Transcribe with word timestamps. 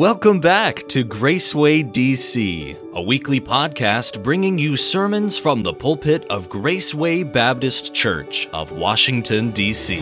Welcome 0.00 0.40
back 0.40 0.88
to 0.88 1.04
Graceway 1.04 1.92
DC, 1.92 2.94
a 2.94 3.02
weekly 3.02 3.38
podcast 3.38 4.22
bringing 4.22 4.58
you 4.58 4.74
sermons 4.74 5.36
from 5.36 5.62
the 5.62 5.74
pulpit 5.74 6.24
of 6.30 6.48
Graceway 6.48 7.30
Baptist 7.30 7.92
Church 7.92 8.48
of 8.54 8.72
Washington, 8.72 9.50
D.C. 9.50 10.00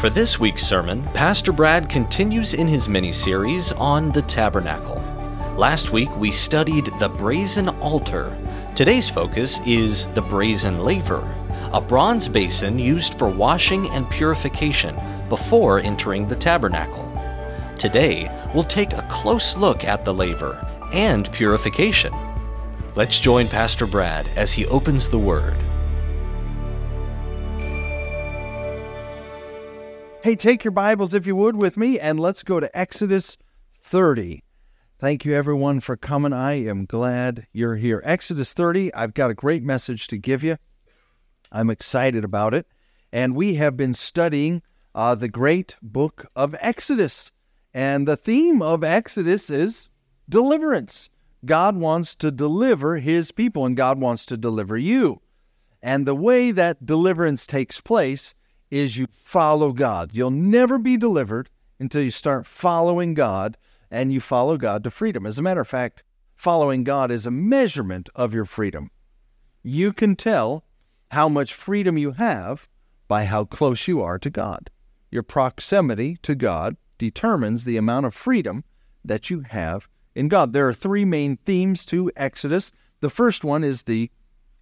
For 0.00 0.08
this 0.08 0.40
week's 0.40 0.62
sermon, 0.66 1.04
Pastor 1.12 1.52
Brad 1.52 1.90
continues 1.90 2.54
in 2.54 2.66
his 2.66 2.88
mini 2.88 3.12
series 3.12 3.72
on 3.72 4.10
the 4.10 4.22
tabernacle. 4.22 5.02
Last 5.54 5.92
week 5.92 6.08
we 6.16 6.30
studied 6.30 6.86
the 6.98 7.10
brazen 7.10 7.68
altar. 7.80 8.38
Today's 8.74 9.10
focus 9.10 9.60
is 9.66 10.06
the 10.14 10.22
brazen 10.22 10.78
laver, 10.78 11.28
a 11.74 11.80
bronze 11.82 12.26
basin 12.26 12.78
used 12.78 13.18
for 13.18 13.28
washing 13.28 13.90
and 13.90 14.08
purification 14.08 14.98
before 15.28 15.78
entering 15.80 16.26
the 16.26 16.36
tabernacle. 16.36 17.07
Today, 17.78 18.28
we'll 18.52 18.64
take 18.64 18.92
a 18.92 19.06
close 19.08 19.56
look 19.56 19.84
at 19.84 20.04
the 20.04 20.12
laver 20.12 20.66
and 20.92 21.30
purification. 21.30 22.12
Let's 22.96 23.20
join 23.20 23.46
Pastor 23.46 23.86
Brad 23.86 24.26
as 24.34 24.52
he 24.52 24.66
opens 24.66 25.08
the 25.08 25.18
Word. 25.18 25.56
Hey, 30.24 30.34
take 30.34 30.64
your 30.64 30.72
Bibles, 30.72 31.14
if 31.14 31.24
you 31.24 31.36
would, 31.36 31.54
with 31.54 31.76
me, 31.76 32.00
and 32.00 32.18
let's 32.18 32.42
go 32.42 32.58
to 32.58 32.76
Exodus 32.76 33.38
30. 33.80 34.42
Thank 34.98 35.24
you, 35.24 35.32
everyone, 35.32 35.78
for 35.78 35.96
coming. 35.96 36.32
I 36.32 36.54
am 36.54 36.84
glad 36.84 37.46
you're 37.52 37.76
here. 37.76 38.02
Exodus 38.04 38.54
30, 38.54 38.92
I've 38.92 39.14
got 39.14 39.30
a 39.30 39.34
great 39.34 39.62
message 39.62 40.08
to 40.08 40.18
give 40.18 40.42
you. 40.42 40.56
I'm 41.52 41.70
excited 41.70 42.24
about 42.24 42.54
it. 42.54 42.66
And 43.12 43.36
we 43.36 43.54
have 43.54 43.76
been 43.76 43.94
studying 43.94 44.62
uh, 44.96 45.14
the 45.14 45.28
great 45.28 45.76
book 45.80 46.26
of 46.34 46.56
Exodus. 46.60 47.30
And 47.74 48.08
the 48.08 48.16
theme 48.16 48.62
of 48.62 48.82
Exodus 48.82 49.50
is 49.50 49.88
deliverance. 50.28 51.10
God 51.44 51.76
wants 51.76 52.16
to 52.16 52.30
deliver 52.30 52.96
his 52.96 53.30
people, 53.30 53.64
and 53.64 53.76
God 53.76 54.00
wants 54.00 54.26
to 54.26 54.36
deliver 54.36 54.76
you. 54.76 55.20
And 55.82 56.06
the 56.06 56.14
way 56.14 56.50
that 56.50 56.84
deliverance 56.84 57.46
takes 57.46 57.80
place 57.80 58.34
is 58.70 58.96
you 58.96 59.06
follow 59.12 59.72
God. 59.72 60.10
You'll 60.12 60.30
never 60.30 60.78
be 60.78 60.96
delivered 60.96 61.50
until 61.78 62.02
you 62.02 62.10
start 62.10 62.46
following 62.46 63.14
God 63.14 63.56
and 63.90 64.12
you 64.12 64.20
follow 64.20 64.56
God 64.56 64.84
to 64.84 64.90
freedom. 64.90 65.24
As 65.24 65.38
a 65.38 65.42
matter 65.42 65.60
of 65.60 65.68
fact, 65.68 66.02
following 66.34 66.84
God 66.84 67.10
is 67.10 67.26
a 67.26 67.30
measurement 67.30 68.08
of 68.14 68.34
your 68.34 68.44
freedom. 68.44 68.90
You 69.62 69.92
can 69.92 70.16
tell 70.16 70.64
how 71.10 71.28
much 71.28 71.54
freedom 71.54 71.96
you 71.96 72.12
have 72.12 72.68
by 73.06 73.24
how 73.24 73.44
close 73.44 73.88
you 73.88 74.02
are 74.02 74.18
to 74.18 74.30
God. 74.30 74.70
Your 75.10 75.22
proximity 75.22 76.16
to 76.22 76.34
God 76.34 76.76
determines 76.98 77.64
the 77.64 77.76
amount 77.76 78.06
of 78.06 78.14
freedom 78.14 78.64
that 79.04 79.30
you 79.30 79.40
have 79.40 79.88
in 80.14 80.28
God. 80.28 80.52
There 80.52 80.68
are 80.68 80.74
three 80.74 81.04
main 81.04 81.36
themes 81.38 81.86
to 81.86 82.10
Exodus. 82.16 82.72
The 83.00 83.10
first 83.10 83.44
one 83.44 83.64
is 83.64 83.82
the 83.82 84.10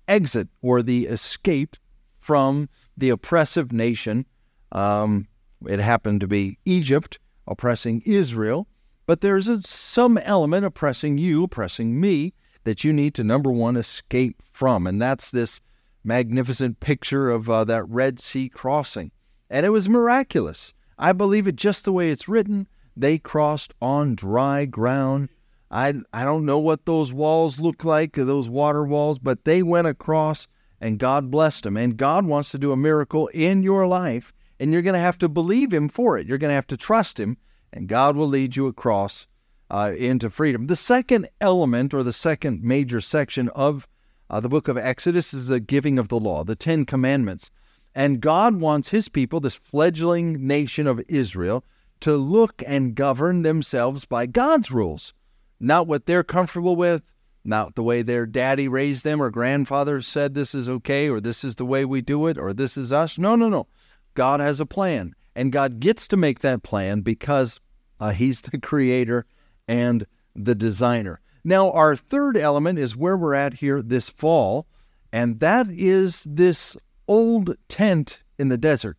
exit 0.07 0.49
or 0.63 0.83
the 0.83 1.07
escape 1.07 1.77
from 2.19 2.69
the 2.97 3.11
oppressive 3.11 3.73
nation. 3.73 4.27
Um, 4.73 5.29
it 5.67 5.81
happened 5.81 6.21
to 6.21 6.27
be 6.27 6.59
Egypt 6.65 7.19
oppressing 7.47 8.03
Israel, 8.05 8.69
but 9.07 9.21
there's 9.21 9.49
a, 9.49 9.63
some 9.63 10.19
element 10.19 10.67
oppressing 10.67 11.19
you, 11.19 11.45
oppressing 11.45 12.01
me, 12.01 12.35
that 12.65 12.83
you 12.83 12.93
need 12.93 13.15
to, 13.15 13.25
number 13.25 13.51
one, 13.51 13.77
escape 13.77 14.43
from. 14.51 14.87
And 14.87 15.01
that's 15.01 15.31
this 15.31 15.61
magnificent 16.03 16.81
picture 16.81 17.31
of 17.31 17.49
uh, 17.49 17.65
that 17.65 17.89
Red 17.89 18.19
Sea 18.19 18.49
crossing. 18.49 19.13
And 19.49 19.65
it 19.65 19.71
was 19.71 19.89
miraculous. 19.89 20.75
I 20.99 21.13
believe 21.13 21.47
it 21.47 21.57
just 21.57 21.85
the 21.85 21.93
way 21.93 22.11
it's 22.11 22.29
written. 22.29 22.67
They 22.97 23.19
crossed 23.19 23.75
on 23.81 24.15
dry 24.15 24.65
ground. 24.65 25.29
I, 25.71 25.95
I 26.13 26.25
don't 26.25 26.47
know 26.47 26.59
what 26.59 26.87
those 26.87 27.13
walls 27.13 27.61
look 27.61 27.85
like, 27.85 28.13
those 28.13 28.49
water 28.49 28.85
walls, 28.85 29.19
but 29.19 29.45
they 29.45 29.63
went 29.63 29.87
across 29.87 30.49
and 30.81 30.99
God 30.99 31.31
blessed 31.31 31.65
them. 31.65 31.77
And 31.77 31.97
God 31.97 32.27
wants 32.27 32.51
to 32.51 32.59
do 32.59 32.73
a 32.73 32.77
miracle 32.77 33.29
in 33.29 33.63
your 33.63 33.87
life, 33.87 34.33
and 34.59 34.73
you're 34.73 34.83
going 34.83 34.95
to 34.95 35.01
have 35.01 35.19
to 35.19 35.29
believe 35.29 35.73
Him 35.73 35.89
for 35.89 36.19
it. 36.19 36.27
You're 36.27 36.39
going 36.39 36.51
to 36.51 36.55
have 36.55 36.67
to 36.69 36.77
trust 36.77 37.19
Him, 37.19 37.37
and 37.73 37.89
God 37.89 38.17
will 38.17 38.29
lead 38.29 38.57
you 38.57 38.67
across 38.67 39.27
uh, 39.71 39.93
into 39.97 40.31
freedom. 40.31 40.67
The 40.67 40.77
second 40.77 41.29
element, 41.41 41.93
or 41.93 42.03
the 42.03 42.13
second 42.13 42.63
major 42.63 43.01
section 43.01 43.49
of 43.51 43.89
uh, 44.31 44.41
the 44.41 44.49
book 44.49 44.69
of 44.69 44.79
Exodus, 44.79 45.35
is 45.35 45.49
the 45.49 45.61
giving 45.61 45.99
of 45.99 46.09
the 46.09 46.21
law, 46.21 46.45
the 46.45 46.57
Ten 46.57 46.85
Commandments. 46.85 47.51
And 47.97 48.21
God 48.21 48.61
wants 48.61 48.91
his 48.91 49.09
people, 49.09 49.41
this 49.41 49.55
fledgling 49.55 50.47
nation 50.47 50.87
of 50.87 51.01
Israel, 51.09 51.65
to 52.01 52.15
look 52.15 52.63
and 52.67 52.95
govern 52.95 53.41
themselves 53.41 54.05
by 54.05 54.27
God's 54.27 54.71
rules, 54.71 55.15
not 55.59 55.87
what 55.87 56.05
they're 56.05 56.23
comfortable 56.23 56.77
with, 56.77 57.03
not 57.43 57.75
the 57.75 57.83
way 57.83 58.03
their 58.03 58.27
daddy 58.27 58.69
raised 58.69 59.03
them 59.03 59.23
or 59.23 59.31
grandfather 59.31 60.03
said 60.03 60.35
this 60.35 60.55
is 60.55 60.69
okay 60.69 61.09
or 61.09 61.23
this 61.23 61.43
is 61.43 61.55
the 61.55 61.65
way 61.65 61.87
we 61.87 62.03
do 62.03 62.27
it 62.27 62.37
or 62.37 62.53
this 62.53 62.77
is 62.77 62.93
us. 62.93 63.17
No, 63.17 63.35
no, 63.35 63.49
no. 63.49 63.67
God 64.13 64.41
has 64.41 64.61
a 64.61 64.67
plan, 64.67 65.15
and 65.35 65.51
God 65.51 65.81
gets 65.81 66.07
to 66.09 66.19
make 66.19 66.41
that 66.41 66.63
plan 66.63 67.01
because 67.01 67.61
uh, 67.99 68.11
He's 68.11 68.43
the 68.43 68.59
creator 68.61 69.25
and 69.67 70.07
the 70.35 70.55
designer. 70.55 71.21
Now, 71.45 71.71
our 71.71 71.97
third 71.97 72.37
element 72.37 72.79
is 72.79 72.95
where 72.95 73.17
we're 73.17 73.33
at 73.33 73.55
here 73.55 73.81
this 73.81 74.11
fall, 74.11 74.67
and 75.11 75.41
that 75.41 75.69
is 75.71 76.27
this 76.29 76.77
old 77.09 77.57
tent 77.69 78.23
in 78.39 78.49
the 78.49 78.59
desert. 78.59 78.97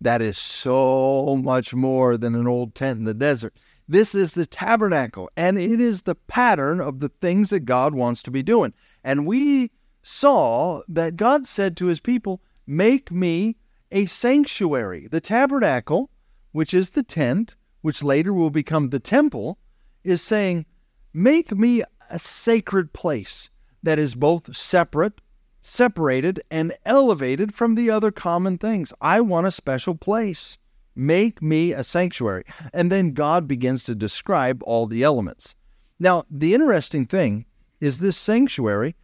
That 0.00 0.22
is 0.22 0.38
so 0.38 1.40
much 1.42 1.74
more 1.74 2.16
than 2.16 2.34
an 2.34 2.46
old 2.46 2.74
tent 2.74 2.98
in 2.98 3.04
the 3.04 3.14
desert. 3.14 3.54
This 3.88 4.14
is 4.14 4.32
the 4.32 4.46
tabernacle, 4.46 5.30
and 5.36 5.58
it 5.58 5.80
is 5.80 6.02
the 6.02 6.14
pattern 6.14 6.80
of 6.80 7.00
the 7.00 7.08
things 7.08 7.50
that 7.50 7.60
God 7.60 7.94
wants 7.94 8.22
to 8.24 8.30
be 8.30 8.42
doing. 8.42 8.74
And 9.02 9.26
we 9.26 9.70
saw 10.02 10.82
that 10.88 11.16
God 11.16 11.46
said 11.46 11.76
to 11.78 11.86
his 11.86 12.00
people, 12.00 12.40
Make 12.66 13.10
me 13.10 13.56
a 13.90 14.04
sanctuary. 14.06 15.08
The 15.10 15.22
tabernacle, 15.22 16.10
which 16.52 16.74
is 16.74 16.90
the 16.90 17.02
tent, 17.02 17.54
which 17.80 18.02
later 18.02 18.32
will 18.32 18.50
become 18.50 18.90
the 18.90 19.00
temple, 19.00 19.58
is 20.04 20.20
saying, 20.20 20.66
Make 21.14 21.52
me 21.52 21.82
a 22.10 22.18
sacred 22.18 22.92
place 22.92 23.50
that 23.82 23.98
is 23.98 24.14
both 24.14 24.54
separate 24.54 25.20
separated 25.68 26.40
and 26.50 26.74
elevated 26.86 27.54
from 27.54 27.74
the 27.74 27.90
other 27.90 28.10
common 28.10 28.56
things. 28.58 28.92
I 29.00 29.20
want 29.20 29.46
a 29.46 29.50
special 29.50 29.94
place. 29.94 30.56
Make 30.96 31.42
me 31.42 31.72
a 31.72 31.84
sanctuary. 31.84 32.44
And 32.72 32.90
then 32.90 33.12
God 33.12 33.46
begins 33.46 33.84
to 33.84 33.94
describe 33.94 34.62
all 34.64 34.86
the 34.86 35.02
elements. 35.02 35.54
Now, 36.00 36.24
the 36.30 36.54
interesting 36.54 37.06
thing 37.06 37.44
is 37.80 37.98
this 37.98 38.16
sanctuary, 38.16 38.96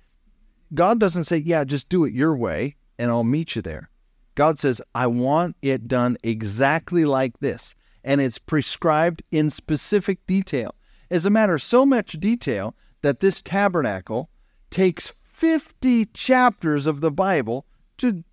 God 0.72 0.98
doesn't 0.98 1.24
say, 1.24 1.36
yeah, 1.36 1.64
just 1.64 1.88
do 1.88 2.04
it 2.04 2.14
your 2.14 2.36
way 2.36 2.76
and 2.98 3.10
I'll 3.10 3.24
meet 3.24 3.54
you 3.54 3.62
there. 3.62 3.90
God 4.34 4.58
says, 4.58 4.80
I 4.94 5.06
want 5.06 5.56
it 5.62 5.86
done 5.86 6.16
exactly 6.22 7.04
like 7.04 7.38
this. 7.40 7.74
And 8.02 8.20
it's 8.20 8.38
prescribed 8.38 9.22
in 9.30 9.50
specific 9.50 10.26
detail. 10.26 10.74
As 11.10 11.26
a 11.26 11.30
matter 11.30 11.54
of 11.54 11.62
so 11.62 11.86
much 11.86 12.12
detail 12.12 12.74
that 13.02 13.20
this 13.20 13.42
tabernacle 13.42 14.30
takes 14.70 15.14
50 15.44 16.06
chapters 16.06 16.86
of 16.86 17.02
the 17.02 17.10
Bible 17.10 17.66
to, 17.98 18.24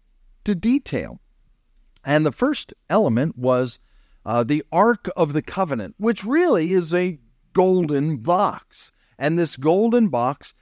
to 0.45 0.55
detail. 0.55 1.19
And 2.05 2.25
the 2.25 2.31
first 2.31 2.73
element 2.89 3.37
was 3.37 3.79
uh, 4.25 4.45
the 4.45 4.63
Ark 4.71 5.09
of 5.17 5.33
the 5.33 5.41
Covenant, 5.41 5.95
which 5.97 6.23
really 6.23 6.71
is 6.71 6.93
a 6.93 7.19
golden 7.51 8.19
box. 8.19 8.93
And 9.19 9.37
this 9.37 9.57
golden 9.57 10.07
box 10.07 10.53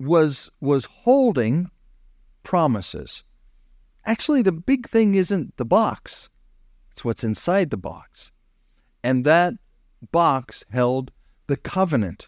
was, 0.00 0.50
was 0.60 0.86
holding 0.86 1.70
promises. 2.42 3.22
Actually, 4.04 4.42
the 4.42 4.50
big 4.50 4.88
thing 4.88 5.14
isn't 5.14 5.58
the 5.58 5.64
box, 5.64 6.28
it's 6.90 7.04
what's 7.04 7.22
inside 7.22 7.70
the 7.70 7.76
box. 7.76 8.32
And 9.04 9.24
that 9.24 9.54
box 10.10 10.64
held 10.70 11.12
the 11.46 11.56
covenant 11.56 12.26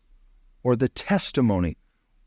or 0.62 0.76
the 0.76 0.88
testimony 0.88 1.78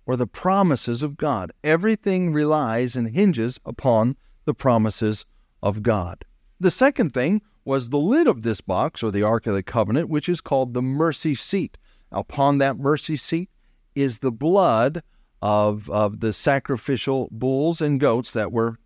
or 0.06 0.16
the 0.16 0.28
promises 0.28 1.02
of 1.04 1.18
God. 1.18 1.52
Everything 1.64 2.34
relies 2.34 2.96
and 2.96 3.10
hinges 3.10 3.60
upon 3.66 4.18
the 4.46 4.54
promises 4.54 5.26
of 5.62 5.82
God. 5.82 6.26
The 6.60 6.72
second 6.72 7.14
thing 7.14 7.42
was 7.66 7.90
the 7.90 7.98
lid 7.98 8.28
of 8.28 8.42
this 8.42 8.62
box, 8.62 9.02
or 9.02 9.12
the 9.12 9.24
Ark 9.24 9.48
of 9.48 9.54
the 9.54 9.64
Covenant, 9.64 10.10
which 10.10 10.28
is 10.28 10.42
called 10.42 10.74
the 10.74 10.82
mercy 10.82 11.36
seat. 11.36 11.78
Upon 12.12 12.58
that 12.58 12.78
mercy 12.78 13.16
seat 13.16 13.50
is 13.96 14.20
the 14.20 14.32
blood 14.32 15.02
of, 15.42 15.90
of 15.90 16.20
the 16.20 16.34
sacrificial 16.34 17.30
bulls 17.32 17.82
and 17.82 18.00
goats 18.00 18.34
that 18.34 18.52
were 18.52 18.78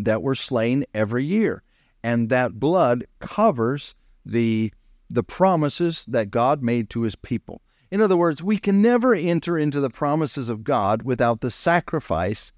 that 0.00 0.22
were 0.22 0.34
slain 0.34 0.84
every 0.94 1.24
year. 1.24 1.62
And 2.02 2.28
that 2.28 2.60
blood 2.60 3.06
covers 3.18 3.94
the 4.24 4.72
the 5.10 5.22
promises 5.22 6.04
that 6.06 6.30
God 6.30 6.62
made 6.62 6.90
to 6.90 7.02
his 7.02 7.16
people. 7.16 7.62
In 7.90 8.00
other 8.00 8.16
words, 8.16 8.42
we 8.42 8.58
can 8.58 8.82
never 8.82 9.14
enter 9.14 9.58
into 9.58 9.80
the 9.80 9.90
promises 9.90 10.48
of 10.48 10.64
God 10.64 11.02
without 11.02 11.40
the 11.40 11.50
sacrifice 11.50 12.52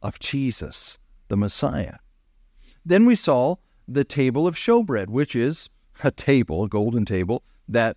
of 0.00 0.18
Jesus, 0.18 0.98
the 1.28 1.36
Messiah. 1.36 1.96
Then 2.84 3.04
we 3.04 3.16
saw 3.16 3.56
the 3.86 4.04
table 4.04 4.46
of 4.46 4.56
showbread, 4.56 5.08
which 5.08 5.36
is 5.36 5.68
a 6.02 6.10
table, 6.10 6.64
a 6.64 6.68
golden 6.68 7.04
table, 7.04 7.42
that 7.68 7.96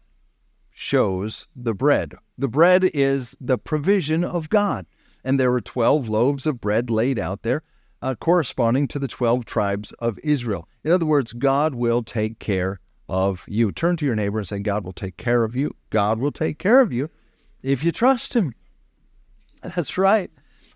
shows 0.71 1.47
the 1.55 1.73
bread. 1.73 2.13
The 2.37 2.47
bread 2.47 2.89
is 2.93 3.37
the 3.39 3.57
provision 3.57 4.23
of 4.23 4.49
God. 4.49 4.85
And 5.23 5.39
there 5.39 5.51
were 5.51 5.61
12 5.61 6.07
loaves 6.07 6.45
of 6.45 6.61
bread 6.61 6.89
laid 6.89 7.19
out 7.19 7.43
there, 7.43 7.63
uh, 8.01 8.15
corresponding 8.15 8.87
to 8.87 8.99
the 8.99 9.07
12 9.07 9.45
tribes 9.45 9.91
of 9.93 10.17
Israel. 10.23 10.67
In 10.83 10.91
other 10.91 11.05
words, 11.05 11.33
God 11.33 11.75
will 11.75 12.03
take 12.03 12.39
care 12.39 12.79
of 13.09 13.43
you. 13.47 13.71
Turn 13.71 13.97
to 13.97 14.05
your 14.05 14.15
neighbor 14.15 14.37
and 14.37 14.47
say, 14.47 14.59
God 14.59 14.85
will 14.85 14.93
take 14.93 15.17
care 15.17 15.43
of 15.43 15.55
you. 15.55 15.75
God 15.89 16.19
will 16.19 16.31
take 16.31 16.59
care 16.59 16.79
of 16.79 16.93
you 16.93 17.09
if 17.63 17.83
you 17.83 17.91
trust 17.91 18.35
Him. 18.35 18.53
That's 19.63 19.97
right. 19.97 20.31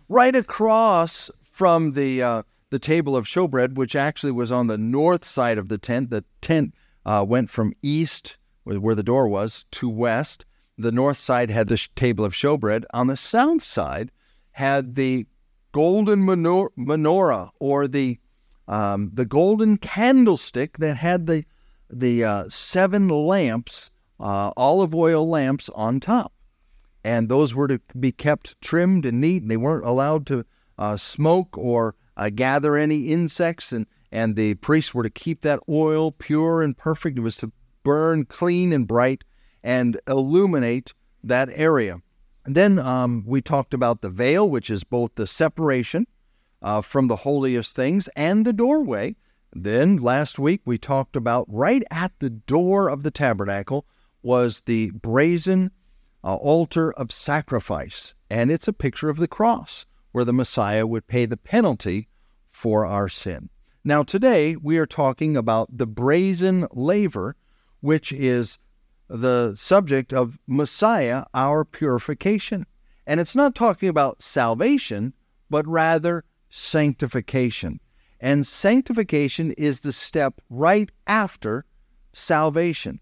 Right 0.10 0.36
across 0.36 1.30
from 1.42 1.92
the 1.92 2.22
uh, 2.22 2.44
the 2.72 2.80
table 2.80 3.16
of 3.16 3.26
showbread, 3.26 3.76
which 3.76 3.96
actually 3.96 4.32
was 4.32 4.52
on 4.52 4.68
the 4.68 4.78
north 4.78 5.24
side 5.24 5.60
of 5.60 5.70
the 5.70 5.78
tent. 5.78 6.10
The 6.10 6.26
tent 6.42 6.74
uh, 7.06 7.24
went 7.28 7.50
from 7.50 7.74
east, 7.84 8.38
where 8.64 8.96
the 8.96 9.04
door 9.04 9.28
was, 9.28 9.66
to 9.72 9.88
west. 9.88 10.46
The 10.78 10.92
north 10.92 11.18
side 11.18 11.52
had 11.52 11.68
the 11.68 11.88
table 11.96 12.26
of 12.26 12.34
showbread. 12.34 12.86
On 12.94 13.08
the 13.08 13.16
south 13.16 13.62
side 13.64 14.12
had 14.54 14.96
the 14.96 15.28
golden 15.72 16.26
menorah, 16.26 17.50
or 17.60 17.88
the 17.88 18.20
um, 18.68 19.12
the 19.14 19.26
golden 19.26 19.78
candlestick 19.78 20.78
that 20.78 20.98
had 20.98 21.28
the 21.28 21.46
the 22.00 22.24
uh, 22.24 22.46
seven 22.50 23.08
lamps, 23.10 23.92
uh, 24.20 24.52
olive 24.58 24.94
oil 24.96 25.28
lamps 25.28 25.70
on 25.76 26.00
top, 26.00 26.34
and 27.04 27.30
those 27.30 27.54
were 27.54 27.68
to 27.68 27.80
be 28.00 28.12
kept 28.12 28.60
trimmed 28.62 29.06
and 29.06 29.22
neat. 29.22 29.42
And 29.42 29.52
they 29.52 29.58
weren't 29.58 29.86
allowed 29.86 30.26
to 30.28 30.46
uh, 30.78 30.98
smoke 30.98 31.58
or 31.58 31.96
uh, 32.18 32.30
gather 32.30 32.76
any 32.76 33.08
insects, 33.08 33.72
and 33.72 33.86
and 34.12 34.36
the 34.36 34.54
priests 34.56 34.94
were 34.94 35.04
to 35.04 35.10
keep 35.10 35.42
that 35.42 35.60
oil 35.68 36.12
pure 36.12 36.62
and 36.62 36.78
perfect. 36.78 37.18
It 37.18 37.22
was 37.22 37.38
to 37.38 37.52
burn 37.84 38.26
clean 38.26 38.72
and 38.72 38.88
bright 38.88 39.24
and 39.64 40.00
illuminate 40.08 40.94
that 41.24 41.50
area. 41.54 42.00
And 42.46 42.56
then 42.56 42.78
um, 42.78 43.24
we 43.26 43.42
talked 43.42 43.74
about 43.74 44.02
the 44.02 44.10
veil, 44.10 44.50
which 44.50 44.70
is 44.70 44.84
both 44.84 45.16
the 45.16 45.26
separation 45.26 46.06
uh, 46.62 46.82
from 46.82 47.08
the 47.08 47.18
holiest 47.18 47.76
things 47.76 48.10
and 48.16 48.46
the 48.46 48.54
doorway. 48.54 49.16
Then 49.56 49.98
last 49.98 50.40
week 50.40 50.62
we 50.66 50.78
talked 50.78 51.16
about 51.16 51.46
right 51.48 51.84
at 51.92 52.12
the 52.20 52.30
door 52.30 52.90
of 52.90 53.04
the 53.04 53.12
tabernacle 53.12 53.86
was 54.24 54.62
the 54.62 54.90
brazen 54.92 55.72
uh, 56.24 56.36
altar 56.36 56.92
of 56.94 57.12
sacrifice, 57.12 58.16
and 58.30 58.50
it's 58.50 58.68
a 58.68 58.74
picture 58.74 59.10
of 59.10 59.18
the 59.18 59.28
cross 59.28 59.86
where 60.12 60.26
the 60.26 60.34
Messiah 60.34 60.88
would 60.88 61.08
pay 61.08 61.26
the 61.26 61.38
penalty 61.38 62.08
for 62.48 62.86
our 62.86 63.10
sin. 63.10 63.50
Now, 63.84 64.02
today 64.02 64.56
we 64.56 64.78
are 64.78 64.86
talking 64.86 65.36
about 65.38 65.78
the 65.78 65.88
brazen 65.88 66.68
laver, 66.72 67.36
which 67.82 68.12
is 68.12 68.58
the 69.10 69.54
subject 69.56 70.14
of 70.14 70.40
Messiah, 70.48 71.26
our 71.34 71.66
purification. 71.66 72.66
And 73.06 73.20
it's 73.20 73.36
not 73.36 73.54
talking 73.54 73.90
about 73.90 74.24
salvation, 74.24 75.14
but 75.50 75.68
rather 75.68 76.24
sanctification. 76.50 77.82
And 78.24 78.48
sanctification 78.48 79.52
is 79.52 79.82
the 79.82 79.92
step 79.92 80.40
right 80.50 80.90
after 81.06 81.66
salvation. 82.14 83.02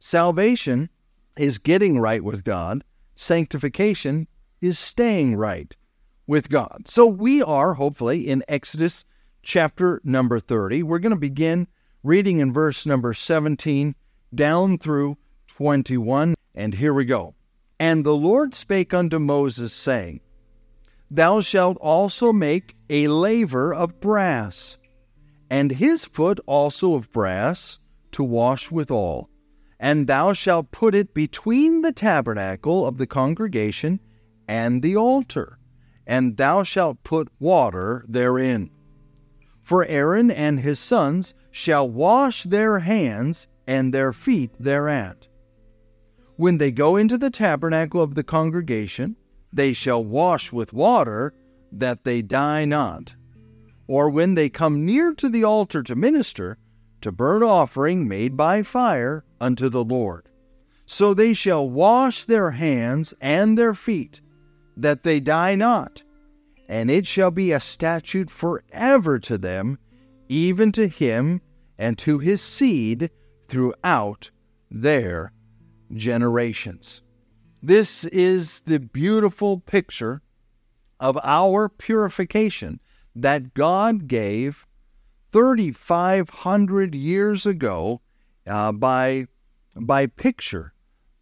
Salvation 0.00 0.88
is 1.36 1.58
getting 1.58 1.98
right 1.98 2.24
with 2.24 2.44
God, 2.44 2.82
sanctification 3.14 4.26
is 4.62 4.78
staying 4.78 5.36
right 5.36 5.76
with 6.26 6.48
God. 6.48 6.84
So 6.88 7.04
we 7.04 7.42
are, 7.42 7.74
hopefully, 7.74 8.26
in 8.26 8.42
Exodus 8.48 9.04
chapter 9.42 10.00
number 10.02 10.40
30. 10.40 10.82
We're 10.82 10.98
going 10.98 11.14
to 11.14 11.20
begin 11.20 11.68
reading 12.02 12.40
in 12.40 12.50
verse 12.50 12.86
number 12.86 13.12
17 13.12 13.94
down 14.34 14.78
through 14.78 15.18
21. 15.48 16.34
And 16.54 16.72
here 16.72 16.94
we 16.94 17.04
go. 17.04 17.34
And 17.78 18.02
the 18.02 18.16
Lord 18.16 18.54
spake 18.54 18.94
unto 18.94 19.18
Moses, 19.18 19.74
saying, 19.74 20.20
Thou 21.10 21.40
shalt 21.40 21.78
also 21.78 22.32
make 22.32 22.76
a 22.90 23.08
laver 23.08 23.72
of 23.72 24.00
brass, 24.00 24.76
and 25.50 25.72
his 25.72 26.04
foot 26.04 26.38
also 26.46 26.94
of 26.94 27.10
brass, 27.12 27.78
to 28.12 28.22
wash 28.22 28.70
withal. 28.70 29.30
And 29.80 30.06
thou 30.06 30.32
shalt 30.32 30.70
put 30.70 30.94
it 30.94 31.14
between 31.14 31.82
the 31.82 31.92
tabernacle 31.92 32.86
of 32.86 32.98
the 32.98 33.06
congregation 33.06 34.00
and 34.48 34.82
the 34.82 34.96
altar, 34.96 35.58
and 36.06 36.36
thou 36.36 36.62
shalt 36.62 37.04
put 37.04 37.28
water 37.38 38.04
therein. 38.08 38.70
For 39.60 39.84
Aaron 39.84 40.30
and 40.30 40.60
his 40.60 40.78
sons 40.78 41.34
shall 41.50 41.88
wash 41.88 42.42
their 42.42 42.80
hands 42.80 43.46
and 43.66 43.92
their 43.92 44.12
feet 44.12 44.50
thereat. 44.58 45.28
When 46.36 46.58
they 46.58 46.70
go 46.70 46.96
into 46.96 47.18
the 47.18 47.30
tabernacle 47.30 48.00
of 48.00 48.14
the 48.14 48.24
congregation, 48.24 49.16
they 49.52 49.72
shall 49.72 50.04
wash 50.04 50.52
with 50.52 50.72
water, 50.72 51.34
that 51.72 52.04
they 52.04 52.22
die 52.22 52.64
not. 52.64 53.14
Or 53.86 54.10
when 54.10 54.34
they 54.34 54.48
come 54.48 54.84
near 54.84 55.14
to 55.14 55.28
the 55.28 55.44
altar 55.44 55.82
to 55.82 55.94
minister, 55.94 56.58
to 57.00 57.12
burn 57.12 57.42
offering 57.42 58.08
made 58.08 58.36
by 58.36 58.62
fire 58.62 59.24
unto 59.40 59.68
the 59.68 59.84
Lord. 59.84 60.28
So 60.86 61.14
they 61.14 61.34
shall 61.34 61.68
wash 61.68 62.24
their 62.24 62.52
hands 62.52 63.14
and 63.20 63.56
their 63.56 63.74
feet, 63.74 64.20
that 64.76 65.02
they 65.02 65.20
die 65.20 65.54
not. 65.54 66.02
And 66.68 66.90
it 66.90 67.06
shall 67.06 67.30
be 67.30 67.52
a 67.52 67.60
statute 67.60 68.30
forever 68.30 69.18
to 69.20 69.38
them, 69.38 69.78
even 70.28 70.72
to 70.72 70.88
him 70.88 71.40
and 71.78 71.96
to 71.98 72.18
his 72.18 72.42
seed 72.42 73.10
throughout 73.48 74.30
their 74.70 75.32
generations. 75.94 77.02
This 77.62 78.04
is 78.04 78.60
the 78.62 78.78
beautiful 78.78 79.58
picture 79.58 80.22
of 81.00 81.18
our 81.24 81.68
purification 81.68 82.78
that 83.16 83.52
God 83.54 84.06
gave 84.06 84.64
3,500 85.32 86.94
years 86.94 87.46
ago 87.46 88.00
uh, 88.46 88.70
by, 88.70 89.26
by 89.74 90.06
picture, 90.06 90.72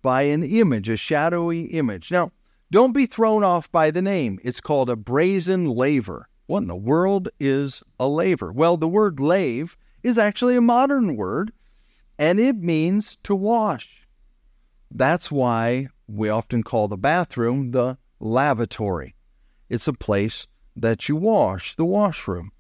by 0.03 0.23
an 0.23 0.43
image, 0.43 0.91
a 0.91 0.97
shadowy 0.99 1.63
image. 1.63 2.13
Now, 2.13 2.31
don't 2.71 2.93
be 2.93 3.07
thrown 3.07 3.43
off 3.43 3.73
by 3.73 3.91
the 3.91 4.03
name. 4.03 4.39
It's 4.43 4.61
called 4.61 4.91
a 4.91 4.97
brazen 4.97 5.67
laver. 5.67 6.29
What 6.47 6.63
in 6.63 6.69
the 6.69 6.77
world 6.77 7.31
is 7.41 7.83
a 7.99 8.09
laver? 8.09 8.53
Well, 8.53 8.77
the 8.77 8.89
word 8.89 9.19
lave 9.19 9.77
is 10.03 10.19
actually 10.19 10.57
a 10.57 10.61
modern 10.61 11.17
word 11.17 11.53
and 12.19 12.39
it 12.39 12.57
means 12.57 13.17
to 13.25 13.35
wash. 13.35 14.07
That's 14.91 15.31
why 15.31 15.89
we 16.07 16.29
often 16.29 16.63
call 16.63 16.89
the 16.89 16.97
bathroom 16.97 17.73
the 17.73 17.99
lavatory. 18.21 19.15
It's 19.69 19.89
a 19.89 19.93
place 19.93 20.47
that 20.75 21.09
you 21.09 21.17
wash, 21.17 21.75
the 21.75 21.85
washroom. 21.85 22.53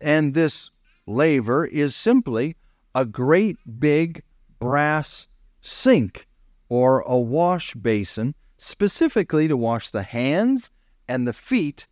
And 0.00 0.34
this 0.34 0.70
laver 1.06 1.64
is 1.66 1.94
simply 1.94 2.56
a 2.94 3.04
great 3.04 3.58
big 3.78 4.22
brass 4.58 5.26
sink 5.60 6.26
or 6.68 7.00
a 7.00 7.18
wash 7.18 7.74
basin 7.74 8.34
specifically 8.58 9.48
to 9.48 9.56
wash 9.56 9.90
the 9.90 10.02
hands 10.02 10.70
and 11.08 11.26
the 11.26 11.32
feet 11.32 11.86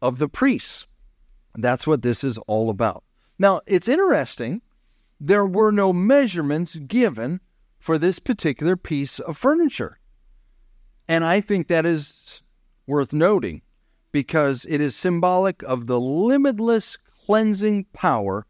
of 0.00 0.18
the 0.18 0.28
priests. 0.28 0.86
That's 1.54 1.86
what 1.86 2.02
this 2.02 2.24
is 2.24 2.38
all 2.46 2.70
about. 2.70 3.04
Now, 3.38 3.60
it's 3.66 3.88
interesting 3.88 4.62
there 5.20 5.46
were 5.46 5.70
no 5.70 5.92
measurements 5.92 6.74
given 6.74 7.40
for 7.78 7.98
this 7.98 8.18
particular 8.18 8.76
piece 8.76 9.18
of 9.20 9.36
furniture. 9.36 9.98
And 11.08 11.24
I 11.24 11.40
think 11.40 11.68
that 11.68 11.84
is 11.84 12.42
worth 12.86 13.12
noting 13.12 13.62
because 14.12 14.66
it 14.68 14.80
is 14.80 14.94
symbolic 14.94 15.62
of 15.62 15.86
the 15.86 16.00
limitless 16.00 16.98
cleansing 17.26 17.86
power 17.92 18.46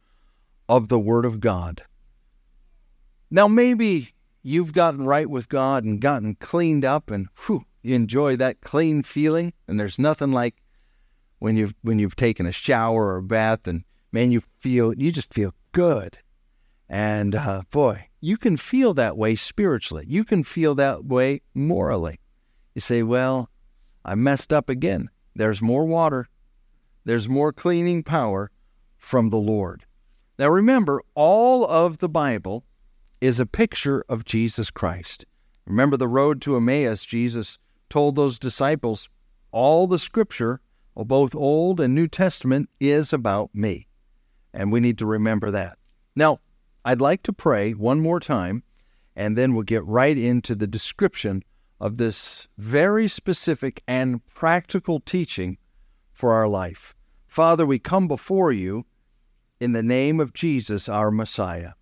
of 0.68 0.88
the 0.88 0.98
Word 0.98 1.24
of 1.24 1.40
God. 1.40 1.82
Now, 3.30 3.48
maybe 3.48 4.10
you've 4.42 4.72
gotten 4.72 5.06
right 5.06 5.28
with 5.28 5.48
God 5.48 5.84
and 5.84 6.00
gotten 6.00 6.34
cleaned 6.34 6.84
up 6.84 7.10
and 7.10 7.28
whew, 7.46 7.64
you 7.82 7.94
enjoy 7.94 8.36
that 8.36 8.60
clean 8.60 9.02
feeling. 9.02 9.52
And 9.66 9.78
there's 9.78 9.98
nothing 9.98 10.32
like 10.32 10.62
when 11.38 11.56
you've 11.56 11.74
when 11.82 11.98
you've 11.98 12.16
taken 12.16 12.46
a 12.46 12.52
shower 12.52 13.06
or 13.06 13.16
a 13.16 13.22
bath 13.22 13.66
and 13.66 13.84
man, 14.12 14.32
you 14.32 14.42
feel 14.58 14.94
you 14.94 15.10
just 15.10 15.32
feel 15.32 15.54
good. 15.72 16.18
And 16.88 17.34
uh, 17.34 17.62
boy, 17.70 18.08
you 18.20 18.36
can 18.36 18.56
feel 18.56 18.94
that 18.94 19.16
way 19.16 19.34
spiritually. 19.34 20.04
You 20.06 20.24
can 20.24 20.42
feel 20.44 20.74
that 20.76 21.04
way 21.04 21.40
morally. 21.54 22.20
You 22.74 22.80
say, 22.80 23.02
well, 23.02 23.50
I 24.04 24.14
messed 24.14 24.52
up 24.52 24.68
again. 24.68 25.10
There's 25.34 25.62
more 25.62 25.84
water, 25.86 26.28
there's 27.04 27.28
more 27.28 27.52
cleaning 27.52 28.02
power 28.02 28.50
from 28.98 29.30
the 29.30 29.38
Lord. 29.38 29.84
Now 30.38 30.48
remember, 30.48 31.02
all 31.14 31.64
of 31.66 31.98
the 31.98 32.08
Bible 32.08 32.64
is 33.20 33.38
a 33.38 33.46
picture 33.46 34.04
of 34.08 34.24
Jesus 34.24 34.70
Christ. 34.70 35.24
Remember 35.66 35.96
the 35.96 36.08
road 36.08 36.40
to 36.42 36.56
Emmaus, 36.56 37.04
Jesus 37.04 37.58
told 37.88 38.16
those 38.16 38.38
disciples, 38.38 39.08
all 39.52 39.86
the 39.86 39.98
scripture, 39.98 40.60
oh, 40.96 41.04
both 41.04 41.34
Old 41.34 41.78
and 41.78 41.94
New 41.94 42.08
Testament, 42.08 42.70
is 42.80 43.12
about 43.12 43.54
me. 43.54 43.86
And 44.54 44.72
we 44.72 44.80
need 44.80 44.98
to 44.98 45.06
remember 45.06 45.50
that. 45.50 45.78
Now, 46.16 46.40
I'd 46.84 47.00
like 47.00 47.22
to 47.24 47.32
pray 47.32 47.72
one 47.72 48.00
more 48.00 48.18
time, 48.18 48.64
and 49.14 49.36
then 49.36 49.54
we'll 49.54 49.62
get 49.62 49.84
right 49.84 50.16
into 50.16 50.54
the 50.54 50.66
description 50.66 51.44
of 51.82 51.96
this 51.96 52.46
very 52.56 53.08
specific 53.08 53.82
and 53.88 54.24
practical 54.26 55.00
teaching 55.00 55.58
for 56.12 56.32
our 56.32 56.46
life. 56.46 56.94
Father, 57.26 57.66
we 57.66 57.80
come 57.80 58.06
before 58.06 58.52
you 58.52 58.86
in 59.58 59.72
the 59.72 59.82
name 59.82 60.20
of 60.20 60.32
Jesus, 60.32 60.88
our 60.88 61.10
Messiah. 61.10 61.72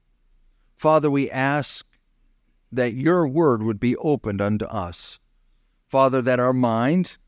Father, 0.75 1.11
we 1.11 1.31
ask 1.31 1.87
that 2.73 2.95
your 2.95 3.29
word 3.29 3.63
would 3.63 3.79
be 3.79 3.95
opened 3.97 4.41
unto 4.41 4.65
us. 4.65 5.21
Father, 5.87 6.23
that 6.23 6.41
our 6.41 6.55
mind 6.55 7.19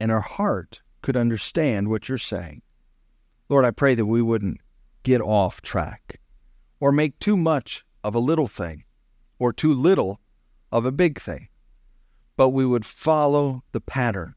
and 0.00 0.10
our 0.10 0.22
heart 0.22 0.80
could 1.02 1.18
understand 1.18 1.88
what 1.88 2.08
you're 2.08 2.16
saying. 2.16 2.62
Lord, 3.50 3.66
I 3.66 3.72
pray 3.72 3.94
that 3.94 4.06
we 4.06 4.22
wouldn't 4.22 4.58
get 5.02 5.20
off 5.20 5.60
track 5.60 6.18
or 6.80 6.92
make 6.92 7.18
too 7.18 7.36
much 7.36 7.84
of 8.02 8.14
a 8.14 8.20
little 8.20 8.46
thing 8.46 8.84
or 9.38 9.52
too 9.52 9.74
little 9.74 10.18
of 10.70 10.86
a 10.86 10.92
big 10.92 11.20
thing, 11.20 11.48
but 12.42 12.48
we 12.48 12.66
would 12.66 12.84
follow 12.84 13.62
the 13.70 13.80
pattern 13.80 14.34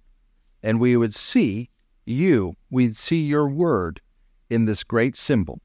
and 0.62 0.80
we 0.80 0.96
would 0.96 1.12
see 1.12 1.72
you, 2.06 2.54
we'd 2.70 2.96
see 2.96 3.24
your 3.24 3.50
word 3.50 4.00
in 4.48 4.66
this 4.66 4.84
great 4.84 5.18
symbol. 5.18 5.60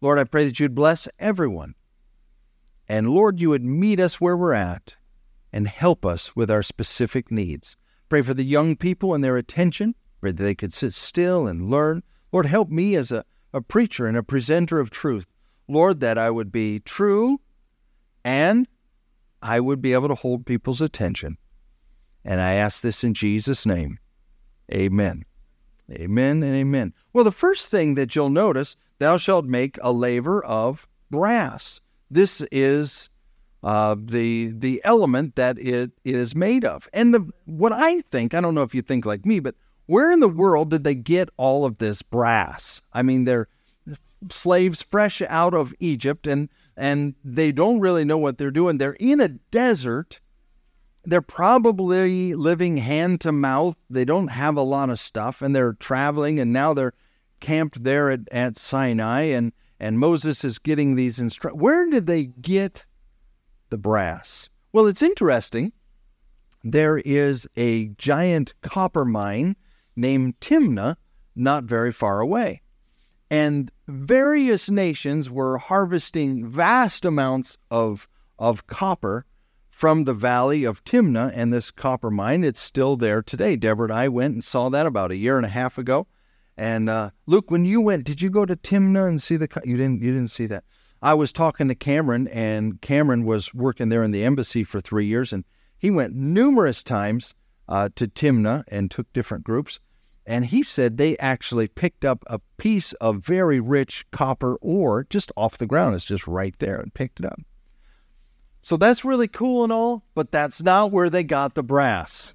Lord, 0.00 0.18
I 0.18 0.24
pray 0.24 0.46
that 0.46 0.58
you'd 0.58 0.74
bless 0.74 1.08
everyone. 1.18 1.74
And 2.88 3.10
Lord, 3.10 3.38
you 3.38 3.50
would 3.50 3.62
meet 3.62 4.00
us 4.00 4.18
where 4.18 4.34
we're 4.34 4.54
at 4.54 4.96
and 5.52 5.68
help 5.68 6.06
us 6.06 6.34
with 6.34 6.50
our 6.50 6.62
specific 6.62 7.30
needs. 7.30 7.76
Pray 8.08 8.22
for 8.22 8.32
the 8.32 8.44
young 8.44 8.74
people 8.74 9.12
and 9.12 9.22
their 9.22 9.36
attention, 9.36 9.94
pray 10.22 10.32
that 10.32 10.42
they 10.42 10.54
could 10.54 10.72
sit 10.72 10.94
still 10.94 11.46
and 11.46 11.68
learn. 11.68 12.02
Lord, 12.32 12.46
help 12.46 12.70
me 12.70 12.94
as 12.94 13.12
a, 13.12 13.26
a 13.52 13.60
preacher 13.60 14.06
and 14.06 14.16
a 14.16 14.22
presenter 14.22 14.80
of 14.80 14.88
truth. 14.88 15.26
Lord, 15.68 16.00
that 16.00 16.16
I 16.16 16.30
would 16.30 16.50
be 16.50 16.80
true 16.80 17.42
and 18.24 18.66
I 19.42 19.58
would 19.58 19.82
be 19.82 19.92
able 19.92 20.08
to 20.08 20.14
hold 20.14 20.46
people's 20.46 20.80
attention. 20.80 21.36
And 22.24 22.40
I 22.40 22.54
ask 22.54 22.82
this 22.82 23.04
in 23.04 23.14
Jesus' 23.14 23.66
name. 23.66 23.98
Amen. 24.72 25.24
Amen 25.90 26.42
and 26.42 26.54
amen. 26.54 26.94
Well, 27.12 27.24
the 27.24 27.32
first 27.32 27.68
thing 27.68 27.94
that 27.94 28.14
you'll 28.14 28.30
notice, 28.30 28.76
thou 28.98 29.18
shalt 29.18 29.44
make 29.44 29.78
a 29.82 29.92
laver 29.92 30.42
of 30.44 30.86
brass. 31.10 31.80
This 32.10 32.40
is 32.52 33.10
uh, 33.62 33.96
the 33.98 34.52
the 34.52 34.80
element 34.84 35.36
that 35.36 35.58
it, 35.58 35.92
it 36.04 36.14
is 36.14 36.34
made 36.34 36.64
of. 36.64 36.88
And 36.92 37.12
the 37.12 37.28
what 37.44 37.72
I 37.72 38.00
think, 38.02 38.34
I 38.34 38.40
don't 38.40 38.54
know 38.54 38.62
if 38.62 38.74
you 38.74 38.82
think 38.82 39.04
like 39.04 39.26
me, 39.26 39.40
but 39.40 39.54
where 39.86 40.10
in 40.10 40.20
the 40.20 40.28
world 40.28 40.70
did 40.70 40.84
they 40.84 40.94
get 40.94 41.28
all 41.36 41.64
of 41.64 41.78
this 41.78 42.02
brass? 42.02 42.80
I 42.92 43.02
mean, 43.02 43.24
they're 43.24 43.48
slaves 44.30 44.82
fresh 44.82 45.20
out 45.22 45.54
of 45.54 45.74
Egypt, 45.80 46.26
and 46.26 46.48
and 46.76 47.14
they 47.24 47.52
don't 47.52 47.80
really 47.80 48.04
know 48.04 48.18
what 48.18 48.38
they're 48.38 48.50
doing. 48.50 48.78
They're 48.78 48.96
in 48.98 49.20
a 49.20 49.28
desert 49.28 50.20
they're 51.04 51.22
probably 51.22 52.34
living 52.34 52.76
hand 52.76 53.20
to 53.22 53.32
mouth. 53.32 53.76
They 53.90 54.04
don't 54.04 54.28
have 54.28 54.56
a 54.56 54.62
lot 54.62 54.90
of 54.90 55.00
stuff 55.00 55.42
and 55.42 55.54
they're 55.54 55.74
traveling 55.74 56.38
and 56.38 56.52
now 56.52 56.74
they're 56.74 56.94
camped 57.40 57.82
there 57.82 58.10
at, 58.10 58.20
at 58.30 58.56
Sinai 58.56 59.22
and, 59.22 59.52
and 59.80 59.98
Moses 59.98 60.44
is 60.44 60.58
getting 60.58 60.94
these 60.94 61.18
instructions. 61.18 61.60
Where 61.60 61.90
did 61.90 62.06
they 62.06 62.24
get 62.24 62.84
the 63.70 63.78
brass? 63.78 64.48
Well, 64.72 64.86
it's 64.86 65.02
interesting. 65.02 65.72
There 66.62 66.98
is 66.98 67.48
a 67.56 67.88
giant 67.88 68.54
copper 68.62 69.04
mine 69.04 69.56
named 69.96 70.38
Timnah 70.40 70.96
not 71.34 71.64
very 71.64 71.90
far 71.90 72.20
away. 72.20 72.62
And 73.28 73.72
various 73.88 74.70
nations 74.70 75.28
were 75.28 75.58
harvesting 75.58 76.46
vast 76.46 77.04
amounts 77.04 77.56
of, 77.70 78.06
of 78.38 78.66
copper 78.66 79.24
from 79.72 80.04
the 80.04 80.14
valley 80.14 80.62
of 80.62 80.84
Timnah 80.84 81.32
and 81.34 81.52
this 81.52 81.72
copper 81.72 82.10
mine. 82.10 82.44
It's 82.44 82.60
still 82.60 82.96
there 82.96 83.22
today. 83.22 83.56
Deborah 83.56 83.86
and 83.86 83.92
I 83.92 84.08
went 84.08 84.34
and 84.34 84.44
saw 84.44 84.68
that 84.68 84.86
about 84.86 85.10
a 85.10 85.16
year 85.16 85.38
and 85.38 85.46
a 85.46 85.48
half 85.48 85.78
ago. 85.78 86.06
And 86.56 86.88
uh, 86.88 87.10
Luke, 87.26 87.50
when 87.50 87.64
you 87.64 87.80
went, 87.80 88.04
did 88.04 88.20
you 88.22 88.30
go 88.30 88.44
to 88.44 88.54
Timnah 88.54 89.08
and 89.08 89.20
see 89.20 89.36
the? 89.36 89.48
You 89.64 89.76
didn't. 89.76 90.02
You 90.02 90.12
didn't 90.12 90.30
see 90.30 90.46
that. 90.46 90.64
I 91.00 91.14
was 91.14 91.32
talking 91.32 91.66
to 91.66 91.74
Cameron, 91.74 92.28
and 92.28 92.80
Cameron 92.80 93.24
was 93.24 93.52
working 93.52 93.88
there 93.88 94.04
in 94.04 94.12
the 94.12 94.22
embassy 94.22 94.62
for 94.62 94.80
three 94.80 95.06
years, 95.06 95.32
and 95.32 95.44
he 95.76 95.90
went 95.90 96.14
numerous 96.14 96.84
times 96.84 97.34
uh, 97.68 97.88
to 97.96 98.06
Timnah 98.06 98.62
and 98.68 98.88
took 98.88 99.12
different 99.12 99.42
groups. 99.42 99.80
And 100.24 100.44
he 100.44 100.62
said 100.62 100.96
they 100.96 101.16
actually 101.16 101.66
picked 101.66 102.04
up 102.04 102.22
a 102.28 102.40
piece 102.56 102.92
of 102.94 103.24
very 103.24 103.58
rich 103.58 104.06
copper 104.12 104.56
ore 104.60 105.04
just 105.10 105.32
off 105.36 105.58
the 105.58 105.66
ground. 105.66 105.96
It's 105.96 106.04
just 106.04 106.28
right 106.28 106.54
there 106.60 106.76
and 106.76 106.94
picked 106.94 107.18
it 107.18 107.26
up. 107.26 107.40
So 108.62 108.76
that's 108.76 109.04
really 109.04 109.28
cool 109.28 109.64
and 109.64 109.72
all, 109.72 110.04
but 110.14 110.30
that's 110.30 110.62
not 110.62 110.92
where 110.92 111.10
they 111.10 111.24
got 111.24 111.54
the 111.54 111.64
brass. 111.64 112.32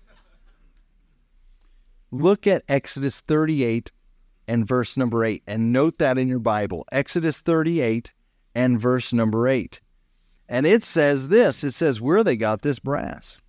Look 2.12 2.46
at 2.46 2.64
Exodus 2.68 3.22
38 3.22 3.92
and 4.48 4.68
verse 4.68 4.98
number 4.98 5.24
8, 5.24 5.44
and 5.48 5.74
note 5.74 5.98
that 5.98 6.18
in 6.18 6.28
your 6.28 6.40
Bible. 6.40 6.86
Exodus 6.92 7.42
38 7.42 8.12
and 8.54 8.80
verse 8.80 9.12
number 9.14 9.48
8. 9.48 9.82
And 10.50 10.66
it 10.66 10.84
says 10.84 11.30
this 11.30 11.64
it 11.64 11.72
says, 11.72 12.02
where 12.02 12.24
they 12.24 12.36
got 12.36 12.62
this 12.62 12.80
brass. 12.80 13.42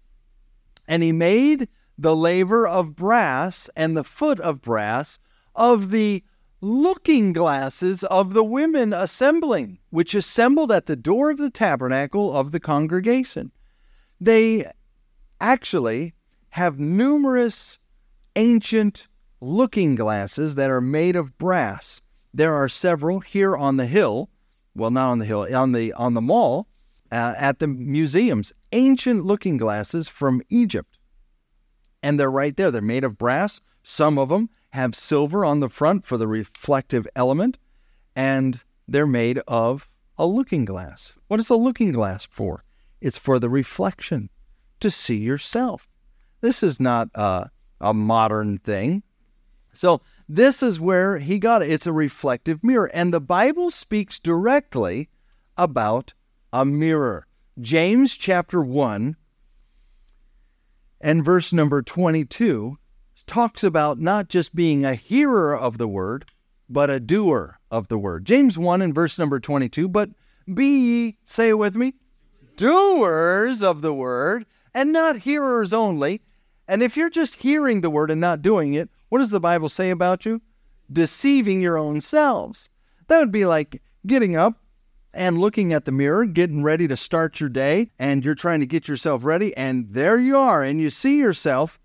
And 0.87 1.03
he 1.03 1.13
made 1.13 1.69
the 1.97 2.15
laver 2.15 2.67
of 2.67 2.97
brass 2.97 3.69
and 3.77 3.97
the 3.97 4.05
foot 4.05 4.39
of 4.41 4.63
brass 4.63 5.19
of 5.55 5.91
the 5.91 6.23
looking 6.61 7.33
glasses 7.33 8.03
of 8.05 8.35
the 8.35 8.45
women 8.45 8.93
assembling, 8.93 9.79
which 9.91 10.15
assembled 10.15 10.73
at 10.73 10.87
the 10.87 10.97
door 10.97 11.31
of 11.31 11.39
the 11.39 11.51
tabernacle 11.51 12.37
of 12.37 12.51
the 12.51 12.61
congregation. 12.61 13.53
They 14.21 14.71
actually 15.41 16.15
have 16.51 16.81
numerous 16.81 17.79
ancient 18.35 19.07
looking 19.41 19.95
glasses 19.95 20.57
that 20.57 20.71
are 20.71 20.81
made 20.81 21.15
of 21.15 21.39
brass. 21.39 22.03
There 22.35 22.55
are 22.55 22.69
several 22.69 23.21
here 23.21 23.57
on 23.57 23.77
the 23.77 23.87
hill, 23.87 24.31
well, 24.75 24.91
not 24.91 25.11
on 25.11 25.19
the 25.19 25.25
hill, 25.25 25.47
on 25.55 25.73
the 25.73 25.93
on 25.95 26.15
the 26.15 26.21
mall, 26.21 26.69
uh, 27.11 27.35
at 27.37 27.59
the 27.59 27.67
museums. 27.67 28.53
Ancient 28.73 29.25
looking 29.25 29.57
glasses 29.57 30.09
from 30.09 30.43
Egypt, 30.51 30.99
and 32.03 32.19
they're 32.19 32.31
right 32.31 32.57
there. 32.57 32.71
They're 32.71 32.83
made 32.83 33.05
of 33.05 33.17
brass. 33.17 33.61
Some 33.83 34.19
of 34.19 34.29
them 34.29 34.51
have 34.71 34.95
silver 34.95 35.45
on 35.45 35.61
the 35.61 35.69
front 35.69 36.05
for 36.05 36.17
the 36.19 36.29
reflective 36.29 37.07
element, 37.17 37.59
and 38.15 38.61
they're 38.87 39.07
made 39.07 39.39
of 39.49 39.89
a 40.17 40.27
looking 40.27 40.65
glass. 40.65 41.15
What 41.29 41.41
is 41.41 41.51
a 41.51 41.57
looking 41.57 41.93
glass 41.93 42.27
for? 42.27 42.65
It's 43.01 43.19
for 43.19 43.39
the 43.39 43.49
reflection, 43.49 44.31
to 44.81 44.91
see 44.91 45.17
yourself. 45.17 45.89
This 46.41 46.63
is 46.63 46.81
not 46.81 47.09
a, 47.15 47.51
a 47.81 47.95
modern 47.95 48.59
thing. 48.59 49.03
So, 49.73 50.01
this 50.29 50.63
is 50.63 50.81
where 50.81 51.19
he 51.19 51.39
got 51.39 51.63
it. 51.63 51.71
It's 51.71 51.87
a 51.87 51.93
reflective 51.93 52.65
mirror. 52.65 52.91
And 52.93 53.15
the 53.15 53.21
Bible 53.21 53.71
speaks 53.71 54.19
directly 54.19 55.09
about 55.57 56.15
a 56.53 56.65
mirror. 56.65 57.27
James 57.61 58.17
chapter 58.17 58.63
1 58.63 59.17
and 61.01 61.25
verse 61.25 61.53
number 61.53 61.83
22 61.83 62.79
talks 63.29 63.63
about 63.63 63.99
not 63.99 64.29
just 64.29 64.55
being 64.55 64.85
a 64.85 64.95
hearer 64.95 65.57
of 65.57 65.79
the 65.79 65.87
word, 65.87 66.25
but 66.69 66.91
a 66.91 66.99
doer 66.99 67.59
of 67.71 67.89
the 67.89 67.99
word. 67.99 68.25
James 68.25 68.59
1 68.59 68.83
and 68.83 68.95
verse 68.95 69.19
number 69.19 69.39
22, 69.39 69.89
but 69.89 70.11
be 70.53 70.67
ye, 70.67 71.19
say 71.25 71.51
it 71.51 71.59
with 71.59 71.77
me, 71.77 71.95
doers 72.57 73.63
of 73.63 73.83
the 73.83 73.95
word, 73.95 74.47
and 74.75 74.93
not 74.93 75.19
hearers 75.19 75.73
only. 75.73 76.23
And 76.67 76.83
if 76.83 76.97
you're 76.97 77.11
just 77.11 77.37
hearing 77.37 77.81
the 77.81 77.91
word 77.91 78.11
and 78.11 78.21
not 78.21 78.43
doing 78.43 78.75
it, 78.75 78.91
what 79.09 79.19
does 79.19 79.31
the 79.31 79.41
Bible 79.41 79.69
say 79.69 79.91
about 79.91 80.27
you? 80.27 80.43
Deceiving 80.93 81.61
your 81.61 81.79
own 81.79 82.01
selves. 82.01 82.69
That 83.07 83.21
would 83.21 83.33
be 83.33 83.47
like 83.47 83.83
getting 84.07 84.37
up 84.37 84.59
and 85.15 85.39
looking 85.39 85.73
at 85.73 85.85
the 85.85 85.93
mirror, 85.93 86.27
getting 86.27 86.63
ready 86.63 86.87
to 86.89 86.97
start 86.97 87.41
your 87.41 87.49
day, 87.49 87.91
and 87.99 88.25
you're 88.25 88.35
trying 88.35 88.61
to 88.61 88.67
get 88.67 88.89
yourself 88.89 89.25
ready, 89.25 89.57
and 89.57 89.87
there 89.91 90.19
you 90.19 90.37
are, 90.37 90.63
and 90.63 90.81
you 90.81 90.91
see 90.91 91.19
yourself, 91.19 91.81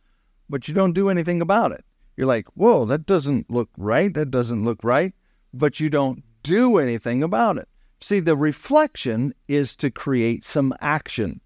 but 0.50 0.68
you 0.68 0.74
don't 0.74 0.94
do 0.94 1.10
anything 1.10 1.42
about 1.42 1.72
it. 1.72 1.84
You're 2.16 2.28
like, 2.28 2.48
whoa, 2.54 2.86
that 2.86 3.06
doesn't 3.06 3.50
look 3.50 3.70
right. 3.78 4.14
That 4.14 4.30
doesn't 4.30 4.64
look 4.64 4.84
right. 4.84 5.14
But 5.54 5.80
you 5.80 5.90
don't 5.90 6.24
do 6.44 6.78
anything 6.78 7.24
about 7.24 7.58
it. 7.58 7.68
See, 8.02 8.20
the 8.20 8.36
reflection 8.36 9.34
is 9.48 9.76
to 9.78 9.90
create 9.90 10.44
some 10.44 10.74
action. 10.82 11.42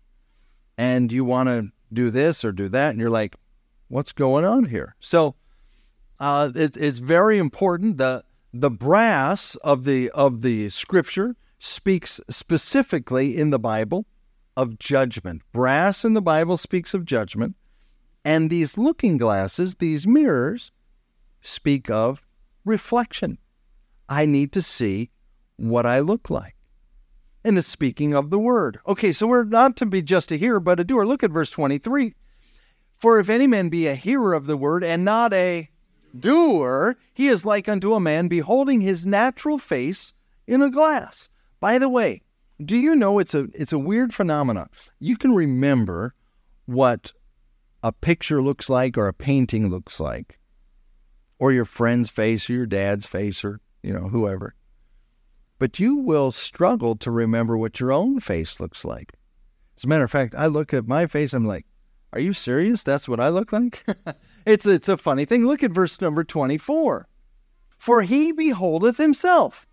And 0.78 1.12
you 1.12 1.24
want 1.24 1.48
to 1.48 1.70
do 1.94 2.10
this 2.10 2.44
or 2.44 2.52
do 2.52 2.68
that. 2.70 2.92
And 2.92 3.00
you're 3.00 3.10
like, 3.10 3.36
what's 3.88 4.12
going 4.12 4.44
on 4.44 4.66
here? 4.66 4.96
So 5.00 5.36
uh, 6.20 6.52
it, 6.56 6.76
it's 6.76 7.00
very 7.00 7.38
important. 7.38 7.98
The, 7.98 8.24
the 8.54 8.72
brass 8.72 9.56
of 9.58 9.86
the, 9.86 10.10
of 10.12 10.42
the 10.42 10.70
scripture 10.70 11.36
speaks 11.60 12.20
specifically 12.30 13.38
in 13.38 13.52
the 13.52 13.60
Bible 13.60 14.06
of 14.56 14.80
judgment. 14.80 15.44
Brass 15.54 16.04
in 16.04 16.14
the 16.14 16.22
Bible 16.22 16.58
speaks 16.58 16.94
of 16.94 17.06
judgment. 17.06 17.56
And 18.28 18.50
these 18.50 18.78
looking 18.78 19.18
glasses, 19.18 19.76
these 19.76 20.06
mirrors, 20.06 20.74
speak 21.42 21.90
of 21.90 22.26
reflection. 22.66 23.38
I 24.10 24.26
need 24.26 24.52
to 24.52 24.62
see 24.62 25.12
what 25.56 25.86
I 25.86 26.02
look 26.02 26.30
like. 26.30 26.58
and 27.46 27.56
the 27.56 27.64
speaking 27.64 28.14
of 28.14 28.30
the 28.30 28.38
word. 28.38 28.80
Okay, 28.86 29.14
so 29.14 29.28
we're 29.28 29.46
not 29.46 29.78
to 29.78 29.86
be 29.86 30.02
just 30.02 30.34
a 30.34 30.36
hearer, 30.36 30.60
but 30.60 30.82
a 30.82 30.84
doer. 30.84 31.06
Look 31.06 31.24
at 31.24 31.32
verse 31.32 31.50
23. 31.50 32.16
For 32.98 33.18
if 33.18 33.30
any 33.30 33.48
man 33.48 33.70
be 33.70 33.88
a 33.88 33.96
hearer 33.96 34.34
of 34.34 34.46
the 34.46 34.58
word 34.58 34.84
and 34.84 35.06
not 35.06 35.32
a 35.32 35.70
doer, 36.20 36.98
he 37.14 37.30
is 37.30 37.46
like 37.46 37.70
unto 37.70 37.94
a 37.94 38.02
man 38.02 38.28
beholding 38.28 38.82
his 38.82 39.06
natural 39.06 39.58
face 39.58 40.12
in 40.46 40.62
a 40.62 40.70
glass. 40.70 41.30
By 41.62 41.80
the 41.80 41.88
way, 41.88 42.24
do 42.60 42.76
you 42.76 42.94
know 42.94 43.20
it's 43.20 43.34
a 43.34 43.48
it's 43.54 43.72
a 43.72 43.80
weird 43.80 44.14
phenomenon. 44.14 44.68
You 45.00 45.16
can 45.16 45.34
remember 45.34 46.14
what 46.66 47.14
a 47.88 47.94
picture 47.94 48.44
looks 48.44 48.70
like 48.70 48.98
or 48.98 49.08
a 49.08 49.14
painting 49.14 49.70
looks 49.70 49.98
like, 49.98 50.40
or 51.40 51.54
your 51.54 51.64
friend's 51.64 52.10
face 52.10 52.50
or 52.50 52.54
your 52.54 52.66
dad's 52.66 53.06
face 53.06 53.46
or 53.46 53.62
you 53.82 53.94
know 53.94 54.10
whoever. 54.10 54.56
But 55.58 55.80
you 55.80 55.96
will 55.96 56.32
struggle 56.32 56.98
to 56.98 57.10
remember 57.10 57.58
what 57.58 57.80
your 57.80 57.94
own 57.94 58.20
face 58.20 58.60
looks 58.60 58.84
like. 58.84 59.14
As 59.78 59.86
a 59.86 59.88
matter 59.88 60.04
of 60.04 60.12
fact, 60.12 60.36
I 60.36 60.48
look 60.48 60.74
at 60.74 60.86
my 60.86 61.08
face, 61.08 61.34
I'm 61.34 61.46
like, 61.46 61.66
are 62.12 62.20
you 62.20 62.34
serious? 62.34 62.84
That's 62.84 63.08
what 63.08 63.22
I 63.22 63.30
look 63.30 63.54
like? 63.54 63.86
it's, 64.46 64.66
it's 64.66 64.90
a 64.90 64.98
funny 64.98 65.24
thing. 65.24 65.46
Look 65.46 65.64
at 65.64 65.72
verse 65.72 66.00
number 66.02 66.24
24. 66.24 67.08
For 67.78 68.02
he 68.02 68.34
beholdeth 68.34 68.98
himself, 68.98 69.66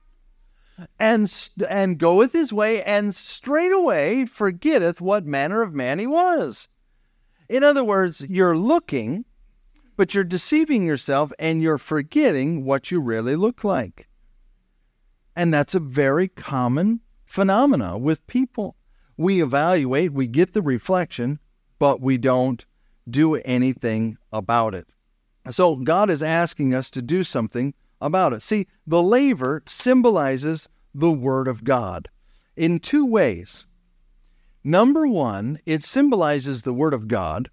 and, 0.99 1.50
and 1.68 1.99
goeth 1.99 2.33
his 2.33 2.52
way, 2.52 2.83
and 2.83 3.14
straightway 3.14 4.25
forgetteth 4.25 5.00
what 5.00 5.26
manner 5.26 5.62
of 5.62 5.75
man 5.75 5.99
he 5.99 6.06
was. 6.06 6.68
In 7.48 7.62
other 7.62 7.84
words, 7.84 8.22
you're 8.28 8.56
looking, 8.56 9.24
but 9.96 10.14
you're 10.14 10.24
deceiving 10.24 10.84
yourself, 10.84 11.32
and 11.38 11.62
you're 11.62 11.78
forgetting 11.78 12.64
what 12.64 12.90
you 12.90 13.00
really 13.00 13.36
look 13.36 13.64
like. 13.64 14.08
And 15.36 15.52
that's 15.52 15.74
a 15.74 15.80
very 15.80 16.28
common 16.28 17.00
phenomena 17.24 17.98
with 17.98 18.26
people. 18.26 18.76
We 19.16 19.42
evaluate, 19.42 20.12
we 20.12 20.26
get 20.26 20.52
the 20.52 20.62
reflection, 20.62 21.38
but 21.78 22.00
we 22.00 22.18
don't 22.18 22.64
do 23.08 23.36
anything 23.36 24.16
about 24.32 24.74
it. 24.74 24.86
So 25.50 25.76
God 25.76 26.10
is 26.10 26.22
asking 26.22 26.74
us 26.74 26.90
to 26.90 27.02
do 27.02 27.22
something 27.22 27.74
about 28.00 28.32
it. 28.32 28.42
See, 28.42 28.66
the 28.86 29.02
laver 29.02 29.62
symbolizes 29.68 30.68
the 30.94 31.10
Word 31.12 31.48
of 31.48 31.64
God 31.64 32.08
in 32.56 32.78
two 32.78 33.04
ways. 33.04 33.66
Number 34.64 35.06
one, 35.06 35.59
it 35.66 35.85
symbolizes 35.85 36.62
the 36.62 36.73
Word 36.73 36.94
of 36.94 37.06
God 37.06 37.50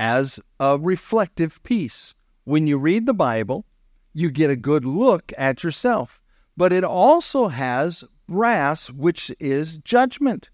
as 0.00 0.40
a 0.58 0.78
reflective 0.78 1.62
piece. 1.62 2.14
When 2.44 2.66
you 2.66 2.78
read 2.78 3.04
the 3.04 3.12
Bible, 3.12 3.66
you 4.14 4.30
get 4.30 4.48
a 4.48 4.56
good 4.56 4.86
look 4.86 5.34
at 5.36 5.62
yourself, 5.62 6.18
but 6.56 6.72
it 6.72 6.82
also 6.82 7.48
has 7.48 8.04
brass, 8.26 8.90
which 8.90 9.30
is 9.38 9.76
judgment. 9.78 10.48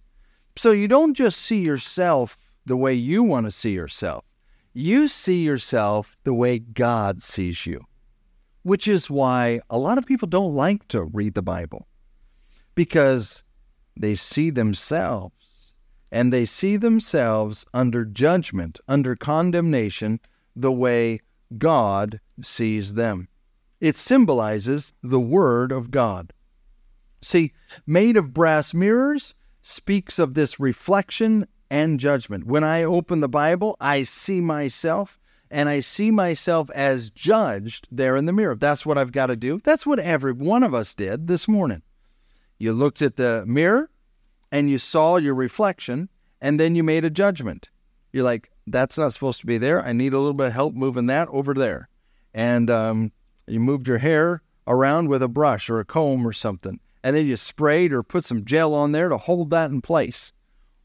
So 0.57 0.73
you 0.73 0.89
don't 0.89 1.15
just 1.15 1.39
see 1.39 1.61
yourself 1.61 2.51
the 2.67 2.77
way 2.77 2.95
you 2.95 3.23
want 3.23 3.47
to 3.47 3.53
see 3.53 3.73
yourself. 3.73 4.25
You 4.75 5.07
see 5.07 5.43
yourself 5.43 6.17
the 6.25 6.35
way 6.35 6.59
God 6.59 7.23
sees 7.23 7.65
you, 7.65 7.87
which 8.63 8.89
is 8.89 9.09
why 9.09 9.61
a 9.71 9.79
lot 9.79 9.99
of 9.99 10.07
people 10.07 10.27
don't 10.27 10.55
like 10.55 10.89
to 10.89 11.05
read 11.05 11.35
the 11.35 11.43
Bible 11.43 11.87
because 12.75 13.45
they 13.97 14.15
see 14.15 14.51
themselves 14.51 15.71
and 16.13 16.31
they 16.31 16.45
see 16.45 16.77
themselves 16.77 17.65
under 17.73 18.05
judgment, 18.05 18.79
under 18.87 19.17
condemnation, 19.17 20.21
the 20.55 20.71
way 20.71 21.21
God 21.57 22.21
sees 22.43 22.95
them. 22.95 23.29
It 23.81 23.97
symbolizes 23.97 24.93
the 25.03 25.19
Word 25.19 25.73
of 25.73 25.91
God. 25.91 26.35
See, 27.23 27.53
made 27.87 28.19
of 28.19 28.35
brass 28.35 28.75
mirrors, 28.75 29.33
speaks 29.63 30.19
of 30.19 30.35
this 30.35 30.61
reflection 30.61 31.47
and 31.71 31.99
judgment. 31.99 32.47
When 32.47 32.63
I 32.63 32.83
open 32.83 33.21
the 33.21 33.29
Bible, 33.29 33.77
I 33.81 34.03
see 34.03 34.41
myself 34.41 35.19
and 35.51 35.69
I 35.69 35.81
see 35.81 36.11
myself 36.11 36.71
as 36.71 37.11
judged 37.11 37.89
there 37.91 38.17
in 38.17 38.27
the 38.27 38.33
mirror. 38.33 38.57
That's 38.57 38.85
what 38.85 38.99
I've 38.99 39.13
got 39.13 39.27
to 39.27 39.37
do. 39.37 39.61
That's 39.65 39.87
what 39.87 39.99
every 39.99 40.33
one 40.33 40.63
of 40.63 40.75
us 40.75 40.95
did 40.95 41.27
this 41.27 41.49
morning. 41.49 41.83
You 42.63 42.73
looked 42.73 43.03
at 43.03 43.17
the 43.17 43.45
mirror 43.47 43.91
and 44.51 44.71
you 44.71 44.79
saw 44.79 45.17
your 45.17 45.35
reflection 45.35 46.09
and 46.41 46.59
then 46.59 46.75
you 46.75 46.83
made 46.83 47.05
a 47.05 47.11
judgment. 47.11 47.69
You're 48.13 48.25
like, 48.25 48.51
that's 48.67 48.97
not 48.97 49.13
supposed 49.13 49.41
to 49.41 49.47
be 49.47 49.59
there. 49.59 49.83
I 49.83 49.93
need 49.93 50.13
a 50.13 50.19
little 50.19 50.35
bit 50.35 50.49
of 50.49 50.53
help 50.53 50.75
moving 50.75 51.07
that 51.07 51.29
over 51.29 51.55
there. 51.55 51.89
And 52.33 52.71
um, 52.71 53.13
you 53.47 53.61
moved 53.61 53.89
your 53.89 53.99
hair 53.99 54.43
around 54.67 55.09
with 55.09 55.23
a 55.23 55.29
brush 55.29 55.69
or 55.69 55.81
a 55.81 55.85
comb 55.85 56.27
or 56.27 56.33
something 56.33 56.79
and 57.03 57.17
then 57.17 57.27
you 57.27 57.37
sprayed 57.37 57.93
or 57.93 58.03
put 58.03 58.25
some 58.25 58.45
gel 58.45 58.75
on 58.75 58.93
there 58.93 59.09
to 59.09 59.19
hold 59.19 59.51
that 59.51 59.71
in 59.71 59.81
place 59.81 60.33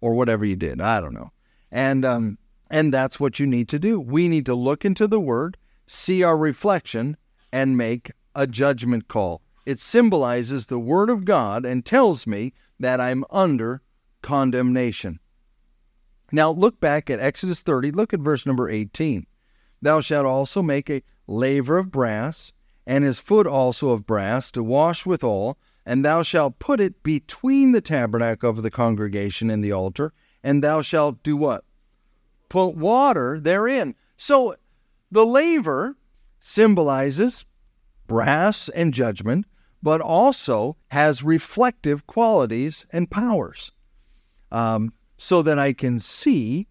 or 0.01 0.13
whatever 0.13 0.45
you 0.45 0.55
did. 0.55 0.81
I 0.81 0.99
don't 0.99 1.13
know. 1.13 1.31
And 1.71 2.05
um, 2.05 2.37
and 2.69 2.93
that's 2.93 3.19
what 3.19 3.39
you 3.39 3.45
need 3.45 3.69
to 3.69 3.79
do. 3.79 3.99
We 3.99 4.27
need 4.27 4.45
to 4.47 4.55
look 4.55 4.83
into 4.83 5.07
the 5.07 5.19
word, 5.19 5.57
see 5.85 6.23
our 6.23 6.37
reflection, 6.37 7.17
and 7.51 7.77
make 7.77 8.11
a 8.35 8.47
judgment 8.47 9.07
call. 9.07 9.41
It 9.67 9.79
symbolizes 9.79 10.67
the 10.67 10.79
word 10.79 11.09
of 11.09 11.25
God 11.25 11.65
and 11.65 11.85
tells 11.85 12.25
me 12.25 12.53
that 12.79 13.01
I'm 13.01 13.25
under 13.29 13.81
condemnation. 14.21 15.19
Now 16.31 16.51
look 16.51 16.79
back 16.79 17.09
at 17.09 17.19
Exodus 17.19 17.63
30, 17.63 17.91
look 17.91 18.13
at 18.13 18.21
verse 18.21 18.45
number 18.45 18.69
18. 18.69 19.27
Thou 19.81 19.99
shalt 19.99 20.25
also 20.25 20.61
make 20.61 20.89
a 20.89 21.03
laver 21.27 21.77
of 21.77 21.91
brass, 21.91 22.53
and 22.85 23.03
his 23.03 23.19
foot 23.19 23.45
also 23.45 23.89
of 23.89 24.05
brass, 24.05 24.51
to 24.51 24.63
wash 24.63 25.05
withal, 25.05 25.57
and 25.85 26.05
thou 26.05 26.23
shalt 26.23 26.59
put 26.59 26.79
it 26.79 27.03
between 27.03 27.73
the 27.73 27.81
tabernacle 27.81 28.49
of 28.49 28.63
the 28.63 28.71
congregation 28.71 29.49
and 29.49 29.61
the 29.61 29.73
altar, 29.73 30.13
and 30.41 30.63
thou 30.63 30.81
shalt 30.81 31.21
do 31.23 31.35
what? 31.35 31.65
Put 32.47 32.69
water 32.69 33.37
therein. 33.37 33.95
So 34.15 34.55
the 35.11 35.25
laver 35.25 35.97
symbolizes 36.39 37.43
brass 38.07 38.69
and 38.69 38.93
judgment, 38.93 39.45
but 39.87 40.01
also 40.01 40.75
has 40.89 41.23
reflective 41.23 42.05
qualities 42.07 42.85
and 42.91 43.09
powers, 43.09 43.71
um, 44.51 44.91
so 45.17 45.41
that 45.41 45.57
I 45.57 45.71
can 45.71 45.97
see 45.97 46.67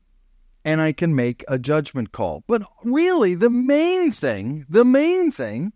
and 0.66 0.83
I 0.83 0.92
can 0.92 1.14
make 1.14 1.42
a 1.48 1.59
judgment 1.59 2.12
call. 2.12 2.44
But 2.46 2.61
really, 2.85 3.35
the 3.35 3.48
main 3.48 4.12
thing, 4.12 4.66
the 4.68 4.85
main 4.85 5.31
thing 5.31 5.72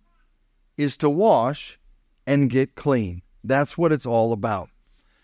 is 0.77 0.99
to 0.99 1.09
wash 1.09 1.81
and 2.27 2.51
get 2.51 2.75
clean. 2.75 3.23
That's 3.43 3.79
what 3.79 3.91
it's 3.91 4.05
all 4.05 4.35
about. 4.35 4.69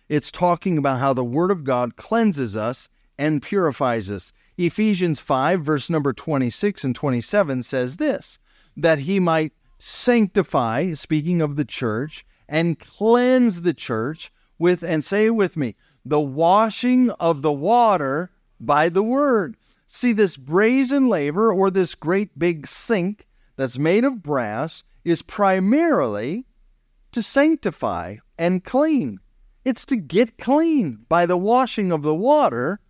It's 0.09 0.31
talking 0.31 0.79
about 0.79 1.01
how 1.01 1.13
the 1.13 1.23
Word 1.23 1.51
of 1.51 1.65
God 1.65 1.97
cleanses 1.97 2.57
us 2.57 2.89
and 3.19 3.43
purifies 3.43 4.11
us. 4.11 4.33
Ephesians 4.57 5.21
5, 5.21 5.63
verse 5.63 5.91
number 5.91 6.15
26 6.15 6.83
and 6.83 6.95
27 6.97 7.63
says 7.63 7.99
this 7.99 8.39
that 8.75 9.01
he 9.01 9.21
might 9.21 9.53
sanctify, 9.79 10.93
speaking 10.95 11.41
of 11.41 11.57
the 11.57 11.65
church, 11.65 12.25
and 12.49 12.79
cleanse 12.79 13.63
the 13.63 13.75
church 13.75 14.33
with, 14.59 14.83
and 14.83 15.03
say 15.05 15.31
with 15.31 15.57
me, 15.57 15.75
the 16.05 16.21
washing 16.21 17.11
of 17.11 17.43
the 17.43 17.53
water 17.53 18.31
by 18.61 18.89
the 18.89 19.03
Word. 19.03 19.57
See, 19.89 20.13
this 20.13 20.37
brazen 20.37 21.09
laver 21.09 21.53
or 21.53 21.71
this 21.71 21.95
great 21.95 22.39
big 22.39 22.67
sink 22.67 23.27
that's 23.57 23.79
made 23.79 24.05
of 24.05 24.23
brass 24.23 24.83
is 25.05 25.23
primarily 25.23 26.47
to 27.13 27.23
sanctify 27.23 28.17
and 28.39 28.65
clean. 28.65 29.21
It's 29.65 29.85
to 29.87 29.97
get 29.97 30.39
clean 30.39 31.07
by 31.09 31.27
the 31.27 31.37
washing 31.37 31.91
of 31.91 32.03
the 32.03 32.15
water 32.15 32.81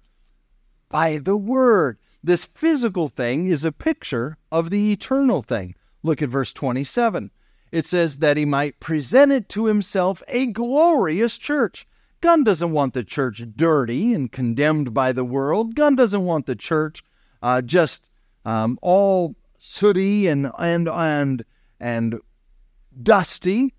by 0.89 1.19
the 1.19 1.37
Word. 1.37 1.99
This 2.23 2.45
physical 2.45 3.09
thing 3.09 3.47
is 3.47 3.65
a 3.65 3.73
picture 3.73 4.37
of 4.51 4.71
the 4.71 4.93
eternal 4.93 5.43
thing. 5.43 5.75
Look 6.07 6.23
at 6.23 6.29
verse 6.29 6.53
27. 6.53 7.33
It 7.73 7.85
says 7.85 8.19
that 8.19 8.37
he 8.37 8.45
might 8.45 8.79
present 8.79 9.33
it 9.33 9.49
to 9.49 9.67
himself 9.67 10.23
a 10.29 10.47
glorious 10.47 11.37
church. 11.37 11.85
God 12.21 12.45
doesn't 12.45 12.71
want 12.71 12.95
the 12.95 13.03
church 13.03 13.43
dirty 13.57 14.15
and 14.15 14.31
condemned 14.31 14.95
by 14.95 15.11
the 15.11 15.25
world. 15.25 15.75
God 15.75 15.97
doesn't 15.97 16.25
want 16.25 16.47
the 16.47 16.55
church 16.55 17.03
uh, 17.43 17.61
just 17.61 18.09
um, 18.45 18.79
all 18.83 19.35
sooty 19.59 20.29
and 20.29 20.53
and 20.61 20.89
and 20.89 21.45
and 21.81 22.21
dusty 23.03 23.75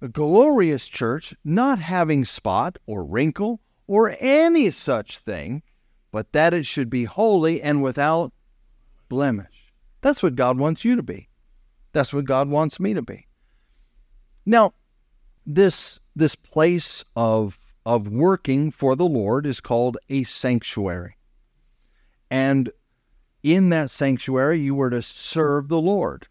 a 0.00 0.08
glorious 0.08 0.88
church, 0.88 1.36
not 1.44 1.78
having 1.78 2.24
spot 2.24 2.78
or 2.84 3.04
wrinkle 3.04 3.60
or 3.86 4.16
any 4.18 4.72
such 4.72 5.18
thing, 5.18 5.62
but 6.10 6.32
that 6.32 6.52
it 6.52 6.66
should 6.66 6.90
be 6.90 7.04
holy 7.04 7.62
and 7.62 7.80
without 7.80 8.32
blemish. 9.08 9.61
That's 10.02 10.22
what 10.22 10.34
God 10.34 10.58
wants 10.58 10.84
you 10.84 10.96
to 10.96 11.02
be. 11.02 11.28
That's 11.92 12.12
what 12.12 12.24
God 12.26 12.48
wants 12.48 12.78
me 12.78 12.92
to 12.92 13.02
be. 13.02 13.28
Now, 14.44 14.74
this 15.46 16.00
this 16.14 16.34
place 16.34 17.04
of 17.16 17.58
of 17.84 18.08
working 18.08 18.70
for 18.70 18.94
the 18.94 19.06
Lord 19.06 19.46
is 19.46 19.60
called 19.60 19.96
a 20.08 20.24
sanctuary. 20.24 21.16
And 22.30 22.70
in 23.42 23.70
that 23.70 23.90
sanctuary 23.90 24.60
you 24.60 24.74
were 24.74 24.90
to 24.90 25.02
serve 25.02 25.68
the 25.68 25.80
Lord. 25.80 26.28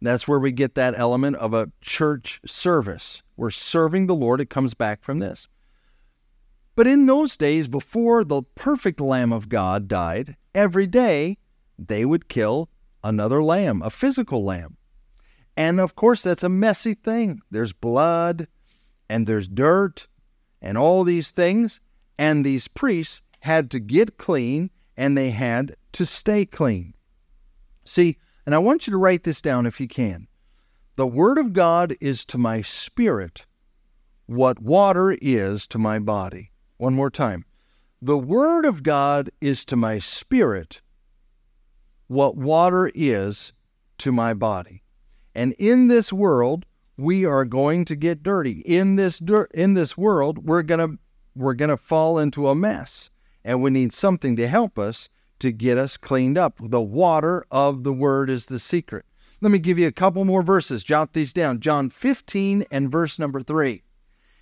That's 0.00 0.28
where 0.28 0.38
we 0.38 0.52
get 0.52 0.74
that 0.76 0.98
element 0.98 1.36
of 1.36 1.52
a 1.52 1.70
church 1.80 2.40
service. 2.46 3.22
We're 3.36 3.50
serving 3.50 4.06
the 4.06 4.14
Lord. 4.14 4.40
It 4.40 4.48
comes 4.50 4.72
back 4.72 5.02
from 5.02 5.18
this. 5.18 5.48
But 6.74 6.86
in 6.86 7.06
those 7.06 7.36
days, 7.36 7.66
before 7.66 8.24
the 8.24 8.42
perfect 8.54 9.00
Lamb 9.00 9.32
of 9.32 9.48
God 9.48 9.88
died, 9.88 10.36
every 10.54 10.86
day 10.86 11.38
they 11.76 12.04
would 12.04 12.28
kill 12.28 12.70
another 13.02 13.42
lamb, 13.42 13.82
a 13.82 13.90
physical 13.90 14.44
lamb. 14.44 14.76
And 15.56 15.80
of 15.80 15.96
course, 15.96 16.22
that's 16.22 16.42
a 16.42 16.48
messy 16.48 16.94
thing. 16.94 17.40
There's 17.50 17.72
blood 17.72 18.46
and 19.08 19.26
there's 19.26 19.48
dirt 19.48 20.06
and 20.62 20.78
all 20.78 21.04
these 21.04 21.30
things. 21.30 21.80
And 22.18 22.44
these 22.44 22.68
priests 22.68 23.22
had 23.40 23.70
to 23.72 23.80
get 23.80 24.18
clean 24.18 24.70
and 24.96 25.16
they 25.16 25.30
had 25.30 25.76
to 25.92 26.04
stay 26.04 26.44
clean. 26.44 26.94
See, 27.84 28.18
and 28.44 28.54
I 28.54 28.58
want 28.58 28.86
you 28.86 28.90
to 28.92 28.98
write 28.98 29.24
this 29.24 29.40
down 29.40 29.66
if 29.66 29.80
you 29.80 29.88
can. 29.88 30.28
The 30.96 31.06
Word 31.06 31.38
of 31.38 31.52
God 31.52 31.94
is 32.00 32.24
to 32.26 32.38
my 32.38 32.60
spirit 32.60 33.46
what 34.26 34.60
water 34.60 35.16
is 35.22 35.66
to 35.68 35.78
my 35.78 35.98
body. 35.98 36.50
One 36.76 36.94
more 36.94 37.10
time. 37.10 37.44
The 38.02 38.18
Word 38.18 38.64
of 38.64 38.82
God 38.82 39.30
is 39.40 39.64
to 39.66 39.76
my 39.76 39.98
spirit 39.98 40.82
what 42.08 42.36
water 42.36 42.90
is 42.94 43.52
to 43.98 44.10
my 44.10 44.34
body. 44.34 44.82
And 45.34 45.52
in 45.52 45.88
this 45.88 46.12
world, 46.12 46.64
we 46.96 47.24
are 47.24 47.44
going 47.44 47.84
to 47.84 47.94
get 47.94 48.22
dirty. 48.22 48.62
In 48.64 48.96
this 48.96 49.18
dirt, 49.18 49.52
in 49.52 49.74
this 49.74 49.96
world, 49.96 50.46
we're 50.46 50.62
gonna 50.62 50.96
we're 51.36 51.54
gonna 51.54 51.76
fall 51.76 52.18
into 52.18 52.48
a 52.48 52.54
mess, 52.54 53.10
and 53.44 53.62
we 53.62 53.70
need 53.70 53.92
something 53.92 54.34
to 54.36 54.48
help 54.48 54.78
us 54.78 55.08
to 55.38 55.52
get 55.52 55.78
us 55.78 55.96
cleaned 55.96 56.36
up. 56.36 56.58
The 56.60 56.80
water 56.80 57.46
of 57.52 57.84
the 57.84 57.92
Word 57.92 58.28
is 58.28 58.46
the 58.46 58.58
secret. 58.58 59.04
Let 59.40 59.52
me 59.52 59.58
give 59.58 59.78
you 59.78 59.86
a 59.86 59.92
couple 59.92 60.24
more 60.24 60.42
verses. 60.42 60.82
Jot 60.82 61.12
these 61.12 61.32
down. 61.32 61.60
John 61.60 61.90
15 61.90 62.64
and 62.72 62.90
verse 62.90 63.20
number 63.20 63.40
three. 63.40 63.84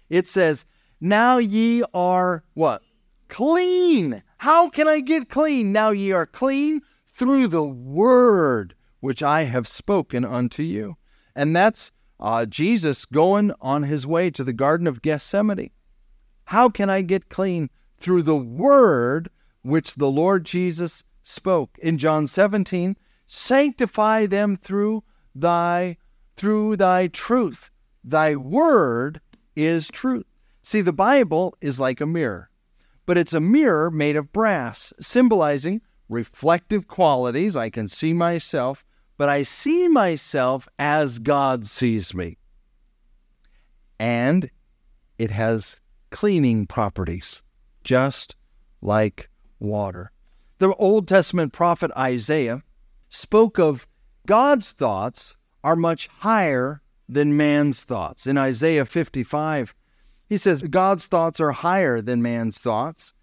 It 0.09 0.27
says, 0.27 0.65
"Now 0.99 1.37
ye 1.37 1.85
are 1.93 2.45
what 2.55 2.83
clean. 3.29 4.23
How 4.39 4.71
can 4.71 4.89
I 4.89 5.01
get 5.01 5.29
clean? 5.29 5.73
Now 5.73 5.91
ye 5.91 6.13
are 6.13 6.27
clean 6.27 6.81
through 7.17 7.49
the 7.49 7.65
Word." 7.65 8.75
which 9.07 9.23
I 9.23 9.45
have 9.45 9.69
spoken 9.69 10.25
unto 10.25 10.65
you. 10.65 10.97
And 11.35 11.55
that's 11.55 11.93
uh, 12.19 12.47
Jesus 12.47 13.05
going 13.05 13.53
on 13.61 13.85
his 13.85 14.05
way 14.05 14.31
to 14.31 14.43
the 14.43 14.53
Garden 14.53 14.89
of 14.89 15.01
Gethsemane. 15.01 15.71
How 16.47 16.69
can 16.69 16.91
I 16.91 17.03
get 17.03 17.29
clean? 17.29 17.71
Through 17.99 18.25
the 18.25 18.37
word 18.37 19.31
which 19.63 19.95
the 19.95 20.11
Lord 20.11 20.45
Jesus 20.45 21.05
spoke. 21.23 21.79
In 21.81 21.99
John 21.99 22.27
17, 22.27 22.97
sanctify 23.29 24.27
them 24.27 24.57
through 24.57 25.05
thy 25.35 25.99
through 26.37 26.77
thy 26.77 27.07
truth. 27.07 27.71
Thy 28.03 28.35
word 28.35 29.21
is 29.55 29.89
truth. 29.89 30.27
See, 30.63 30.81
the 30.81 30.93
Bible 30.93 31.57
is 31.61 31.79
like 31.81 32.01
a 32.01 32.07
mirror, 32.07 32.51
but 33.07 33.17
it's 33.17 33.33
a 33.33 33.41
mirror 33.41 33.89
made 33.91 34.17
of 34.17 34.33
brass, 34.33 34.93
symbolizing 35.01 35.81
reflective 36.09 36.89
qualities. 36.89 37.57
I 37.57 37.71
can 37.71 37.89
see 37.89 38.13
myself 38.13 38.85
but 39.17 39.29
I 39.29 39.43
see 39.43 39.89
myself 39.89 40.69
as 40.79 41.19
God 41.19 41.67
sees 41.67 42.15
me. 42.15 42.39
And 43.99 44.51
it 45.19 45.31
has 45.31 45.81
cleaning 46.11 46.67
properties, 46.67 47.43
just 47.83 48.37
like 48.83 49.31
water. 49.59 50.13
The 50.59 50.75
Old 50.75 51.09
Testament 51.09 51.53
prophet 51.53 51.91
Isaiah 51.97 52.63
spoke 53.09 53.59
of 53.59 53.87
God's 54.27 54.73
thoughts 54.73 55.35
are 55.65 55.77
much 55.77 56.09
higher 56.09 56.83
than 57.09 57.37
man's 57.37 57.85
thoughts. 57.85 58.27
In 58.27 58.37
Isaiah 58.37 58.85
55, 58.85 59.75
he 60.29 60.37
says, 60.37 60.63
God's 60.63 61.07
thoughts 61.07 61.41
are 61.41 61.53
higher 61.53 62.03
than 62.03 62.21
man's 62.21 62.59
thoughts, 62.59 63.15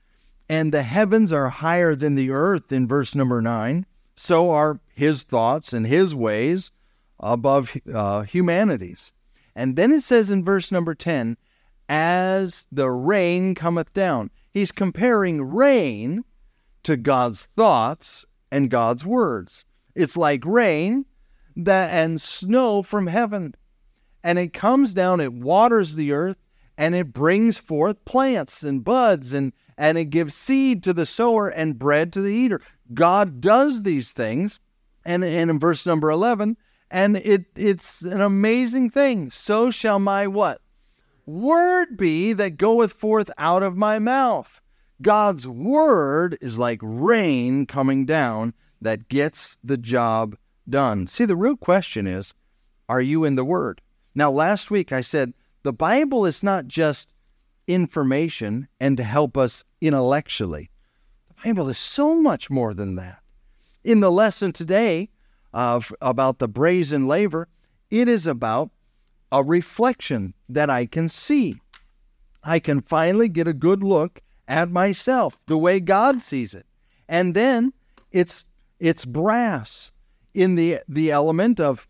and 0.49 0.73
the 0.73 0.83
heavens 0.83 1.31
are 1.31 1.49
higher 1.49 1.95
than 1.95 2.15
the 2.15 2.31
earth, 2.31 2.71
in 2.71 2.87
verse 2.87 3.15
number 3.15 3.41
9 3.41 3.85
so 4.15 4.51
are 4.51 4.79
his 4.93 5.23
thoughts 5.23 5.73
and 5.73 5.87
his 5.87 6.13
ways 6.13 6.71
above 7.19 7.75
uh, 7.93 8.21
humanity's. 8.21 9.11
And 9.55 9.75
then 9.75 9.91
it 9.91 10.01
says 10.01 10.31
in 10.31 10.43
verse 10.43 10.71
number 10.71 10.95
10, 10.95 11.37
as 11.89 12.67
the 12.71 12.89
rain 12.89 13.55
cometh 13.55 13.93
down. 13.93 14.31
He's 14.51 14.71
comparing 14.71 15.41
rain 15.41 16.23
to 16.83 16.97
God's 16.97 17.45
thoughts 17.55 18.25
and 18.51 18.69
God's 18.69 19.05
words. 19.05 19.65
It's 19.95 20.17
like 20.17 20.45
rain 20.45 21.05
that 21.55 21.91
and 21.91 22.21
snow 22.21 22.81
from 22.81 23.07
heaven. 23.07 23.55
And 24.23 24.39
it 24.39 24.53
comes 24.53 24.93
down, 24.93 25.19
it 25.19 25.33
waters 25.33 25.95
the 25.95 26.13
earth, 26.13 26.37
and 26.77 26.95
it 26.95 27.13
brings 27.13 27.57
forth 27.57 28.03
plants 28.05 28.63
and 28.63 28.83
buds 28.83 29.33
and 29.33 29.53
and 29.77 29.97
it 29.97 30.05
gives 30.05 30.35
seed 30.35 30.83
to 30.83 30.93
the 30.93 31.05
sower 31.05 31.47
and 31.49 31.79
bread 31.79 32.13
to 32.13 32.21
the 32.21 32.33
eater. 32.33 32.61
God 32.93 33.41
does 33.41 33.83
these 33.83 34.11
things. 34.11 34.59
And, 35.05 35.23
and 35.23 35.49
in 35.49 35.59
verse 35.59 35.85
number 35.85 36.09
11, 36.09 36.55
and 36.89 37.17
it, 37.17 37.45
it's 37.55 38.03
an 38.03 38.21
amazing 38.21 38.91
thing. 38.91 39.31
So 39.31 39.71
shall 39.71 39.99
my 39.99 40.27
what? 40.27 40.61
Word 41.25 41.97
be 41.97 42.33
that 42.33 42.57
goeth 42.57 42.93
forth 42.93 43.29
out 43.37 43.63
of 43.63 43.75
my 43.75 43.99
mouth. 43.99 44.61
God's 45.01 45.47
word 45.47 46.37
is 46.39 46.57
like 46.57 46.79
rain 46.81 47.65
coming 47.65 48.05
down 48.05 48.53
that 48.79 49.09
gets 49.09 49.57
the 49.63 49.77
job 49.77 50.37
done. 50.69 51.07
See, 51.07 51.25
the 51.25 51.35
real 51.35 51.57
question 51.57 52.07
is 52.07 52.33
are 52.87 53.01
you 53.01 53.23
in 53.25 53.35
the 53.35 53.45
word? 53.45 53.81
Now, 54.13 54.29
last 54.29 54.69
week 54.69 54.91
I 54.91 55.01
said 55.01 55.33
the 55.63 55.73
Bible 55.73 56.25
is 56.25 56.43
not 56.43 56.67
just 56.67 57.11
information 57.67 58.67
and 58.79 58.97
to 58.97 59.03
help 59.03 59.37
us 59.37 59.63
intellectually. 59.81 60.69
The 61.29 61.35
Bible 61.45 61.69
is 61.69 61.77
so 61.77 62.15
much 62.15 62.49
more 62.49 62.73
than 62.73 62.95
that. 62.95 63.19
In 63.83 63.99
the 63.99 64.11
lesson 64.11 64.51
today 64.51 65.09
of, 65.53 65.93
about 66.01 66.39
the 66.39 66.47
brazen 66.47 67.07
laver, 67.07 67.47
it 67.89 68.07
is 68.07 68.27
about 68.27 68.71
a 69.31 69.43
reflection 69.43 70.33
that 70.47 70.69
I 70.69 70.85
can 70.85 71.09
see. 71.09 71.59
I 72.43 72.59
can 72.59 72.81
finally 72.81 73.29
get 73.29 73.47
a 73.47 73.53
good 73.53 73.83
look 73.83 74.21
at 74.47 74.69
myself 74.69 75.39
the 75.47 75.57
way 75.57 75.79
God 75.79 76.21
sees 76.21 76.53
it. 76.53 76.65
And 77.07 77.35
then 77.35 77.73
it's 78.11 78.45
it's 78.79 79.05
brass 79.05 79.91
in 80.33 80.55
the 80.55 80.79
the 80.87 81.11
element 81.11 81.59
of 81.59 81.87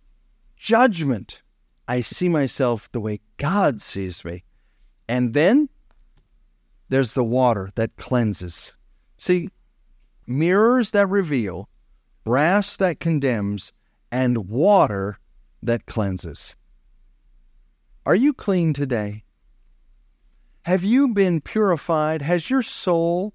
judgment. 0.58 1.43
I 1.88 2.02
see 2.02 2.30
myself 2.30 2.91
the 2.91 3.02
way 3.02 3.19
God 3.38 3.82
sees 3.82 4.24
me. 4.24 4.43
And 5.08 5.34
then 5.34 5.69
there's 6.89 7.13
the 7.13 7.24
water 7.24 7.72
that 7.76 7.98
cleanses. 7.98 8.74
See, 9.17 9.50
mirrors 10.26 10.91
that 10.91 11.08
reveal, 11.08 11.69
brass 12.24 12.78
that 12.78 13.00
condemns, 13.00 13.74
and 14.12 14.50
water 14.50 15.19
that 15.62 15.86
cleanses. 15.86 16.56
Are 18.06 18.15
you 18.15 18.34
clean 18.34 18.74
today? 18.74 19.24
Have 20.63 20.84
you 20.84 21.10
been 21.10 21.41
purified? 21.41 22.22
Has 22.22 22.50
your 22.50 22.62
soul 22.62 23.34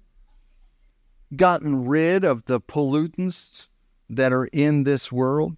gotten 1.35 1.85
rid 1.85 2.23
of 2.23 2.45
the 2.45 2.59
pollutants 2.59 3.67
that 4.09 4.33
are 4.33 4.45
in 4.45 4.83
this 4.83 5.11
world? 5.11 5.55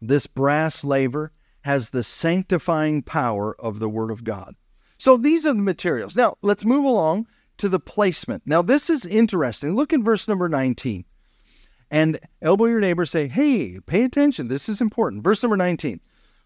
This 0.00 0.26
brass 0.26 0.84
laver 0.84 1.32
has 1.64 1.90
the 1.90 2.02
sanctifying 2.02 3.02
power 3.02 3.58
of 3.58 3.78
the 3.78 3.88
Word 3.88 4.10
of 4.10 4.22
God. 4.22 4.54
So 4.98 5.16
these 5.16 5.46
are 5.46 5.54
the 5.54 5.62
materials. 5.62 6.14
Now, 6.14 6.36
let's 6.42 6.64
move 6.64 6.84
along 6.84 7.26
to 7.56 7.70
the 7.70 7.80
placement. 7.80 8.42
Now, 8.44 8.60
this 8.60 8.90
is 8.90 9.06
interesting. 9.06 9.74
Look 9.74 9.90
in 9.90 10.04
verse 10.04 10.28
number 10.28 10.46
19. 10.46 11.06
And 11.90 12.20
elbow 12.42 12.66
your 12.66 12.80
neighbor, 12.80 13.06
say, 13.06 13.28
hey, 13.28 13.80
pay 13.80 14.04
attention. 14.04 14.48
This 14.48 14.68
is 14.68 14.82
important. 14.82 15.24
Verse 15.24 15.42
number 15.42 15.56
19. 15.56 16.00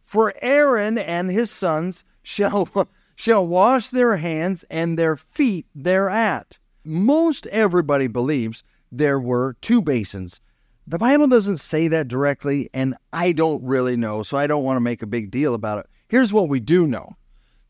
For 0.04 0.34
Aaron 0.40 0.98
and 0.98 1.32
his 1.32 1.50
sons 1.50 2.04
shall, 2.22 2.68
shall 3.16 3.44
wash 3.44 3.88
their 3.88 4.18
hands 4.18 4.64
and 4.70 4.96
their 4.96 5.16
feet 5.16 5.66
thereat. 5.74 6.58
Most 6.84 7.46
everybody 7.48 8.06
believes 8.06 8.62
there 8.92 9.18
were 9.18 9.56
two 9.60 9.82
basins. 9.82 10.40
The 10.88 10.96
Bible 10.96 11.26
doesn't 11.26 11.58
say 11.58 11.88
that 11.88 12.08
directly, 12.08 12.70
and 12.72 12.96
I 13.12 13.32
don't 13.32 13.62
really 13.62 13.94
know, 13.94 14.22
so 14.22 14.38
I 14.38 14.46
don't 14.46 14.64
want 14.64 14.78
to 14.78 14.80
make 14.80 15.02
a 15.02 15.06
big 15.06 15.30
deal 15.30 15.52
about 15.52 15.80
it. 15.80 15.86
Here's 16.08 16.32
what 16.32 16.48
we 16.48 16.60
do 16.60 16.86
know 16.86 17.18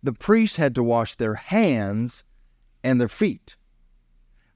the 0.04 0.12
priests 0.12 0.56
had 0.56 0.76
to 0.76 0.84
wash 0.84 1.16
their 1.16 1.34
hands 1.34 2.22
and 2.84 3.00
their 3.00 3.08
feet. 3.08 3.56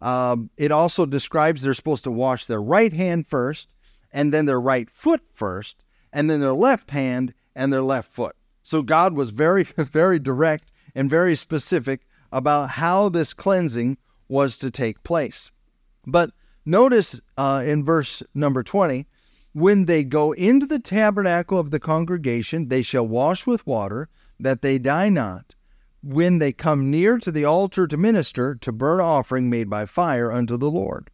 Um, 0.01 0.49
it 0.57 0.71
also 0.71 1.07
describes 1.07 1.63
they're 1.63 1.75
supposed 1.75 2.05
to 2.05 2.13
wash 2.13 2.47
their 2.47 2.63
right 2.63 2.93
hand 2.93 3.27
first, 3.27 3.69
and 4.13 4.33
then 4.33 4.47
their 4.47 4.61
right 4.61 4.89
foot 4.89 5.23
first, 5.35 5.83
and 6.13 6.31
then 6.31 6.39
their 6.39 6.55
left 6.55 6.93
hand 6.93 7.35
and 7.57 7.73
their 7.73 7.83
left 7.83 8.13
foot. 8.13 8.37
So 8.63 8.83
God 8.83 9.15
was 9.15 9.31
very, 9.31 9.65
very 9.77 10.21
direct 10.21 10.71
and 10.95 11.11
very 11.11 11.35
specific 11.35 12.07
about 12.31 12.71
how 12.71 13.09
this 13.09 13.35
cleansing 13.35 13.99
was 14.29 14.57
to 14.59 14.71
take 14.71 15.03
place. 15.03 15.51
But 16.07 16.31
notice 16.65 17.21
uh, 17.37 17.63
in 17.65 17.85
verse 17.85 18.23
number 18.35 18.63
20 18.63 19.07
When 19.53 19.87
they 19.87 20.05
go 20.05 20.33
into 20.33 20.67
the 20.67 20.79
tabernacle 20.79 21.59
of 21.59 21.71
the 21.71 21.81
congregation, 21.81 22.69
they 22.69 22.83
shall 22.83 23.07
wash 23.07 23.47
with 23.47 23.67
water, 23.67 24.09
that 24.39 24.63
they 24.63 24.79
die 24.79 25.09
not. 25.09 25.55
When 26.03 26.39
they 26.39 26.53
come 26.53 26.91
near 26.91 27.19
to 27.19 27.31
the 27.31 27.45
altar 27.45 27.87
to 27.87 27.97
minister, 27.97 28.55
to 28.57 28.73
burn 28.73 29.01
offering 29.01 29.49
made 29.49 29.71
by 29.71 29.87
fire 29.87 30.33
unto 30.33 30.57
the 30.57 30.71
Lord. 30.71 31.11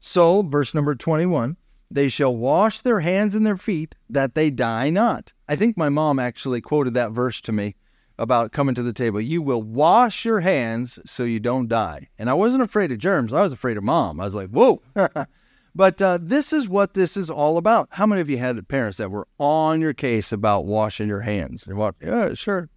So, 0.00 0.42
verse 0.42 0.74
number 0.74 0.94
21 0.94 1.56
they 1.90 2.08
shall 2.08 2.34
wash 2.34 2.80
their 2.80 3.00
hands 3.00 3.34
and 3.34 3.46
their 3.46 3.56
feet, 3.56 3.94
that 4.10 4.34
they 4.34 4.50
die 4.50 4.90
not. 4.90 5.32
I 5.48 5.54
think 5.54 5.76
my 5.76 5.88
mom 5.88 6.18
actually 6.18 6.60
quoted 6.60 6.94
that 6.94 7.12
verse 7.12 7.40
to 7.42 7.52
me 7.52 7.76
about 8.18 8.52
coming 8.52 8.74
to 8.74 8.82
the 8.82 8.92
table. 8.92 9.20
You 9.20 9.42
will 9.42 9.62
wash 9.62 10.24
your 10.24 10.40
hands 10.40 10.98
so 11.04 11.24
you 11.24 11.40
don't 11.40 11.68
die. 11.68 12.08
And 12.18 12.30
I 12.30 12.34
wasn't 12.34 12.62
afraid 12.62 12.92
of 12.92 12.98
germs, 12.98 13.32
I 13.32 13.42
was 13.42 13.52
afraid 13.52 13.76
of 13.76 13.84
mom. 13.84 14.20
I 14.20 14.24
was 14.24 14.34
like, 14.34 14.50
whoa. 14.50 14.82
but 15.74 16.00
uh, 16.00 16.18
this 16.20 16.52
is 16.52 16.68
what 16.68 16.94
this 16.94 17.16
is 17.16 17.28
all 17.30 17.58
about. 17.58 17.88
How 17.92 18.06
many 18.06 18.20
of 18.20 18.30
you 18.30 18.38
had 18.38 18.66
parents 18.68 18.98
that 18.98 19.10
were 19.10 19.28
on 19.38 19.80
your 19.80 19.94
case 19.94 20.32
about 20.32 20.64
washing 20.64 21.08
your 21.08 21.20
hands? 21.20 21.66
What? 21.66 21.94
Yeah, 22.00 22.34
sure. 22.34 22.70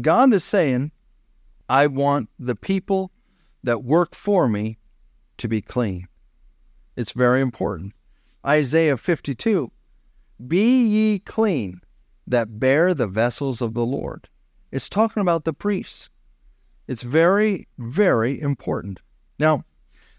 God 0.00 0.32
is 0.32 0.44
saying, 0.44 0.92
I 1.68 1.86
want 1.86 2.28
the 2.38 2.54
people 2.54 3.10
that 3.62 3.82
work 3.82 4.14
for 4.14 4.48
me 4.48 4.78
to 5.38 5.48
be 5.48 5.60
clean. 5.60 6.08
It's 6.96 7.12
very 7.12 7.40
important. 7.40 7.94
Isaiah 8.46 8.96
52 8.96 9.70
Be 10.46 10.84
ye 10.84 11.18
clean 11.18 11.80
that 12.30 12.58
bear 12.58 12.94
the 12.94 13.06
vessels 13.06 13.60
of 13.60 13.74
the 13.74 13.86
Lord. 13.86 14.28
It's 14.70 14.88
talking 14.88 15.20
about 15.20 15.44
the 15.44 15.52
priests. 15.52 16.08
It's 16.86 17.02
very, 17.02 17.68
very 17.76 18.40
important. 18.40 19.00
Now, 19.38 19.64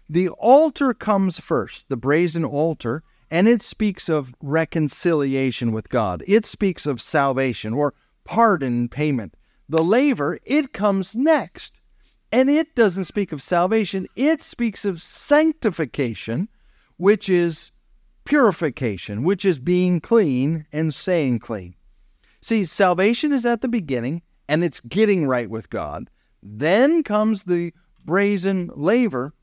the 0.08 0.28
altar 0.28 0.92
comes 0.94 1.38
first, 1.38 1.88
the 1.88 1.96
brazen 1.96 2.44
altar, 2.44 3.02
and 3.30 3.46
it 3.46 3.62
speaks 3.62 4.08
of 4.08 4.34
reconciliation 4.42 5.72
with 5.72 5.88
God. 5.88 6.24
It 6.26 6.46
speaks 6.46 6.84
of 6.84 7.00
salvation 7.00 7.72
or 7.72 7.94
pardon 8.24 8.88
payment. 8.88 9.36
The 9.68 9.84
laver, 9.84 10.38
it 10.44 10.72
comes 10.72 11.14
next. 11.14 11.80
And 12.32 12.50
it 12.50 12.74
doesn't 12.74 13.04
speak 13.04 13.32
of 13.32 13.42
salvation, 13.42 14.06
it 14.14 14.42
speaks 14.42 14.84
of 14.84 15.02
sanctification, 15.02 16.48
which 16.96 17.28
is 17.28 17.72
purification, 18.24 19.24
which 19.24 19.44
is 19.44 19.58
being 19.58 20.00
clean 20.00 20.66
and 20.72 20.94
staying 20.94 21.40
clean. 21.40 21.74
See, 22.40 22.64
salvation 22.64 23.32
is 23.32 23.44
at 23.44 23.60
the 23.60 23.68
beginning 23.68 24.22
and 24.48 24.64
it's 24.64 24.80
getting 24.80 25.26
right 25.26 25.48
with 25.48 25.70
God. 25.70 26.10
Then 26.42 27.02
comes 27.02 27.44
the 27.44 27.72
brazen 28.04 28.70
laver 28.74 29.34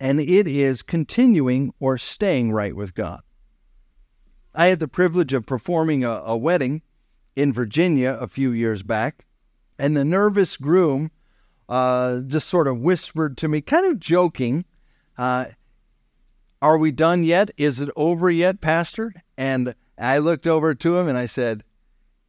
and 0.00 0.20
it 0.20 0.46
is 0.46 0.82
continuing 0.82 1.72
or 1.80 1.98
staying 1.98 2.52
right 2.52 2.76
with 2.76 2.94
God. 2.94 3.20
I 4.54 4.66
had 4.66 4.80
the 4.80 4.88
privilege 4.88 5.32
of 5.32 5.46
performing 5.46 6.04
a, 6.04 6.22
a 6.24 6.36
wedding 6.36 6.82
in 7.36 7.52
Virginia 7.52 8.18
a 8.20 8.26
few 8.26 8.50
years 8.50 8.82
back, 8.82 9.26
and 9.78 9.96
the 9.96 10.04
nervous 10.04 10.56
groom 10.56 11.10
uh, 11.68 12.20
just 12.20 12.48
sort 12.48 12.66
of 12.66 12.80
whispered 12.80 13.36
to 13.38 13.48
me, 13.48 13.60
kind 13.60 13.86
of 13.86 14.00
joking, 14.00 14.64
uh, 15.16 15.46
are 16.60 16.78
we 16.78 16.90
done 16.90 17.22
yet? 17.22 17.50
Is 17.56 17.78
it 17.78 17.90
over 17.94 18.30
yet, 18.30 18.60
Pastor? 18.60 19.12
And 19.36 19.74
I 19.96 20.18
looked 20.18 20.46
over 20.46 20.74
to 20.74 20.98
him 20.98 21.08
and 21.08 21.16
I 21.16 21.26
said, 21.26 21.62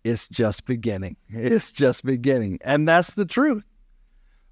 It's 0.04 0.30
just 0.30 0.66
beginning. 0.66 1.18
It's 1.28 1.72
just 1.72 2.06
beginning. 2.06 2.60
And 2.62 2.88
that's 2.88 3.14
the 3.14 3.26
truth. 3.26 3.64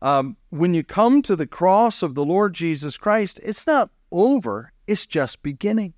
Um, 0.01 0.37
when 0.49 0.73
you 0.73 0.83
come 0.83 1.21
to 1.23 1.35
the 1.35 1.47
cross 1.47 2.03
of 2.03 2.15
the 2.15 2.25
Lord 2.25 2.53
Jesus 2.53 2.97
Christ, 2.97 3.39
it's 3.41 3.65
not 3.65 3.89
over, 4.11 4.73
it's 4.85 5.05
just 5.05 5.41
beginning. 5.41 5.93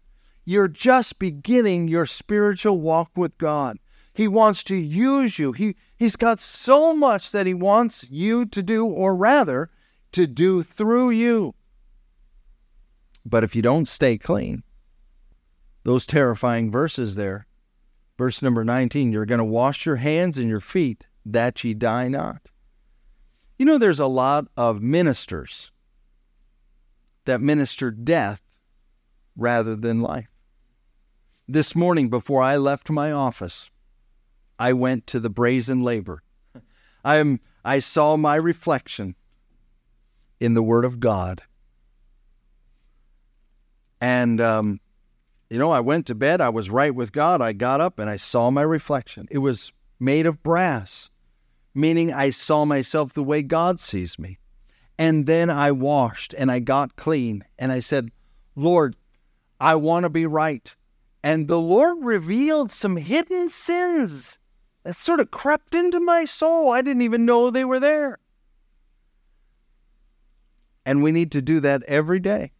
You're 0.46 0.68
just 0.68 1.20
beginning 1.20 1.88
your 1.88 2.06
spiritual 2.06 2.80
walk 2.80 3.12
with 3.16 3.38
God. 3.38 3.78
He 4.14 4.28
wants 4.28 4.64
to 4.64 4.76
use 4.76 5.38
you. 5.38 5.52
He, 5.52 5.76
he's 5.96 6.16
got 6.16 6.40
so 6.40 6.94
much 6.94 7.32
that 7.32 7.46
he 7.46 7.54
wants 7.54 8.06
you 8.10 8.46
to 8.46 8.64
do, 8.64 8.86
or 8.86 9.16
rather, 9.16 9.70
to 10.14 10.26
do 10.26 10.64
through 10.64 11.12
you. 11.12 11.54
But 13.26 13.44
if 13.44 13.56
you 13.56 13.62
don't 13.62 13.88
stay 13.88 14.18
clean, 14.18 14.64
those 15.84 16.08
terrifying 16.08 16.72
verses 16.72 17.16
there, 17.16 17.46
verse 18.20 18.42
number 18.42 18.66
19, 18.66 19.14
you're 19.14 19.26
going 19.26 19.40
to 19.40 19.46
wash 19.46 19.86
your 19.86 19.96
hands 19.96 20.38
and 20.38 20.50
your 20.50 20.60
feet 20.60 21.08
that 21.26 21.64
ye 21.64 21.74
die 21.74 22.10
not. 22.10 22.50
You 23.58 23.66
know, 23.66 23.78
there's 23.78 24.02
a 24.02 24.08
lot 24.08 24.48
of 24.58 24.82
ministers 24.82 25.72
that 27.24 27.40
minister 27.40 27.92
death 27.92 28.42
rather 29.38 29.74
than 29.74 30.02
life. 30.02 30.28
This 31.48 31.74
morning, 31.74 32.10
before 32.10 32.42
I 32.42 32.58
left 32.58 32.90
my 32.90 33.10
office, 33.10 33.72
I 34.60 34.74
went 34.74 35.08
to 35.08 35.22
the 35.22 35.30
brazen 35.30 35.82
laver. 35.82 36.22
I, 37.06 37.16
am, 37.16 37.40
I 37.64 37.80
saw 37.80 38.18
my 38.18 38.36
reflection 38.36 39.16
in 40.42 40.56
the 40.56 40.64
Word 40.64 40.84
of 40.84 41.00
God. 41.00 41.42
And, 44.02 44.42
um, 44.42 44.82
you 45.50 45.58
know, 45.58 45.72
I 45.72 45.80
went 45.80 46.06
to 46.08 46.16
bed. 46.16 46.42
I 46.42 46.50
was 46.50 46.70
right 46.70 46.94
with 46.94 47.12
God. 47.12 47.42
I 47.42 47.54
got 47.54 47.82
up 47.82 47.98
and 47.98 48.10
I 48.10 48.18
saw 48.18 48.52
my 48.52 48.62
reflection. 48.62 49.28
It 49.32 49.40
was 49.40 49.72
made 50.00 50.26
of 50.26 50.44
brass, 50.44 51.10
meaning 51.74 52.14
I 52.14 52.30
saw 52.30 52.66
myself 52.66 53.14
the 53.14 53.24
way 53.24 53.42
God 53.42 53.80
sees 53.80 54.20
me. 54.20 54.38
And 54.98 55.26
then 55.26 55.50
I 55.50 55.72
washed 55.72 56.36
and 56.38 56.52
I 56.52 56.60
got 56.60 56.96
clean 56.96 57.44
and 57.58 57.72
I 57.72 57.80
said, 57.80 58.12
Lord, 58.56 58.96
I 59.60 59.76
want 59.76 60.04
to 60.04 60.10
be 60.10 60.26
right. 60.26 60.76
And 61.24 61.48
the 61.48 61.60
Lord 61.60 61.98
revealed 62.02 62.72
some 62.72 62.98
hidden 62.98 63.50
sins 63.50 64.38
that 64.84 64.96
sort 64.96 65.20
of 65.20 65.32
crept 65.32 65.74
into 65.74 66.00
my 66.00 66.26
soul. 66.26 66.72
I 66.72 66.82
didn't 66.82 67.02
even 67.02 67.26
know 67.26 67.50
they 67.50 67.66
were 67.66 67.80
there. 67.80 68.20
And 70.86 71.04
we 71.04 71.12
need 71.12 71.32
to 71.34 71.42
do 71.42 71.60
that 71.60 71.84
every 71.84 72.20
day. 72.20 72.52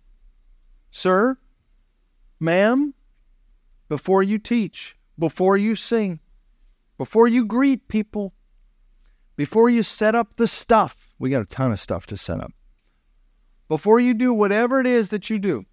Sir, 0.92 1.38
ma'am, 2.40 2.94
before 3.88 4.24
you 4.24 4.40
teach, 4.40 4.96
before 5.18 5.58
you 5.58 5.76
sing, 5.76 6.20
before 6.98 7.28
you 7.28 7.46
greet 7.46 7.88
people, 7.88 8.34
before 9.36 9.70
you 9.70 9.84
set 9.84 10.16
up 10.16 10.36
the 10.36 10.48
stuff, 10.48 11.10
we 11.18 11.30
got 11.30 11.42
a 11.42 11.46
ton 11.46 11.72
of 11.72 11.80
stuff 11.80 12.06
to 12.08 12.18
set 12.18 12.40
up. 12.40 12.52
Before 13.68 14.00
you 14.00 14.14
do 14.14 14.34
whatever 14.34 14.80
it 14.82 14.88
is 14.88 15.10
that 15.10 15.30
you 15.30 15.40
do, 15.40 15.66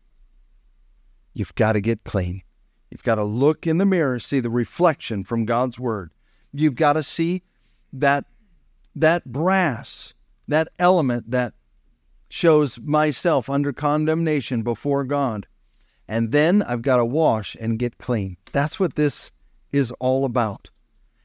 you've 1.34 1.54
got 1.54 1.72
to 1.72 1.80
get 1.80 2.04
clean. 2.04 2.42
You've 2.90 3.02
got 3.02 3.16
to 3.16 3.24
look 3.24 3.66
in 3.66 3.78
the 3.78 3.86
mirror, 3.86 4.18
see 4.18 4.40
the 4.40 4.50
reflection 4.50 5.24
from 5.24 5.44
God's 5.44 5.78
word. 5.78 6.12
You've 6.52 6.76
got 6.76 6.92
to 6.94 7.02
see 7.02 7.42
that 7.92 8.26
that 8.94 9.24
brass, 9.26 10.14
that 10.48 10.68
element 10.78 11.30
that 11.30 11.52
shows 12.28 12.80
myself 12.80 13.50
under 13.50 13.72
condemnation 13.72 14.62
before 14.62 15.04
God. 15.04 15.46
And 16.08 16.32
then 16.32 16.62
I've 16.62 16.82
got 16.82 16.96
to 16.96 17.04
wash 17.04 17.56
and 17.60 17.78
get 17.78 17.98
clean. 17.98 18.36
That's 18.52 18.78
what 18.78 18.94
this 18.94 19.32
is 19.72 19.90
all 19.92 20.24
about. 20.24 20.70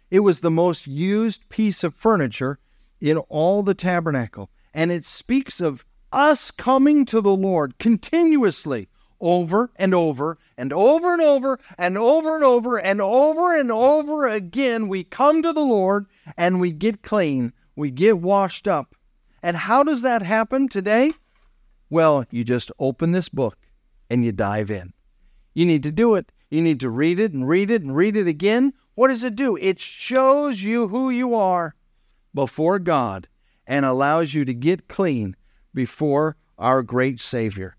It 0.10 0.22
was 0.22 0.42
the 0.42 0.52
most 0.52 0.88
used 0.88 1.48
piece 1.50 1.84
of 1.84 1.96
furniture 1.96 2.60
in 3.00 3.18
all 3.18 3.64
the 3.64 3.74
tabernacle. 3.74 4.50
And 4.74 4.92
it 4.92 5.06
speaks 5.06 5.62
of 5.62 5.86
us 6.12 6.52
coming 6.52 7.06
to 7.06 7.22
the 7.22 7.36
Lord 7.36 7.78
continuously 7.80 8.90
over 9.20 9.72
and 9.76 9.94
over 9.94 10.38
and 10.58 10.74
over 10.74 11.14
and 11.14 11.22
over 11.22 11.56
and 11.78 11.94
over 12.02 12.34
and 12.34 12.44
over 12.44 12.78
and 12.78 13.02
over 13.02 13.56
and 13.56 13.72
over 13.72 14.28
again. 14.28 14.88
We 14.88 15.04
come 15.04 15.42
to 15.44 15.54
the 15.54 15.62
Lord 15.62 16.08
and 16.36 16.60
we 16.60 16.72
get 16.72 17.04
clean. 17.04 17.54
We 17.76 17.92
get 17.92 18.20
washed 18.20 18.68
up. 18.68 18.96
And 19.44 19.56
how 19.58 19.84
does 19.84 20.02
that 20.02 20.22
happen 20.22 20.68
today? 20.68 21.12
Well, 21.90 22.26
you 22.32 22.44
just 22.44 22.72
open 22.80 23.12
this 23.12 23.30
book 23.30 23.58
and 24.12 24.26
you 24.26 24.32
dive 24.32 24.70
in. 24.70 24.94
You 25.54 25.66
need 25.66 25.84
to 25.84 25.92
do 25.92 26.16
it. 26.16 26.32
You 26.50 26.62
need 26.62 26.80
to 26.82 26.90
read 26.90 27.20
it 27.20 27.34
and 27.34 27.48
read 27.48 27.72
it 27.72 27.82
and 27.82 27.96
read 27.96 28.18
it 28.18 28.28
again. 28.28 28.74
What 28.96 29.08
does 29.08 29.24
it 29.24 29.36
do? 29.36 29.58
It 29.58 29.80
shows 29.80 30.62
you 30.62 30.90
who 30.90 31.10
you 31.10 31.34
are 31.34 31.76
before 32.34 32.78
God 32.78 33.28
and 33.66 33.86
allows 33.86 34.34
you 34.34 34.44
to 34.46 34.54
get 34.54 34.88
clean 34.88 35.36
before 35.74 36.36
our 36.58 36.84
great 36.84 37.20
Savior. 37.20 37.78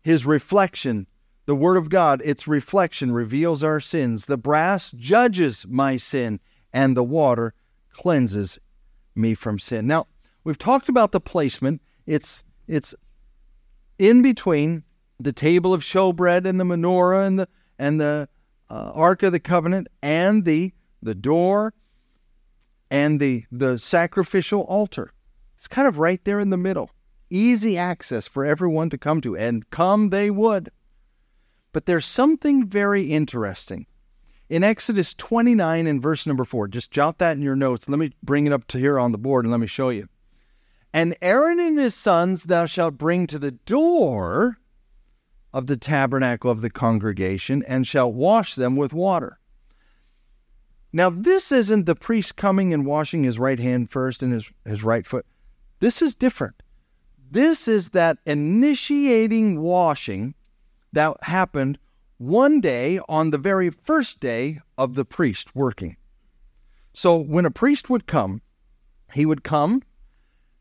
His 0.00 0.24
reflection, 0.24 1.06
the 1.46 1.56
Word 1.56 1.76
of 1.76 1.90
God, 1.90 2.22
its 2.24 2.46
reflection 2.46 3.12
reveals 3.12 3.62
our 3.62 3.80
sins. 3.80 4.26
The 4.26 4.36
brass 4.36 4.92
judges 4.92 5.66
my 5.68 5.96
sin, 5.96 6.40
and 6.72 6.96
the 6.96 7.04
water 7.04 7.54
cleanses 7.92 8.58
me 9.14 9.34
from 9.34 9.58
sin. 9.58 9.86
Now, 9.86 10.06
We've 10.44 10.58
talked 10.58 10.90
about 10.90 11.12
the 11.12 11.20
placement. 11.20 11.80
It's 12.06 12.44
it's 12.68 12.94
in 13.98 14.20
between 14.20 14.84
the 15.18 15.32
table 15.32 15.72
of 15.72 15.82
showbread 15.82 16.46
and 16.46 16.58
the 16.58 16.64
menorah 16.64 17.26
and 17.26 17.38
the 17.38 17.48
and 17.78 18.00
the 18.00 18.28
uh, 18.70 18.92
ark 18.94 19.22
of 19.22 19.32
the 19.32 19.40
covenant 19.40 19.88
and 20.02 20.44
the 20.44 20.72
the 21.02 21.14
door 21.14 21.74
and 22.90 23.20
the 23.20 23.44
the 23.50 23.78
sacrificial 23.78 24.62
altar. 24.62 25.12
It's 25.56 25.68
kind 25.68 25.88
of 25.88 25.98
right 25.98 26.22
there 26.24 26.40
in 26.40 26.50
the 26.50 26.56
middle. 26.56 26.90
Easy 27.30 27.78
access 27.78 28.28
for 28.28 28.44
everyone 28.44 28.90
to 28.90 28.98
come 28.98 29.20
to 29.22 29.36
and 29.36 29.68
come 29.70 30.10
they 30.10 30.30
would. 30.30 30.70
But 31.72 31.86
there's 31.86 32.06
something 32.06 32.66
very 32.66 33.06
interesting. 33.06 33.86
In 34.48 34.62
Exodus 34.62 35.14
29 35.14 35.86
and 35.86 36.02
verse 36.02 36.26
number 36.26 36.44
4, 36.44 36.68
just 36.68 36.90
jot 36.90 37.18
that 37.18 37.36
in 37.36 37.42
your 37.42 37.56
notes. 37.56 37.88
Let 37.88 37.98
me 37.98 38.12
bring 38.22 38.46
it 38.46 38.52
up 38.52 38.66
to 38.68 38.78
here 38.78 38.98
on 38.98 39.10
the 39.10 39.18
board 39.18 39.44
and 39.44 39.50
let 39.50 39.60
me 39.60 39.66
show 39.66 39.88
you. 39.88 40.08
And 40.92 41.16
Aaron 41.22 41.58
and 41.58 41.78
his 41.78 41.94
sons 41.94 42.44
thou 42.44 42.66
shalt 42.66 42.98
bring 42.98 43.26
to 43.26 43.38
the 43.38 43.52
door 43.52 44.58
of 45.54 45.68
the 45.68 45.76
tabernacle 45.76 46.50
of 46.50 46.60
the 46.60 46.68
congregation 46.68 47.62
and 47.68 47.86
shall 47.86 48.12
wash 48.12 48.56
them 48.56 48.74
with 48.74 48.92
water. 48.92 49.38
Now, 50.92 51.10
this 51.10 51.52
isn't 51.52 51.86
the 51.86 51.94
priest 51.94 52.34
coming 52.34 52.74
and 52.74 52.84
washing 52.84 53.22
his 53.22 53.38
right 53.38 53.58
hand 53.58 53.88
first 53.88 54.22
and 54.22 54.32
his, 54.32 54.50
his 54.64 54.82
right 54.82 55.06
foot. 55.06 55.24
This 55.78 56.02
is 56.02 56.16
different. 56.16 56.62
This 57.30 57.68
is 57.68 57.90
that 57.90 58.18
initiating 58.26 59.60
washing 59.60 60.34
that 60.92 61.16
happened 61.22 61.78
one 62.18 62.60
day 62.60 62.98
on 63.08 63.30
the 63.30 63.38
very 63.38 63.70
first 63.70 64.18
day 64.18 64.60
of 64.76 64.94
the 64.94 65.04
priest 65.04 65.54
working. 65.54 65.96
So 66.92 67.16
when 67.16 67.46
a 67.46 67.50
priest 67.50 67.88
would 67.88 68.06
come, 68.06 68.42
he 69.12 69.24
would 69.24 69.44
come 69.44 69.82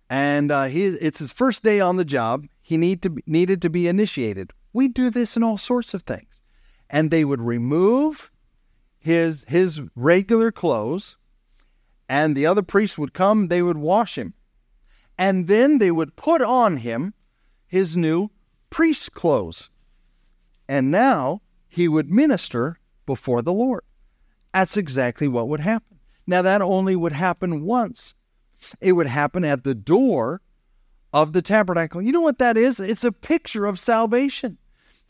and 0.09 0.51
uh, 0.51 0.65
he, 0.65 0.85
it's 0.85 1.19
his 1.19 1.33
first 1.33 1.63
day 1.63 1.79
on 1.79 1.95
the 1.95 2.05
job. 2.05 2.45
He 2.61 2.77
need 2.77 3.01
to, 3.01 3.17
needed 3.25 3.61
to 3.63 3.69
be 3.69 3.87
initiated. 3.87 4.51
We 4.73 4.87
do 4.87 5.09
this 5.09 5.37
in 5.37 5.43
all 5.43 5.57
sorts 5.57 5.93
of 5.93 6.01
things. 6.01 6.41
And 6.89 7.09
they 7.09 7.23
would 7.23 7.41
remove 7.41 8.31
his, 8.99 9.45
his 9.47 9.81
regular 9.95 10.51
clothes, 10.51 11.17
and 12.09 12.35
the 12.35 12.45
other 12.45 12.61
priests 12.61 12.97
would 12.97 13.13
come, 13.13 13.47
they 13.47 13.61
would 13.61 13.77
wash 13.77 14.17
him. 14.17 14.33
And 15.17 15.47
then 15.47 15.77
they 15.77 15.91
would 15.91 16.15
put 16.15 16.41
on 16.41 16.77
him 16.77 17.13
his 17.67 17.95
new 17.95 18.29
priest's 18.69 19.09
clothes. 19.09 19.69
And 20.67 20.91
now 20.91 21.41
he 21.67 21.87
would 21.87 22.09
minister 22.09 22.79
before 23.05 23.41
the 23.41 23.53
Lord. 23.53 23.83
That's 24.53 24.77
exactly 24.77 25.27
what 25.27 25.47
would 25.47 25.59
happen. 25.59 25.99
Now, 26.25 26.41
that 26.41 26.61
only 26.61 26.95
would 26.95 27.11
happen 27.11 27.65
once. 27.65 28.13
It 28.79 28.93
would 28.93 29.07
happen 29.07 29.43
at 29.43 29.63
the 29.63 29.75
door 29.75 30.41
of 31.11 31.33
the 31.33 31.41
tabernacle. 31.41 32.01
You 32.01 32.11
know 32.11 32.21
what 32.21 32.39
that 32.39 32.55
is? 32.55 32.79
It's 32.79 33.03
a 33.03 33.11
picture 33.11 33.65
of 33.65 33.79
salvation. 33.79 34.57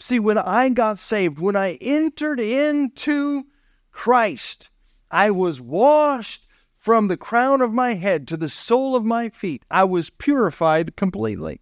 See, 0.06 0.20
when 0.20 0.38
I 0.38 0.68
got 0.68 1.00
saved, 1.00 1.40
when 1.40 1.56
I 1.56 1.76
entered 1.76 2.38
into 2.38 3.46
Christ, 3.94 4.70
I 5.10 5.32
was 5.32 5.62
washed 5.62 6.46
from 6.78 7.08
the 7.08 7.16
crown 7.16 7.62
of 7.62 7.72
my 7.72 7.94
head 7.94 8.28
to 8.28 8.36
the 8.36 8.50
sole 8.50 8.98
of 8.98 9.06
my 9.06 9.30
feet. 9.30 9.64
I 9.72 9.86
was 9.86 10.10
purified 10.10 10.98
completely. 10.98 11.62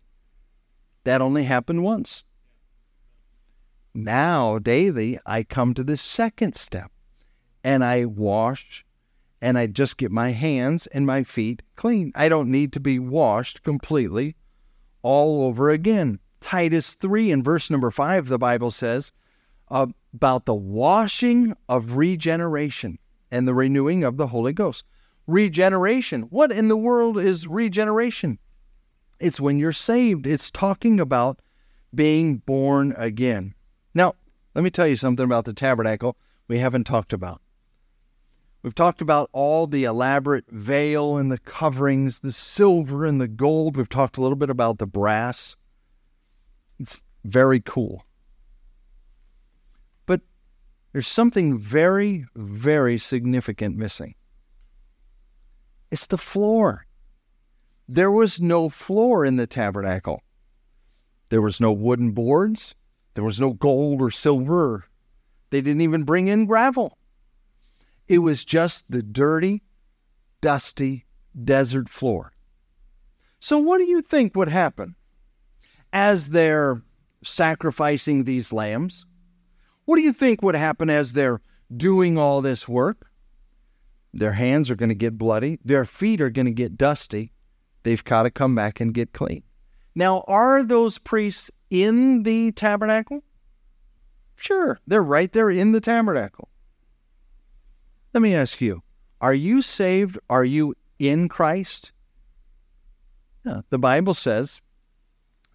That 1.03 1.21
only 1.21 1.43
happened 1.43 1.83
once. 1.83 2.23
Now, 3.93 4.57
daily, 4.57 5.19
I 5.23 5.43
come 5.43 5.75
to 5.75 5.83
the 5.83 5.95
second 5.95 6.55
step 6.55 6.91
and 7.63 7.83
I 7.83 8.05
wash 8.05 8.83
and 9.39 9.55
I 9.55 9.67
just 9.67 9.97
get 9.97 10.11
my 10.11 10.31
hands 10.31 10.87
and 10.87 11.05
my 11.05 11.21
feet 11.21 11.61
clean. 11.75 12.11
I 12.15 12.27
don't 12.27 12.49
need 12.49 12.73
to 12.73 12.79
be 12.79 12.97
washed 12.97 13.61
completely 13.61 14.35
all 15.03 15.43
over 15.43 15.69
again. 15.69 16.17
Titus 16.41 16.95
3 16.95 17.31
and 17.31 17.43
verse 17.43 17.69
number 17.69 17.91
5, 17.91 18.27
the 18.27 18.37
Bible 18.37 18.71
says 18.71 19.13
uh, 19.69 19.87
about 20.13 20.45
the 20.45 20.53
washing 20.53 21.55
of 21.69 21.95
regeneration 21.95 22.99
and 23.31 23.47
the 23.47 23.53
renewing 23.53 24.03
of 24.03 24.17
the 24.17 24.27
Holy 24.27 24.51
Ghost. 24.51 24.83
Regeneration. 25.27 26.23
What 26.23 26.51
in 26.51 26.67
the 26.67 26.75
world 26.75 27.17
is 27.17 27.47
regeneration? 27.47 28.39
It's 29.19 29.39
when 29.39 29.57
you're 29.57 29.71
saved. 29.71 30.27
It's 30.27 30.51
talking 30.51 30.99
about 30.99 31.41
being 31.93 32.37
born 32.37 32.93
again. 32.97 33.53
Now, 33.93 34.15
let 34.55 34.63
me 34.63 34.69
tell 34.69 34.87
you 34.87 34.97
something 34.97 35.23
about 35.23 35.45
the 35.45 35.53
tabernacle 35.53 36.17
we 36.47 36.57
haven't 36.57 36.85
talked 36.85 37.13
about. 37.13 37.41
We've 38.63 38.75
talked 38.75 39.01
about 39.01 39.29
all 39.31 39.65
the 39.65 39.85
elaborate 39.85 40.45
veil 40.49 41.17
and 41.17 41.31
the 41.31 41.39
coverings, 41.39 42.19
the 42.19 42.31
silver 42.31 43.05
and 43.05 43.19
the 43.19 43.27
gold. 43.27 43.77
We've 43.77 43.89
talked 43.89 44.17
a 44.17 44.21
little 44.21 44.35
bit 44.35 44.49
about 44.49 44.77
the 44.77 44.85
brass. 44.85 45.55
It's 46.81 47.03
very 47.23 47.59
cool. 47.59 48.07
But 50.07 50.21
there's 50.91 51.07
something 51.07 51.59
very, 51.59 52.25
very 52.35 52.97
significant 52.97 53.77
missing. 53.77 54.15
It's 55.91 56.07
the 56.07 56.17
floor. 56.17 56.87
There 57.87 58.09
was 58.09 58.41
no 58.41 58.67
floor 58.67 59.23
in 59.23 59.35
the 59.35 59.45
tabernacle. 59.45 60.23
There 61.29 61.41
was 61.41 61.61
no 61.61 61.71
wooden 61.71 62.13
boards. 62.13 62.73
There 63.13 63.23
was 63.23 63.39
no 63.39 63.53
gold 63.53 64.01
or 64.01 64.09
silver. 64.09 64.85
They 65.51 65.61
didn't 65.61 65.81
even 65.81 66.03
bring 66.03 66.29
in 66.29 66.47
gravel. 66.47 66.97
It 68.07 68.19
was 68.19 68.43
just 68.43 68.85
the 68.89 69.03
dirty, 69.03 69.61
dusty 70.41 71.05
desert 71.43 71.89
floor. 71.89 72.31
So, 73.39 73.59
what 73.59 73.77
do 73.77 73.83
you 73.83 74.01
think 74.01 74.35
would 74.35 74.49
happen 74.49 74.95
as 75.93 76.29
they're 76.29 76.81
sacrificing 77.23 78.23
these 78.23 78.53
lambs? 78.53 79.05
What 79.85 79.95
do 79.97 80.01
you 80.01 80.13
think 80.13 80.41
would 80.41 80.55
happen 80.55 80.89
as 80.89 81.13
they're 81.13 81.41
doing 81.75 82.17
all 82.17 82.41
this 82.41 82.67
work? 82.67 83.07
Their 84.13 84.33
hands 84.33 84.69
are 84.69 84.75
going 84.75 84.89
to 84.89 84.95
get 84.95 85.17
bloody, 85.17 85.59
their 85.63 85.85
feet 85.85 86.21
are 86.21 86.29
going 86.29 86.45
to 86.45 86.51
get 86.51 86.77
dusty. 86.77 87.31
They've 87.83 88.03
got 88.03 88.23
to 88.23 88.31
come 88.31 88.53
back 88.53 88.79
and 88.79 88.93
get 88.93 89.13
clean. 89.13 89.43
Now, 89.95 90.23
are 90.27 90.63
those 90.63 90.97
priests 90.97 91.49
in 91.69 92.23
the 92.23 92.51
tabernacle? 92.51 93.23
Sure, 94.35 94.79
they're 94.87 95.03
right 95.03 95.31
there 95.31 95.49
in 95.49 95.71
the 95.71 95.81
tabernacle. 95.81 96.49
Let 98.13 98.21
me 98.21 98.35
ask 98.35 98.59
you 98.61 98.83
are 99.21 99.33
you 99.33 99.61
saved? 99.61 100.17
Are 100.29 100.43
you 100.43 100.75
in 100.99 101.29
Christ? 101.29 101.91
Yeah, 103.45 103.61
the 103.69 103.79
Bible 103.79 104.13
says 104.13 104.61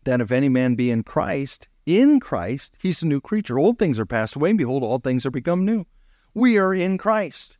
that 0.07 0.21
if 0.21 0.33
any 0.33 0.49
man 0.49 0.75
be 0.75 0.90
in 0.90 1.03
Christ, 1.03 1.69
in 1.85 2.21
Christ, 2.21 2.75
he's 2.81 3.03
a 3.03 3.07
new 3.07 3.21
creature. 3.21 3.59
Old 3.59 3.79
things 3.79 3.99
are 3.99 4.07
passed 4.07 4.37
away, 4.37 4.51
and 4.51 4.59
behold, 4.59 4.83
all 4.83 4.99
things 4.99 5.27
are 5.27 5.31
become 5.31 5.64
new. 5.64 5.85
We 6.33 6.57
are 6.59 6.73
in 6.73 6.97
Christ. 6.97 7.59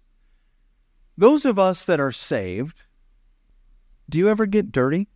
Those 1.19 1.45
of 1.45 1.59
us 1.59 1.85
that 1.85 2.01
are 2.01 2.13
saved, 2.13 2.83
do 4.09 4.17
you 4.19 4.29
ever 4.29 4.47
get 4.47 4.73
dirty? 4.73 5.09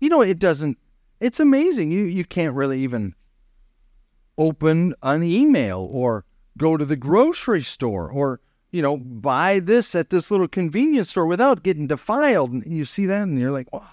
You 0.00 0.08
know, 0.08 0.22
it 0.22 0.38
doesn't 0.38 0.78
it's 1.20 1.38
amazing. 1.38 1.90
You 1.90 2.04
you 2.04 2.24
can't 2.24 2.54
really 2.54 2.80
even 2.80 3.14
open 4.38 4.94
an 5.02 5.22
email 5.22 5.86
or 5.90 6.24
go 6.56 6.76
to 6.76 6.84
the 6.84 6.96
grocery 6.96 7.62
store 7.62 8.10
or 8.10 8.40
you 8.70 8.80
know 8.80 8.96
buy 8.96 9.60
this 9.60 9.94
at 9.94 10.08
this 10.08 10.30
little 10.30 10.48
convenience 10.48 11.10
store 11.10 11.26
without 11.26 11.62
getting 11.62 11.86
defiled. 11.86 12.52
And 12.52 12.64
you 12.66 12.86
see 12.86 13.06
that, 13.06 13.22
and 13.22 13.38
you're 13.38 13.50
like, 13.50 13.70
wow. 13.72 13.86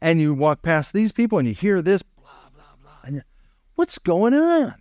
And 0.00 0.20
you 0.20 0.34
walk 0.34 0.62
past 0.62 0.92
these 0.92 1.12
people, 1.12 1.38
and 1.38 1.46
you 1.46 1.54
hear 1.54 1.82
this, 1.82 2.02
blah 2.02 2.50
blah 2.54 2.62
blah. 2.82 2.98
And 3.04 3.22
what's 3.74 3.98
going 3.98 4.34
on? 4.34 4.74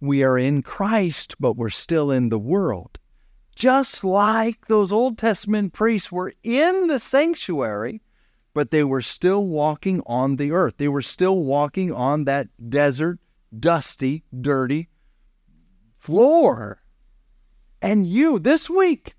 We 0.00 0.22
are 0.22 0.36
in 0.36 0.62
Christ, 0.62 1.36
but 1.40 1.56
we're 1.56 1.70
still 1.70 2.10
in 2.10 2.28
the 2.28 2.38
world. 2.38 2.98
Just 3.56 4.02
like 4.02 4.66
those 4.66 4.90
Old 4.90 5.16
Testament 5.16 5.72
priests 5.72 6.10
were 6.10 6.34
in 6.42 6.88
the 6.88 6.98
sanctuary, 6.98 8.02
but 8.52 8.70
they 8.70 8.84
were 8.84 9.02
still 9.02 9.46
walking 9.46 10.02
on 10.06 10.36
the 10.36 10.50
earth. 10.50 10.74
They 10.76 10.88
were 10.88 11.02
still 11.02 11.42
walking 11.42 11.92
on 11.92 12.24
that 12.24 12.48
desert, 12.68 13.18
dusty, 13.58 14.24
dirty 14.40 14.88
floor. 15.98 16.82
And 17.80 18.06
you, 18.06 18.38
this 18.38 18.68
week, 18.68 19.14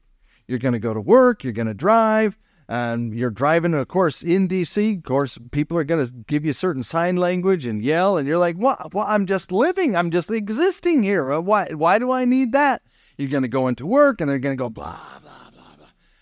you're 0.48 0.60
going 0.60 0.74
to 0.74 0.80
go 0.80 0.94
to 0.94 1.02
work, 1.02 1.44
you're 1.44 1.54
going 1.54 1.68
to 1.68 1.74
drive, 1.74 2.38
and 2.68 3.14
you're 3.14 3.30
driving, 3.30 3.74
of 3.74 3.88
course, 3.88 4.24
in 4.24 4.48
DC. 4.48 4.98
Of 4.98 5.04
course, 5.04 5.38
people 5.52 5.78
are 5.78 5.84
going 5.84 6.06
to 6.06 6.12
give 6.28 6.46
you 6.46 6.54
certain 6.54 6.84
sign 6.84 7.16
language 7.18 7.66
and 7.66 7.84
yell, 7.84 8.18
and 8.18 8.28
you're 8.28 8.38
like, 8.38 8.56
"What? 8.56 8.94
Well, 8.94 9.06
I'm 9.08 9.26
just 9.26 9.52
living. 9.52 9.96
I'm 9.96 10.12
just 10.12 10.32
existing 10.32 11.04
here. 11.04 11.32
Uh, 11.32 11.42
why? 11.42 11.68
Why 11.74 12.00
do 12.00 12.12
I 12.12 12.26
need 12.26 12.52
that?" 12.54 12.82
You're 13.18 13.30
going 13.30 13.44
to 13.44 13.50
go 13.50 13.68
into 13.68 13.86
work, 13.86 14.20
and 14.20 14.30
they're 14.30 14.40
going 14.40 14.58
to 14.58 14.62
go 14.62 14.70
blah 14.70 14.98
blah 15.22 15.32
blah 15.52 15.56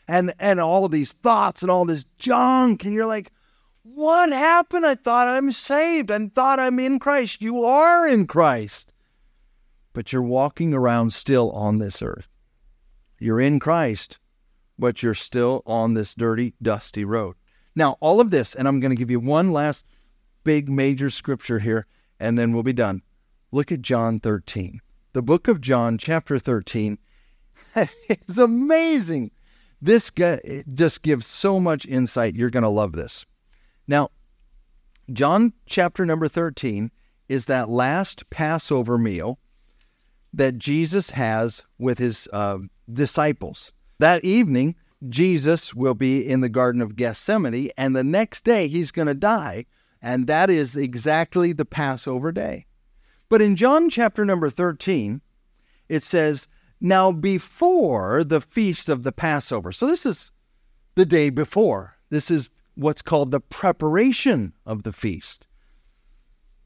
and 0.08 0.34
and 0.40 0.60
all 0.60 0.86
of 0.86 0.92
these 0.92 1.12
thoughts 1.12 1.62
and 1.62 1.72
all 1.72 1.86
this 1.86 2.06
junk 2.18 2.84
and 2.84 2.94
you're 2.94 3.06
like 3.06 3.32
what 3.84 4.30
happened 4.30 4.86
i 4.86 4.96
thought 4.96 5.28
i'm 5.28 5.52
saved 5.52 6.12
i 6.12 6.28
thought 6.36 6.60
i'm 6.60 6.80
in 6.80 7.00
christ 7.00 7.42
you 7.42 7.64
are 7.64 8.08
in 8.08 8.28
christ 8.28 8.92
but 9.94 10.12
you're 10.12 10.22
walking 10.22 10.74
around 10.74 11.14
still 11.14 11.52
on 11.52 11.78
this 11.78 12.02
earth 12.02 12.30
you're 13.20 13.42
in 13.42 13.60
christ 13.60 14.18
but 14.84 15.02
you're 15.02 15.14
still 15.14 15.64
on 15.66 15.94
this 15.94 16.14
dirty 16.14 16.54
dusty 16.62 17.06
road 17.06 17.36
now 17.74 17.96
all 18.02 18.20
of 18.20 18.30
this 18.30 18.54
and 18.54 18.68
i'm 18.68 18.80
going 18.82 18.92
to 18.92 19.00
give 19.00 19.10
you 19.10 19.20
one 19.20 19.54
last 19.54 19.86
big 20.44 20.68
major 20.68 21.10
scripture 21.10 21.60
here 21.60 21.88
and 22.20 22.38
then 22.38 22.52
we'll 22.52 22.64
be 22.64 22.74
done 22.74 23.02
look 23.52 23.72
at 23.72 23.82
john 23.82 24.20
13 24.20 24.82
the 25.14 25.22
book 25.22 25.48
of 25.48 25.62
john 25.62 25.98
chapter 25.98 26.38
13 26.38 26.98
is 28.28 28.38
amazing 28.38 29.32
this 29.84 30.10
guy 30.12 30.64
just 30.74 31.02
gives 31.02 31.28
so 31.28 31.60
much 31.60 31.86
insight. 31.86 32.36
You're 32.36 32.50
going 32.50 32.64
to 32.64 32.70
love 32.70 32.94
this. 32.94 33.26
Now, 33.86 34.12
John 35.12 35.52
chapter 35.66 36.06
number 36.06 36.30
13 36.30 36.90
is 37.28 37.48
that 37.48 37.68
last 37.68 38.30
Passover 38.30 38.98
meal 38.98 39.40
that 40.32 40.58
Jesus 40.58 41.10
has 41.10 41.66
with 41.78 41.98
his 41.98 42.30
uh, 42.32 42.60
disciples. 42.92 43.74
That 44.00 44.24
evening, 44.24 44.76
Jesus 45.10 45.74
will 45.74 45.94
be 45.94 46.28
in 46.28 46.42
the 46.42 46.50
Garden 46.50 46.82
of 46.82 46.96
Gethsemane, 46.96 47.72
and 47.78 47.96
the 47.96 48.04
next 48.04 48.44
day 48.44 48.68
he's 48.68 48.92
going 48.92 49.08
to 49.08 49.14
die, 49.14 49.66
and 50.02 50.28
that 50.28 50.50
is 50.50 50.76
exactly 50.76 51.54
the 51.54 51.66
Passover 51.66 52.32
day. 52.32 52.66
But 53.30 53.42
in 53.42 53.56
John 53.56 53.90
chapter 53.90 54.26
number 54.26 54.50
13, 54.50 55.22
it 55.90 56.04
says, 56.04 56.48
Now 56.80 57.12
before 57.12 58.24
the 58.24 58.42
feast 58.42 58.90
of 58.90 59.04
the 59.04 59.12
Passover. 59.12 59.72
So 59.72 59.88
this 59.88 60.06
is 60.06 60.32
the 60.96 61.06
day 61.06 61.30
before. 61.30 61.98
This 62.10 62.30
is 62.30 62.50
what's 62.76 63.02
called 63.02 63.32
the 63.32 63.40
preparation 63.40 64.54
of 64.66 64.84
the 64.84 64.92
feast. 64.92 65.48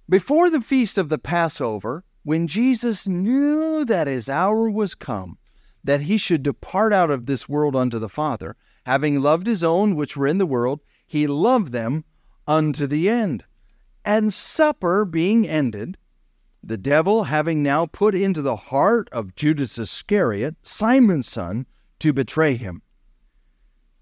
Before 0.09 0.49
the 0.49 0.61
feast 0.61 0.97
of 0.97 1.09
the 1.09 1.17
Passover, 1.17 2.03
when 2.23 2.47
Jesus 2.47 3.07
knew 3.07 3.85
that 3.85 4.07
his 4.07 4.29
hour 4.29 4.69
was 4.69 4.95
come, 4.95 5.37
that 5.83 6.01
he 6.01 6.17
should 6.17 6.43
depart 6.43 6.93
out 6.93 7.11
of 7.11 7.25
this 7.25 7.47
world 7.47 7.75
unto 7.75 7.99
the 7.99 8.09
Father, 8.09 8.55
having 8.85 9.21
loved 9.21 9.47
his 9.47 9.63
own 9.63 9.95
which 9.95 10.17
were 10.17 10.27
in 10.27 10.37
the 10.37 10.45
world, 10.45 10.81
he 11.05 11.27
loved 11.27 11.71
them 11.71 12.03
unto 12.47 12.87
the 12.87 13.09
end. 13.09 13.43
And 14.03 14.33
supper 14.33 15.05
being 15.05 15.47
ended, 15.47 15.97
the 16.63 16.77
devil 16.77 17.25
having 17.25 17.61
now 17.63 17.85
put 17.85 18.15
into 18.15 18.41
the 18.41 18.55
heart 18.55 19.09
of 19.11 19.35
Judas 19.35 19.77
Iscariot, 19.77 20.55
Simon's 20.63 21.27
son, 21.27 21.65
to 21.99 22.13
betray 22.13 22.55
him. 22.55 22.81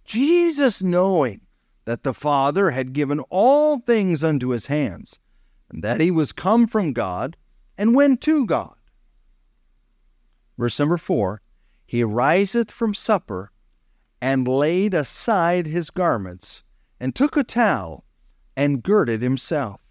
Jesus, 0.04 0.82
knowing 0.82 1.42
that 1.86 2.04
the 2.04 2.14
Father 2.14 2.72
had 2.72 2.94
given 2.94 3.20
all 3.30 3.80
things 3.80 4.24
unto 4.24 4.50
his 4.50 4.68
hands, 4.68 5.20
and 5.70 5.84
that 5.84 6.00
he 6.00 6.12
was 6.12 6.32
come 6.32 6.68
from 6.68 6.94
God 6.94 7.38
and 7.78 7.96
went 7.96 8.22
to 8.22 8.46
God. 8.46 8.76
Verse 10.58 10.80
number 10.80 10.98
four 10.98 11.42
He 11.86 12.04
riseth 12.04 12.72
from 12.72 12.94
supper 12.94 13.52
and 14.22 14.48
laid 14.48 14.94
aside 14.94 15.68
his 15.68 15.90
garments, 15.90 16.64
and 17.00 17.14
took 17.14 17.38
a 17.38 17.44
towel 17.44 18.06
and 18.56 18.82
girded 18.82 19.22
himself. 19.22 19.82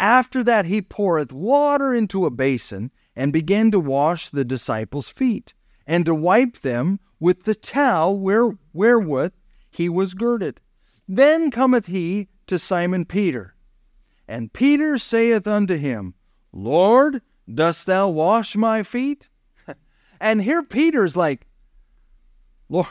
After 0.00 0.42
that, 0.42 0.66
he 0.66 0.82
poureth 0.82 1.32
water 1.32 1.94
into 1.94 2.26
a 2.26 2.30
basin 2.30 2.90
and 3.14 3.32
began 3.32 3.70
to 3.70 3.78
wash 3.78 4.30
the 4.30 4.44
disciples' 4.44 5.08
feet, 5.08 5.54
and 5.86 6.04
to 6.06 6.14
wipe 6.14 6.58
them 6.58 6.98
with 7.20 7.44
the 7.44 7.54
towel 7.54 8.18
where, 8.18 8.50
wherewith 8.72 9.32
he 9.70 9.88
was 9.88 10.14
girded. 10.14 10.60
Then 11.06 11.50
cometh 11.50 11.86
he 11.86 12.28
to 12.48 12.58
Simon 12.58 13.04
Peter. 13.04 13.54
And 14.26 14.52
Peter 14.52 14.98
saith 14.98 15.46
unto 15.46 15.76
him, 15.76 16.14
Lord, 16.52 17.22
dost 17.52 17.86
thou 17.86 18.08
wash 18.08 18.56
my 18.56 18.82
feet? 18.82 19.28
And 20.20 20.42
here 20.42 20.62
Peter's 20.62 21.16
like, 21.16 21.46
Lord, 22.68 22.86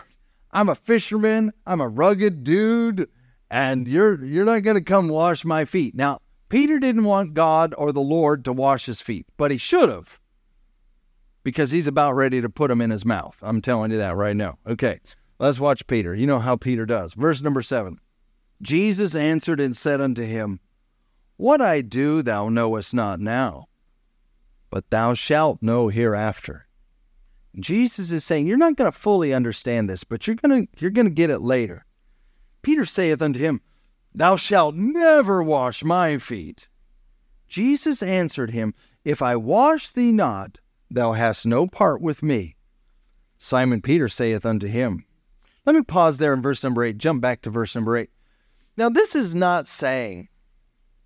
I'm 0.52 0.70
a 0.70 0.76
fisherman, 0.76 1.52
I'm 1.66 1.82
a 1.82 1.88
rugged 1.88 2.44
dude, 2.44 3.10
and 3.50 3.88
you're 3.88 4.24
you're 4.24 4.46
not 4.46 4.64
gonna 4.64 4.82
come 4.82 5.10
wash 5.10 5.44
my 5.44 5.66
feet. 5.66 5.96
Now, 5.96 6.20
Peter 6.50 6.80
didn't 6.80 7.04
want 7.04 7.34
God 7.34 7.74
or 7.78 7.92
the 7.92 8.02
Lord 8.02 8.46
to 8.46 8.54
wash 8.54 8.86
his 8.86 9.02
feet, 9.02 9.26
but 9.38 9.52
he 9.52 9.58
should 9.58 9.90
have. 9.90 10.20
Because 11.44 11.72
he's 11.72 11.88
about 11.88 12.14
ready 12.14 12.42
to 12.42 12.50
put 12.50 12.70
them 12.70 12.82
in 12.82 12.90
his 12.90 13.06
mouth. 13.06 13.38
I'm 13.42 13.62
telling 13.62 13.92
you 13.92 13.98
that 13.98 14.16
right 14.16 14.36
now. 14.36 14.58
Okay, 14.66 15.00
let's 15.38 15.60
watch 15.60 15.86
Peter. 15.88 16.16
You 16.16 16.26
know 16.26 16.40
how 16.40 16.56
Peter 16.56 16.86
does. 16.86 17.14
Verse 17.14 17.42
number 17.42 17.62
seven. 17.62 18.00
Jesus 18.62 19.16
answered 19.16 19.60
and 19.60 19.76
said 19.76 20.00
unto 20.02 20.24
him, 20.24 20.60
What 21.38 21.62
I 21.62 21.82
do 21.82 22.22
thou 22.22 22.50
knowest 22.50 22.94
not 22.94 23.20
now, 23.20 23.68
but 24.70 24.90
thou 24.90 25.14
shalt 25.14 25.62
know 25.62 25.90
hereafter. 25.90 26.68
Jesus 27.60 28.12
is 28.12 28.24
saying, 28.24 28.48
You're 28.48 28.58
not 28.58 28.76
going 28.76 28.92
to 28.92 28.98
fully 28.98 29.34
understand 29.34 29.90
this, 29.90 30.04
but 30.04 30.28
you're 30.28 30.36
going 30.36 30.68
to 30.68 30.80
you're 30.80 30.92
going 30.92 31.08
to 31.08 31.14
get 31.14 31.30
it 31.30 31.40
later. 31.40 31.86
Peter 32.62 32.86
saith 32.86 33.22
unto 33.22 33.40
him, 33.40 33.62
Thou 34.14 34.36
shalt 34.36 34.76
never 34.76 35.44
wash 35.44 35.84
my 35.84 36.18
feet. 36.18 36.68
Jesus 37.48 38.02
answered 38.02 38.52
him, 38.52 38.74
If 39.04 39.22
I 39.22 39.36
wash 39.36 39.92
thee 39.92 40.12
not, 40.12 40.60
thou 40.90 41.14
hast 41.14 41.46
no 41.46 41.68
part 41.68 42.02
with 42.02 42.24
me. 42.24 42.56
Simon 43.38 43.82
Peter 43.82 44.10
saith 44.10 44.46
unto 44.46 44.68
him, 44.68 45.06
Let 45.66 45.76
me 45.76 45.84
pause 45.84 46.18
there 46.18 46.34
in 46.34 46.42
verse 46.42 46.64
number 46.64 46.84
8, 46.84 46.98
jump 46.98 47.22
back 47.22 47.42
to 47.44 47.50
verse 47.50 47.76
number 47.76 47.98
8. 47.98 48.10
Now, 48.78 48.90
this 48.90 49.16
is 49.16 49.34
not 49.34 49.68
saying, 49.68 50.28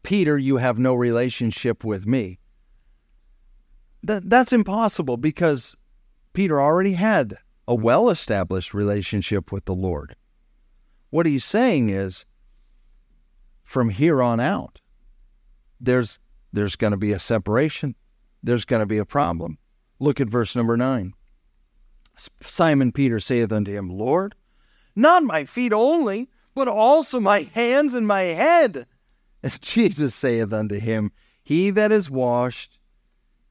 Peter, 0.02 0.38
you 0.38 0.58
have 0.58 0.80
no 0.80 0.94
relationship 0.94 1.84
with 1.84 2.08
me. 2.08 2.40
That, 4.02 4.30
that's 4.30 4.54
impossible 4.54 5.18
because 5.18 5.76
Peter 6.34 6.62
already 6.62 6.94
had 6.94 7.38
a 7.68 7.76
well 7.76 8.10
established 8.10 8.74
relationship 8.74 9.52
with 9.52 9.66
the 9.66 9.76
Lord. 9.76 10.16
What 11.10 11.26
he's 11.26 11.46
saying 11.46 11.90
is, 11.90 12.26
from 13.64 13.90
here 13.90 14.22
on 14.22 14.40
out, 14.40 14.80
there's, 15.80 16.20
there's 16.52 16.76
going 16.76 16.92
to 16.92 16.98
be 16.98 17.12
a 17.12 17.20
separation, 17.20 17.96
there's 18.42 18.66
going 18.66 18.82
to 18.82 18.86
be 18.86 18.98
a 18.98 19.06
problem. 19.06 19.58
Look 20.00 20.20
at 20.20 20.30
verse 20.30 20.56
number 20.56 20.78
9. 20.78 21.14
Simon 22.42 22.92
Peter 22.92 23.20
saith 23.20 23.52
unto 23.52 23.72
him, 23.72 23.90
Lord, 23.90 24.36
not 24.96 25.24
my 25.24 25.46
feet 25.46 25.74
only, 25.74 26.30
but 26.54 26.68
also 26.68 27.20
my 27.20 27.42
hands 27.42 27.94
and 27.94 28.08
my 28.08 28.22
head. 28.22 28.88
And 29.42 29.62
Jesus 29.62 30.16
saith 30.16 30.52
unto 30.52 30.80
him, 30.80 31.12
He 31.44 31.70
that 31.72 31.92
is 31.92 32.10
washed 32.10 32.79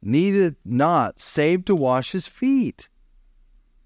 needeth 0.02 0.56
not 0.64 1.20
save 1.20 1.64
to 1.66 1.74
wash 1.74 2.12
his 2.12 2.26
feet, 2.26 2.88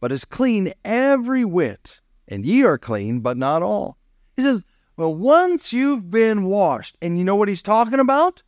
but 0.00 0.12
is 0.12 0.24
clean 0.24 0.72
every 0.84 1.44
whit. 1.44 2.00
And 2.28 2.46
ye 2.46 2.62
are 2.64 2.78
clean, 2.78 3.20
but 3.20 3.36
not 3.36 3.62
all. 3.62 3.98
He 4.36 4.42
says, 4.42 4.64
Well, 4.96 5.14
once 5.14 5.72
you've 5.72 6.10
been 6.10 6.44
washed, 6.44 6.96
and 7.02 7.18
you 7.18 7.24
know 7.24 7.36
what 7.36 7.48
he's 7.48 7.62
talking 7.62 8.00
about? 8.00 8.42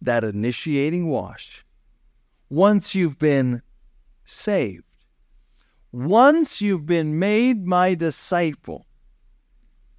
That 0.00 0.24
initiating 0.24 1.08
wash. 1.08 1.64
Once 2.48 2.94
you've 2.94 3.18
been 3.18 3.62
saved, 4.24 4.84
once 5.90 6.60
you've 6.60 6.86
been 6.86 7.18
made 7.18 7.66
my 7.66 7.94
disciple, 7.94 8.86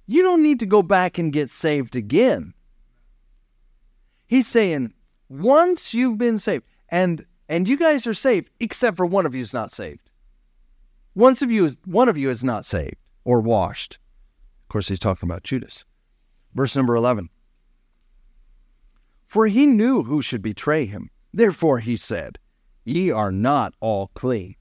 you 0.06 0.22
don't 0.22 0.42
need 0.42 0.60
to 0.60 0.66
go 0.66 0.82
back 0.82 1.18
and 1.18 1.32
get 1.32 1.50
saved 1.50 1.94
again. 1.94 2.54
He's 4.26 4.46
saying, 4.46 4.94
once 5.28 5.92
you've 5.92 6.18
been 6.18 6.38
saved, 6.38 6.64
and 6.90 7.24
and 7.48 7.68
you 7.68 7.76
guys 7.76 8.06
are 8.06 8.14
saved, 8.14 8.50
except 8.60 8.96
for 8.96 9.06
one 9.06 9.26
of 9.26 9.34
you 9.34 9.42
is 9.42 9.54
not 9.54 9.72
saved. 9.72 10.10
Once 11.14 11.42
of 11.42 11.50
you 11.50 11.64
is 11.64 11.78
one 11.84 12.08
of 12.08 12.16
you 12.16 12.30
is 12.30 12.44
not 12.44 12.64
saved 12.64 12.96
or 13.24 13.40
washed. 13.40 13.98
Of 14.64 14.68
course, 14.68 14.88
he's 14.88 14.98
talking 14.98 15.28
about 15.28 15.42
Judas. 15.42 15.84
Verse 16.54 16.76
number 16.76 16.94
eleven. 16.94 17.28
For 19.26 19.46
he 19.46 19.66
knew 19.66 20.02
who 20.02 20.22
should 20.22 20.42
betray 20.42 20.86
him. 20.86 21.10
Therefore 21.32 21.78
he 21.78 21.96
said, 21.96 22.38
Ye 22.84 23.10
are 23.10 23.30
not 23.30 23.74
all 23.80 24.08
clean. 24.14 24.56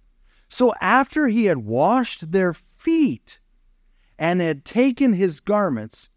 So 0.49 0.73
after 0.82 1.27
he 1.27 1.45
had 1.45 1.59
washed 1.59 2.32
their 2.32 2.53
feet 2.53 3.39
and 4.17 4.41
had 4.41 4.65
taken 4.65 5.13
his 5.13 5.39
garments, 5.39 6.09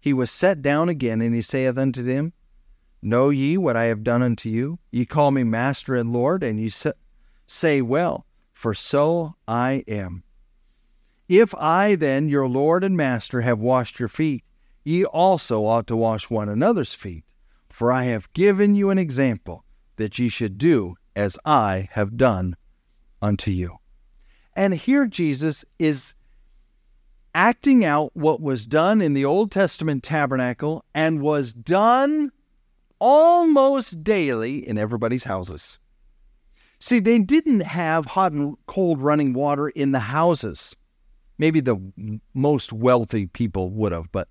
he 0.00 0.12
was 0.12 0.30
set 0.30 0.62
down 0.62 0.88
again, 0.88 1.20
and 1.20 1.34
he 1.34 1.42
saith 1.42 1.78
unto 1.78 2.02
them, 2.02 2.32
Know 3.02 3.30
ye 3.30 3.56
what 3.56 3.76
I 3.76 3.84
have 3.84 4.02
done 4.02 4.22
unto 4.22 4.48
you? 4.48 4.78
Ye 4.90 5.04
call 5.04 5.30
me 5.30 5.44
Master 5.44 5.94
and 5.94 6.12
Lord, 6.12 6.42
and 6.42 6.58
ye 6.58 6.70
say 7.46 7.82
well, 7.82 8.26
for 8.52 8.74
so 8.74 9.36
I 9.46 9.84
am. 9.86 10.24
If 11.28 11.54
I 11.56 11.94
then, 11.94 12.28
your 12.28 12.48
Lord 12.48 12.84
and 12.84 12.96
Master, 12.96 13.40
have 13.42 13.58
washed 13.58 13.98
your 13.98 14.08
feet, 14.08 14.44
ye 14.84 15.04
also 15.04 15.64
ought 15.64 15.86
to 15.88 15.96
wash 15.96 16.30
one 16.30 16.48
another's 16.48 16.94
feet. 16.94 17.24
For 17.68 17.92
I 17.92 18.04
have 18.04 18.32
given 18.32 18.74
you 18.74 18.90
an 18.90 18.98
example, 18.98 19.64
that 19.96 20.18
ye 20.18 20.28
should 20.28 20.56
do 20.56 20.94
as 21.14 21.38
I 21.44 21.88
have 21.92 22.16
done 22.16 22.56
unto 23.20 23.50
you. 23.50 23.76
And 24.54 24.74
here 24.74 25.06
Jesus 25.06 25.64
is 25.78 26.14
acting 27.34 27.84
out 27.84 28.10
what 28.14 28.40
was 28.40 28.66
done 28.66 29.02
in 29.02 29.12
the 29.12 29.24
Old 29.24 29.50
Testament 29.50 30.02
tabernacle 30.02 30.84
and 30.94 31.20
was 31.20 31.52
done 31.52 32.32
almost 32.98 34.02
daily 34.02 34.66
in 34.66 34.78
everybody's 34.78 35.24
houses. 35.24 35.78
See, 36.78 37.00
they 37.00 37.18
didn't 37.18 37.60
have 37.60 38.04
hot 38.06 38.32
and 38.32 38.56
cold 38.66 39.00
running 39.00 39.32
water 39.32 39.68
in 39.68 39.92
the 39.92 40.00
houses. 40.00 40.76
Maybe 41.38 41.60
the 41.60 41.78
most 42.34 42.72
wealthy 42.72 43.26
people 43.26 43.70
would 43.70 43.92
have, 43.92 44.10
but 44.12 44.28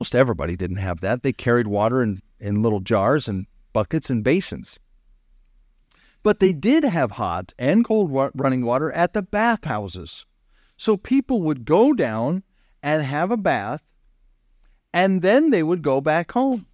most 0.00 0.14
everybody 0.14 0.56
didn't 0.56 0.76
have 0.76 1.00
that. 1.00 1.22
They 1.22 1.32
carried 1.32 1.66
water 1.66 2.02
in, 2.02 2.20
in 2.38 2.62
little 2.62 2.80
jars 2.80 3.28
and 3.28 3.46
buckets 3.72 4.10
and 4.10 4.22
basins. 4.22 4.78
But 6.22 6.40
they 6.40 6.52
did 6.52 6.84
have 6.84 7.12
hot 7.12 7.52
and 7.58 7.84
cold 7.84 8.10
running 8.34 8.64
water 8.64 8.90
at 8.92 9.12
the 9.12 9.22
bathhouses. 9.22 10.26
So 10.76 10.96
people 10.96 11.40
would 11.42 11.64
go 11.64 11.92
down 11.92 12.42
and 12.82 13.02
have 13.02 13.30
a 13.30 13.36
bath, 13.36 13.82
and 14.92 15.22
then 15.22 15.50
they 15.50 15.62
would 15.62 15.82
go 15.82 16.00
back 16.00 16.32
home. 16.32 16.66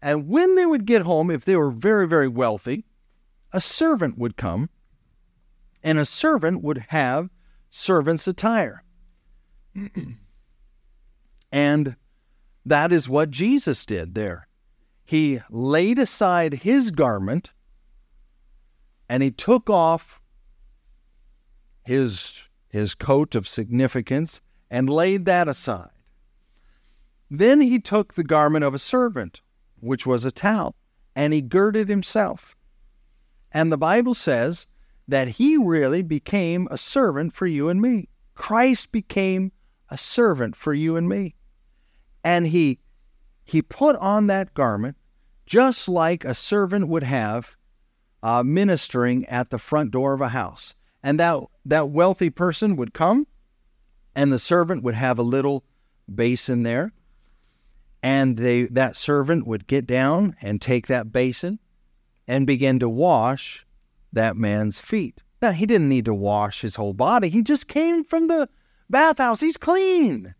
And 0.00 0.28
when 0.28 0.54
they 0.54 0.66
would 0.66 0.86
get 0.86 1.02
home, 1.02 1.30
if 1.30 1.44
they 1.44 1.56
were 1.56 1.70
very, 1.70 2.06
very 2.06 2.28
wealthy, 2.28 2.84
a 3.52 3.60
servant 3.60 4.18
would 4.18 4.36
come, 4.36 4.70
and 5.82 5.98
a 5.98 6.04
servant 6.04 6.62
would 6.62 6.86
have 6.88 7.30
servant's 7.70 8.26
attire. 8.26 8.82
and 11.52 11.96
that 12.64 12.92
is 12.92 13.08
what 13.08 13.30
Jesus 13.30 13.86
did 13.86 14.14
there. 14.14 14.48
He 15.04 15.40
laid 15.48 15.98
aside 15.98 16.54
his 16.54 16.90
garment 16.90 17.52
and 19.08 19.22
he 19.22 19.30
took 19.30 19.70
off 19.70 20.20
his, 21.82 22.48
his 22.68 22.94
coat 22.94 23.34
of 23.34 23.48
significance 23.48 24.42
and 24.70 24.90
laid 24.90 25.24
that 25.24 25.48
aside. 25.48 25.90
Then 27.30 27.62
he 27.62 27.78
took 27.78 28.14
the 28.14 28.24
garment 28.24 28.64
of 28.64 28.74
a 28.74 28.78
servant, 28.78 29.40
which 29.80 30.06
was 30.06 30.24
a 30.24 30.30
towel, 30.30 30.74
and 31.14 31.32
he 31.32 31.40
girded 31.40 31.88
himself. 31.88 32.54
And 33.52 33.72
the 33.72 33.78
Bible 33.78 34.14
says 34.14 34.66
that 35.06 35.28
he 35.28 35.56
really 35.56 36.02
became 36.02 36.68
a 36.70 36.78
servant 36.78 37.34
for 37.34 37.46
you 37.46 37.68
and 37.68 37.80
me. 37.80 38.08
Christ 38.34 38.92
became 38.92 39.52
a 39.88 39.96
servant 39.96 40.54
for 40.54 40.74
you 40.74 40.96
and 40.96 41.08
me. 41.08 41.34
And 42.22 42.48
he 42.48 42.80
he 43.44 43.62
put 43.62 43.96
on 43.96 44.26
that 44.26 44.52
garment 44.52 44.98
just 45.46 45.88
like 45.88 46.24
a 46.24 46.34
servant 46.34 46.86
would 46.86 47.02
have 47.02 47.56
uh, 48.22 48.42
ministering 48.42 49.24
at 49.26 49.48
the 49.48 49.56
front 49.56 49.90
door 49.90 50.12
of 50.12 50.20
a 50.20 50.28
house. 50.28 50.74
And 51.02 51.18
that, 51.18 51.40
that 51.64 51.88
wealthy 51.88 52.28
person 52.28 52.76
would 52.76 52.92
come, 52.92 53.26
and 54.14 54.30
the 54.30 54.38
servant 54.38 54.82
would 54.82 54.94
have 54.94 55.18
a 55.18 55.22
little 55.22 55.64
basin 56.12 56.64
there. 56.64 56.92
And 58.02 58.36
they, 58.36 58.64
that 58.64 58.96
servant 58.96 59.46
would 59.46 59.66
get 59.66 59.86
down 59.86 60.36
and 60.40 60.60
take 60.60 60.86
that 60.86 61.12
basin 61.12 61.58
and 62.26 62.46
begin 62.46 62.78
to 62.78 62.88
wash 62.88 63.66
that 64.12 64.36
man's 64.36 64.78
feet. 64.78 65.22
Now, 65.40 65.52
he 65.52 65.66
didn't 65.66 65.88
need 65.88 66.04
to 66.04 66.14
wash 66.14 66.60
his 66.60 66.76
whole 66.76 66.94
body. 66.94 67.28
He 67.28 67.42
just 67.42 67.68
came 67.68 68.04
from 68.04 68.28
the 68.28 68.48
bathhouse. 68.90 69.40
He's 69.40 69.56
clean. 69.56 70.34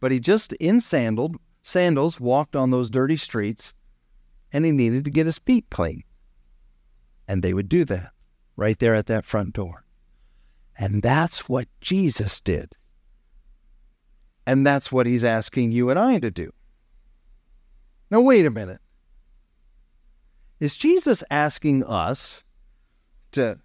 But 0.00 0.10
he 0.10 0.20
just 0.20 0.52
in 0.54 0.80
sandaled, 0.80 1.36
sandals 1.62 2.20
walked 2.20 2.56
on 2.56 2.70
those 2.70 2.90
dirty 2.90 3.16
streets 3.16 3.74
and 4.52 4.64
he 4.64 4.72
needed 4.72 5.04
to 5.04 5.10
get 5.10 5.26
his 5.26 5.38
feet 5.38 5.66
clean. 5.70 6.02
And 7.28 7.42
they 7.42 7.54
would 7.54 7.68
do 7.68 7.84
that 7.86 8.10
right 8.56 8.78
there 8.78 8.94
at 8.94 9.06
that 9.06 9.24
front 9.24 9.54
door. 9.54 9.84
And 10.76 11.02
that's 11.02 11.48
what 11.48 11.68
Jesus 11.80 12.40
did. 12.40 12.74
And 14.46 14.66
that's 14.66 14.90
what 14.90 15.06
he's 15.06 15.24
asking 15.24 15.72
you 15.72 15.90
and 15.90 15.98
I 15.98 16.18
to 16.18 16.30
do. 16.30 16.52
Now, 18.12 18.20
wait 18.20 18.44
a 18.44 18.50
minute. 18.50 18.82
Is 20.60 20.76
Jesus 20.76 21.24
asking 21.30 21.82
us 21.82 22.44
to 23.32 23.58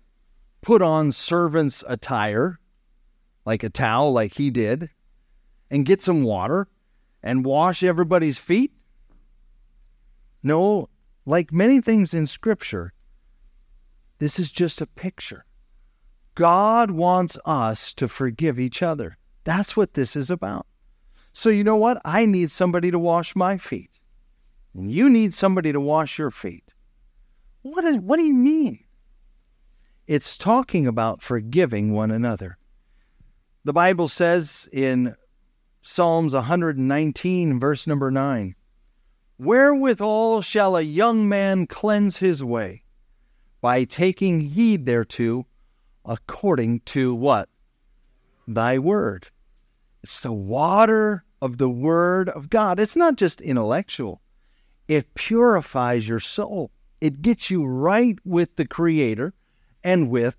put 0.62 0.82
on 0.82 1.12
servant's 1.12 1.84
attire, 1.86 2.58
like 3.46 3.64
a 3.64 3.70
towel, 3.70 4.14
like 4.14 4.36
he 4.36 4.50
did, 4.50 4.90
and 5.70 5.86
get 5.86 6.02
some 6.02 6.24
water 6.24 6.70
and 7.22 7.44
wash 7.44 7.84
everybody's 7.84 8.38
feet? 8.38 8.72
No, 10.42 10.88
like 11.26 11.52
many 11.52 11.82
things 11.82 12.14
in 12.14 12.26
Scripture, 12.26 12.94
this 14.20 14.40
is 14.40 14.50
just 14.50 14.80
a 14.80 14.88
picture. 14.88 15.44
God 16.36 16.92
wants 16.92 17.38
us 17.44 17.94
to 17.96 18.08
forgive 18.08 18.58
each 18.58 18.82
other. 18.82 19.18
That's 19.44 19.76
what 19.76 19.96
this 19.96 20.16
is 20.16 20.30
about. 20.30 20.66
So, 21.34 21.50
you 21.50 21.66
know 21.66 21.76
what? 21.76 22.02
I 22.06 22.26
need 22.26 22.50
somebody 22.50 22.92
to 22.92 22.98
wash 22.98 23.36
my 23.36 23.58
feet. 23.58 23.97
And 24.78 24.92
you 24.92 25.10
need 25.10 25.34
somebody 25.34 25.74
to 25.74 25.82
wash 25.82 26.20
your 26.20 26.30
feet. 26.30 26.64
What, 27.64 27.84
is, 27.84 27.98
what 27.98 28.18
do 28.18 28.24
you 28.24 28.36
mean? 28.36 28.86
It's 30.06 30.38
talking 30.38 30.86
about 30.86 31.22
forgiving 31.22 31.94
one 31.94 32.12
another. 32.12 32.60
The 33.64 33.74
Bible 33.74 34.08
says 34.08 34.70
in 34.72 35.16
Psalms 35.82 36.34
119, 36.34 37.60
verse 37.60 37.88
number 37.88 38.12
9, 38.12 38.56
Wherewithal 39.40 40.44
shall 40.44 40.78
a 40.78 40.82
young 40.82 41.28
man 41.28 41.66
cleanse 41.66 42.18
his 42.18 42.44
way? 42.44 42.84
By 43.62 43.84
taking 43.84 44.42
heed 44.42 44.86
thereto, 44.86 45.48
according 46.06 46.82
to 46.82 47.16
what? 47.16 47.50
Thy 48.48 48.78
word. 48.78 49.30
It's 50.04 50.20
the 50.20 50.32
water 50.32 51.24
of 51.42 51.58
the 51.58 51.70
word 51.70 52.30
of 52.30 52.50
God. 52.52 52.80
It's 52.80 52.96
not 52.96 53.16
just 53.16 53.42
intellectual, 53.42 54.22
it 54.88 55.14
purifies 55.14 56.08
your 56.08 56.20
soul. 56.20 56.72
It 57.02 57.22
gets 57.22 57.52
you 57.52 57.66
right 57.66 58.18
with 58.24 58.56
the 58.56 58.66
Creator 58.66 59.34
and 59.84 60.10
with 60.10 60.38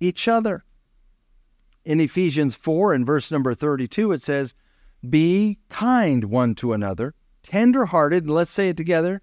each 0.00 0.28
other. 0.28 0.64
In 1.84 2.00
Ephesians 2.00 2.54
4 2.54 2.92
and 2.92 3.06
verse 3.06 3.30
number 3.30 3.54
32, 3.54 4.12
it 4.12 4.22
says, 4.22 4.54
Be 5.08 5.58
kind 5.68 6.24
one 6.24 6.54
to 6.56 6.72
another 6.72 7.14
tenderhearted, 7.46 8.24
and 8.24 8.34
let's 8.34 8.50
say 8.50 8.70
it 8.70 8.76
together, 8.76 9.22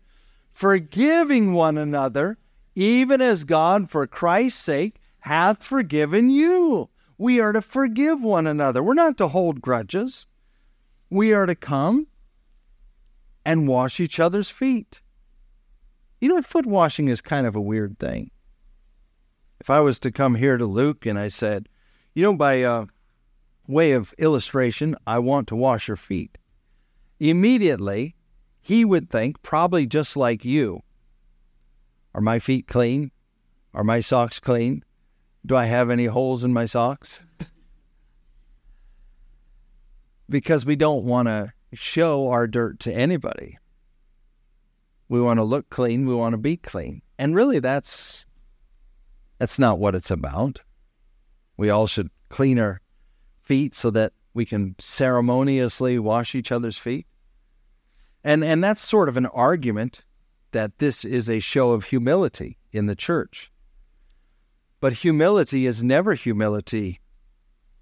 forgiving 0.54 1.54
one 1.54 1.78
another, 1.78 2.38
even 2.76 3.22
as 3.22 3.44
God, 3.44 3.92
for 3.92 4.08
Christ's 4.08 4.62
sake, 4.62 5.00
hath 5.20 5.64
forgiven 5.64 6.30
you. 6.30 6.90
We 7.18 7.40
are 7.40 7.52
to 7.52 7.62
forgive 7.62 8.24
one 8.24 8.48
another. 8.48 8.82
We're 8.82 8.94
not 8.94 9.18
to 9.18 9.28
hold 9.28 9.62
grudges. 9.62 10.26
We 11.10 11.34
are 11.34 11.46
to 11.46 11.56
come 11.56 12.08
and 13.46 13.68
wash 13.68 14.00
each 14.00 14.20
other's 14.20 14.50
feet. 14.50 15.02
You 16.22 16.30
know, 16.30 16.42
foot 16.42 16.66
washing 16.66 17.10
is 17.10 17.22
kind 17.22 17.46
of 17.46 17.56
a 17.56 17.62
weird 17.62 18.00
thing. 18.00 18.32
If 19.60 19.70
I 19.70 19.80
was 19.82 20.00
to 20.00 20.12
come 20.12 20.36
here 20.36 20.58
to 20.58 20.66
Luke 20.66 21.06
and 21.06 21.18
I 21.18 21.30
said, 21.30 21.70
you 22.14 22.24
know, 22.24 22.36
by 22.36 22.64
uh, 22.64 22.86
way 23.68 23.94
of 23.94 24.14
illustration, 24.18 24.96
I 25.08 25.20
want 25.20 25.48
to 25.50 25.56
wash 25.56 25.88
your 25.88 25.98
feet 25.98 26.38
immediately 27.30 28.16
he 28.62 28.86
would 28.86 29.10
think, 29.10 29.42
probably 29.42 29.86
just 29.86 30.16
like 30.16 30.46
you, 30.46 30.82
are 32.14 32.22
my 32.22 32.40
feet 32.40 32.68
clean? 32.68 33.12
Are 33.74 33.84
my 33.84 34.02
socks 34.02 34.40
clean? 34.40 34.84
Do 35.46 35.56
I 35.56 35.66
have 35.66 35.90
any 35.90 36.06
holes 36.06 36.44
in 36.44 36.54
my 36.54 36.66
socks? 36.66 37.22
because 40.30 40.66
we 40.66 40.76
don't 40.76 41.04
want 41.04 41.28
to 41.28 41.52
show 41.74 42.30
our 42.30 42.48
dirt 42.48 42.80
to 42.82 42.94
anybody. 42.94 43.58
We 45.10 45.22
want 45.22 45.38
to 45.38 45.44
look 45.44 45.70
clean, 45.70 46.08
we 46.08 46.16
want 46.16 46.34
to 46.34 46.38
be 46.38 46.58
clean. 46.58 47.02
And 47.18 47.36
really 47.36 47.60
that's 47.60 48.26
that's 49.38 49.60
not 49.60 49.80
what 49.80 49.96
it's 49.96 50.12
about. 50.12 50.62
We 51.58 51.70
all 51.70 51.88
should 51.88 52.10
clean 52.30 52.60
our 52.60 52.82
feet 53.42 53.76
so 53.76 53.90
that 53.92 54.14
we 54.34 54.46
can 54.46 54.76
ceremoniously 54.80 56.00
wash 56.00 56.34
each 56.34 56.52
other's 56.52 56.78
feet. 56.78 57.06
And, 58.24 58.44
and 58.44 58.64
that's 58.64 58.82
sort 58.82 59.10
of 59.10 59.18
an 59.18 59.26
argument 59.28 60.06
that 60.52 60.78
this 60.78 61.04
is 61.04 61.30
a 61.30 61.40
show 61.40 61.72
of 61.72 61.86
humility 61.86 62.58
in 62.72 62.86
the 62.86 62.96
church. 62.96 63.52
But 64.80 64.94
humility 64.94 65.66
is 65.66 65.84
never 65.84 66.14
humility 66.14 67.02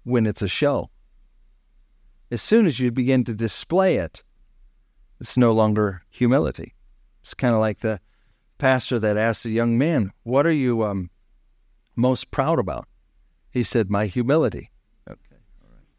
when 0.04 0.26
it's 0.26 0.42
a 0.42 0.48
show. 0.48 0.90
As 2.32 2.42
soon 2.42 2.66
as 2.66 2.80
you 2.80 2.90
begin 2.90 3.22
to 3.24 3.34
display 3.34 3.98
it, 3.98 4.24
it's 5.20 5.36
no 5.36 5.52
longer 5.52 6.02
humility. 6.10 6.74
It's 7.20 7.34
kind 7.34 7.54
of 7.54 7.60
like 7.60 7.78
the 7.78 8.00
pastor 8.58 8.98
that 8.98 9.16
asked 9.16 9.46
a 9.46 9.50
young 9.50 9.78
man, 9.78 10.10
What 10.24 10.46
are 10.46 10.50
you 10.50 10.82
um, 10.82 11.10
most 11.94 12.32
proud 12.32 12.58
about? 12.58 12.88
He 13.52 13.62
said, 13.62 13.88
My 13.88 14.06
humility. 14.06 14.72
Okay. 15.08 15.36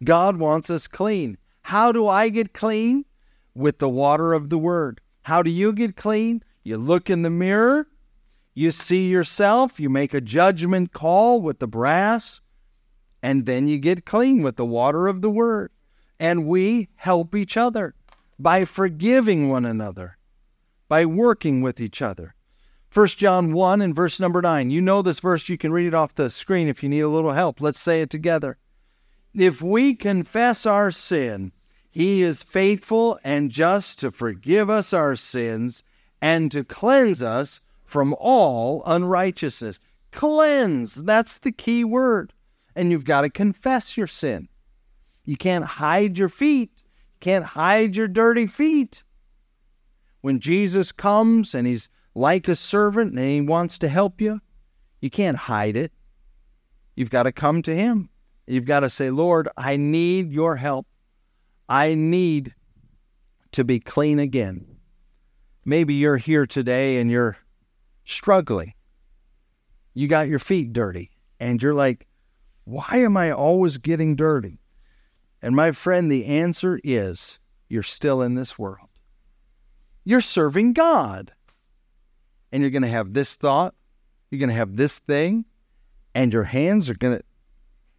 God 0.04 0.36
wants 0.36 0.70
us 0.70 0.88
clean. 0.88 1.38
How 1.62 1.94
do 1.94 2.08
I 2.08 2.28
get 2.28 2.54
clean? 2.54 3.06
with 3.56 3.80
the 3.80 3.90
water 3.90 4.34
of 4.34 4.50
the 4.50 4.58
word. 4.58 5.02
How 5.24 5.42
do 5.42 5.50
you 5.50 5.74
get 5.74 5.96
clean? 5.96 6.44
You 6.64 6.78
look 6.78 7.10
in 7.10 7.22
the 7.22 7.30
mirror, 7.30 7.88
you 8.54 8.72
see 8.72 9.08
yourself, 9.08 9.80
you 9.80 9.90
make 9.90 10.14
a 10.14 10.22
judgment 10.22 10.94
call 10.94 11.42
with 11.42 11.60
the 11.60 11.68
brass, 11.68 12.42
and 13.22 13.46
then 13.46 13.68
you 13.68 13.78
get 13.78 14.06
clean 14.06 14.42
with 14.42 14.58
the 14.58 14.66
water 14.66 15.08
of 15.08 15.22
the 15.22 15.30
word. 15.30 15.72
And 16.24 16.48
we 16.48 16.88
help 16.96 17.36
each 17.36 17.58
other 17.58 17.96
by 18.40 18.64
forgiving 18.64 19.50
one 19.50 19.66
another, 19.66 20.18
by 20.88 21.06
working 21.06 21.62
with 21.62 21.82
each 21.82 22.02
other. 22.02 22.34
1 22.94 23.08
John 23.08 23.52
1 23.52 23.82
and 23.82 23.94
verse 23.94 24.22
number 24.22 24.42
9. 24.42 24.70
You 24.70 24.80
know 24.80 25.02
this 25.02 25.20
verse, 25.20 25.50
you 25.50 25.58
can 25.58 25.74
read 25.74 25.86
it 25.86 25.94
off 25.94 26.16
the 26.16 26.32
screen 26.32 26.70
if 26.70 26.82
you 26.82 26.88
need 26.88 27.02
a 27.02 27.10
little 27.10 27.34
help. 27.34 27.60
Let's 27.60 27.82
say 27.82 28.02
it 28.02 28.10
together. 28.10 28.58
If 29.34 29.62
we 29.62 29.96
confess 29.96 30.66
our 30.66 30.92
sin, 30.92 31.52
he 31.92 32.22
is 32.22 32.42
faithful 32.42 33.20
and 33.22 33.52
just 33.52 34.00
to 34.00 34.10
forgive 34.10 34.70
us 34.70 34.94
our 34.94 35.18
sins 35.18 35.84
and 36.22 36.50
to 36.54 36.64
cleanse 36.64 37.22
us 37.22 37.60
from 37.84 38.16
all 38.18 38.82
unrighteousness. 38.86 39.82
Cleanse, 40.14 40.96
that's 40.96 41.38
the 41.38 41.52
key 41.52 41.84
word. 41.84 42.32
And 42.78 42.92
you've 42.92 43.04
got 43.04 43.24
to 43.24 43.30
confess 43.30 43.98
your 43.98 44.08
sin. 44.08 44.48
You 45.26 45.38
can't 45.38 45.66
hide 45.66 46.18
your 46.18 46.30
feet, 46.30 46.72
you 46.78 47.20
can't 47.20 47.46
hide 47.46 47.96
your 47.96 48.08
dirty 48.08 48.48
feet. 48.48 49.04
When 50.22 50.40
Jesus 50.40 50.92
comes 50.92 51.54
and 51.54 51.68
he's 51.68 51.90
like 52.16 52.48
a 52.48 52.56
servant 52.56 53.12
and 53.12 53.20
he 53.20 53.42
wants 53.42 53.78
to 53.80 53.90
help 53.90 54.22
you, 54.22 54.40
you 55.02 55.10
can't 55.10 55.38
hide 55.38 55.76
it. 55.76 55.92
You've 56.96 57.10
got 57.10 57.24
to 57.24 57.32
come 57.32 57.62
to 57.64 57.76
him. 57.76 58.10
You've 58.48 58.66
got 58.66 58.82
to 58.82 58.90
say, 58.90 59.10
Lord, 59.10 59.50
I 59.58 59.78
need 59.78 60.32
your 60.32 60.56
help. 60.56 60.88
I 61.68 61.96
need 61.96 62.54
to 63.54 63.64
be 63.64 63.80
clean 63.80 64.20
again. 64.20 64.66
Maybe 65.66 65.94
you're 65.94 66.18
here 66.18 66.46
today 66.46 66.98
and 66.98 67.10
you're 67.10 67.38
struggling. 68.06 68.74
You 69.94 70.08
got 70.08 70.28
your 70.28 70.40
feet 70.40 70.74
dirty 70.74 71.12
and 71.40 71.62
you're 71.62 71.74
like, 71.74 72.08
why 72.66 72.98
am 72.98 73.16
I 73.18 73.32
always 73.32 73.78
getting 73.78 74.16
dirty? 74.16 74.60
And 75.44 75.58
my 75.58 75.74
friend, 75.74 76.10
the 76.10 76.26
answer 76.26 76.80
is 76.86 77.38
you're 77.68 77.84
still 77.84 78.22
in 78.22 78.36
this 78.36 78.58
world. 78.58 78.88
You're 80.06 80.22
serving 80.22 80.72
God. 80.72 81.34
And 82.52 82.62
you're 82.62 82.72
going 82.72 82.84
to 82.84 82.88
have 82.88 83.14
this 83.14 83.36
thought, 83.36 83.76
you're 84.32 84.40
going 84.40 84.50
to 84.50 84.56
have 84.56 84.78
this 84.78 85.00
thing, 85.00 85.46
and 86.16 86.32
your 86.32 86.44
hands 86.44 86.90
are 86.90 86.94
going 86.94 87.18
to, 87.18 87.24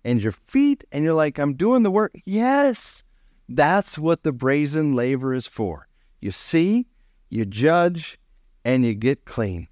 and 0.05 0.23
your 0.23 0.33
feet, 0.33 0.85
and 0.91 1.05
you're 1.05 1.13
like, 1.13 1.39
I'm 1.39 1.55
doing 1.55 1.83
the 1.83 1.91
work. 1.91 2.15
Yes, 2.25 3.03
that's 3.49 3.99
what 3.99 4.23
the 4.23 4.33
brazen 4.33 4.95
laver 4.95 5.35
is 5.35 5.47
for. 5.47 5.89
You 6.21 6.31
see, 6.31 6.87
you 7.29 7.45
judge, 7.45 8.19
and 8.65 8.85
you 8.85 8.95
get 8.95 9.25
clean. 9.27 9.69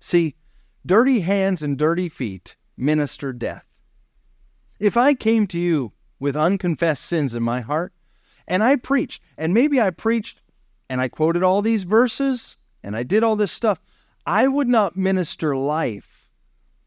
See, 0.00 0.34
dirty 0.84 1.20
hands 1.20 1.62
and 1.62 1.78
dirty 1.78 2.08
feet 2.08 2.56
minister 2.76 3.32
death. 3.32 3.64
If 4.78 4.96
I 4.96 5.14
came 5.14 5.46
to 5.46 5.58
you 5.58 5.92
with 6.18 6.36
unconfessed 6.36 7.04
sins 7.04 7.34
in 7.34 7.42
my 7.42 7.60
heart, 7.60 7.92
and 8.46 8.62
I 8.62 8.76
preached, 8.76 9.22
and 9.36 9.54
maybe 9.54 9.80
I 9.80 9.90
preached 9.90 10.40
and 10.88 11.00
I 11.00 11.08
quoted 11.08 11.42
all 11.42 11.62
these 11.62 11.84
verses 11.84 12.56
and 12.82 12.94
I 12.94 13.02
did 13.02 13.22
all 13.22 13.36
this 13.36 13.52
stuff, 13.52 13.80
I 14.26 14.46
would 14.46 14.68
not 14.68 14.96
minister 14.96 15.56
life, 15.56 16.30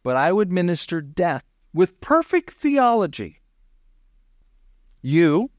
but 0.04 0.16
I 0.16 0.32
would 0.32 0.52
minister 0.52 1.02
death 1.02 1.44
with 1.74 2.00
perfect 2.00 2.52
theology. 2.52 3.42
You, 5.02 5.50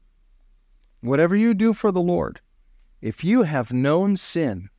whatever 1.01 1.35
you 1.35 1.53
do 1.53 1.73
for 1.73 1.91
the 1.91 2.01
Lord, 2.01 2.39
if 3.01 3.23
you 3.23 3.43
have 3.43 3.73
known 3.73 4.17
sin 4.17 4.69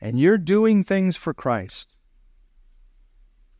and 0.00 0.20
you're 0.20 0.38
doing 0.38 0.84
things 0.84 1.16
for 1.16 1.34
Christ, 1.34 1.96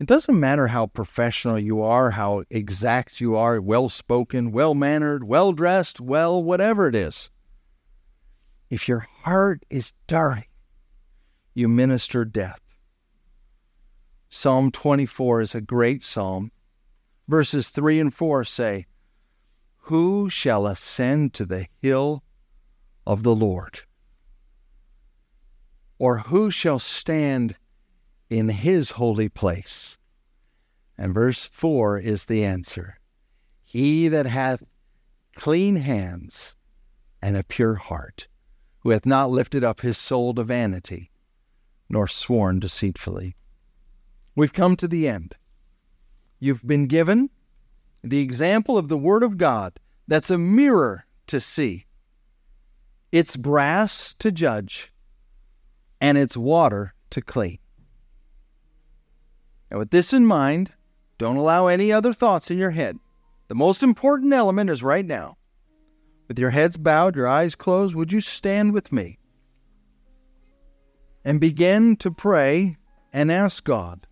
it 0.01 0.07
doesn't 0.07 0.38
matter 0.38 0.68
how 0.68 0.86
professional 0.86 1.59
you 1.59 1.82
are, 1.82 2.12
how 2.12 2.44
exact 2.51 3.20
you 3.20 3.36
are, 3.36 3.61
well 3.61 3.88
spoken, 3.88 4.53
well 4.53 4.74
mannered, 4.74 5.24
well 5.24 5.53
dressed, 5.53 6.01
well, 6.01 6.42
whatever 6.42 6.86
it 6.86 6.94
is. 6.94 7.30
If 8.70 8.86
your 8.86 9.01
heart 9.01 9.64
is 9.70 9.92
dirty, 10.07 10.49
you 11.53 11.66
minister 11.66 12.24
death. 12.24 12.61
Psalm 14.30 14.70
24 14.70 15.40
is 15.40 15.55
a 15.55 15.61
great 15.61 16.05
psalm. 16.05 16.53
Verses 17.26 17.70
3 17.70 17.99
and 17.99 18.14
4 18.14 18.44
say, 18.44 18.86
Who 19.76 20.30
shall 20.30 20.66
ascend 20.66 21.34
to 21.34 21.46
the 21.46 21.66
hill 21.82 22.22
of 23.07 23.24
the 23.24 23.34
Lord? 23.34 23.80
Or 25.99 26.18
who 26.18 26.51
shall 26.53 26.78
stand 26.78 27.57
in 28.31 28.49
his 28.49 28.93
holy 28.93 29.29
place. 29.29 29.99
And 30.97 31.14
verse 31.14 31.49
4 31.53 31.99
is 31.99 32.24
the 32.24 32.45
answer 32.45 32.99
He 33.64 34.09
that 34.09 34.26
hath 34.26 34.62
clean 35.35 35.76
hands 35.76 36.57
and 37.22 37.37
a 37.37 37.45
pure 37.45 37.76
heart, 37.76 38.26
who 38.81 38.91
hath 38.91 39.07
not 39.07 39.31
lifted 39.31 39.64
up 39.64 39.81
his 39.81 39.99
soul 39.99 40.35
to 40.35 40.45
vanity, 40.45 41.11
nor 41.89 42.09
sworn 42.09 42.59
deceitfully. 42.59 43.37
We've 44.35 44.53
come 44.53 44.76
to 44.76 44.89
the 44.89 45.09
end. 45.09 45.37
You've 46.39 46.66
been 46.66 46.87
given 46.87 47.31
the 48.03 48.20
example 48.20 48.79
of 48.79 48.89
the 48.89 48.99
Word 48.99 49.22
of 49.22 49.37
God 49.37 49.81
that's 50.07 50.31
a 50.31 50.39
mirror 50.39 51.07
to 51.26 51.41
see. 51.41 51.87
It's 53.11 53.37
brass 53.37 54.14
to 54.18 54.31
judge, 54.31 54.93
and 56.01 56.18
it's 56.18 56.37
water 56.37 56.95
to 57.11 57.20
clean. 57.20 57.59
And 59.71 59.79
with 59.79 59.91
this 59.91 60.12
in 60.12 60.27
mind, 60.27 60.73
don't 61.19 61.37
allow 61.37 61.66
any 61.66 61.93
other 61.93 62.12
thoughts 62.12 62.51
in 62.51 62.59
your 62.59 62.71
head. 62.71 62.99
The 63.49 63.55
most 63.55 63.83
important 63.83 64.33
element 64.33 64.71
is 64.71 64.83
right 64.83 65.05
now. 65.05 65.37
With 66.29 66.39
your 66.39 66.51
heads 66.51 66.77
bowed, 66.77 67.16
your 67.16 67.27
eyes 67.27 67.55
closed, 67.55 67.95
would 67.95 68.12
you 68.12 68.21
stand 68.21 68.73
with 68.73 68.93
me 68.93 69.19
and 71.25 71.41
begin 71.41 71.97
to 71.97 72.11
pray 72.11 72.77
and 73.12 73.33
ask 73.33 73.64
God 73.64 74.07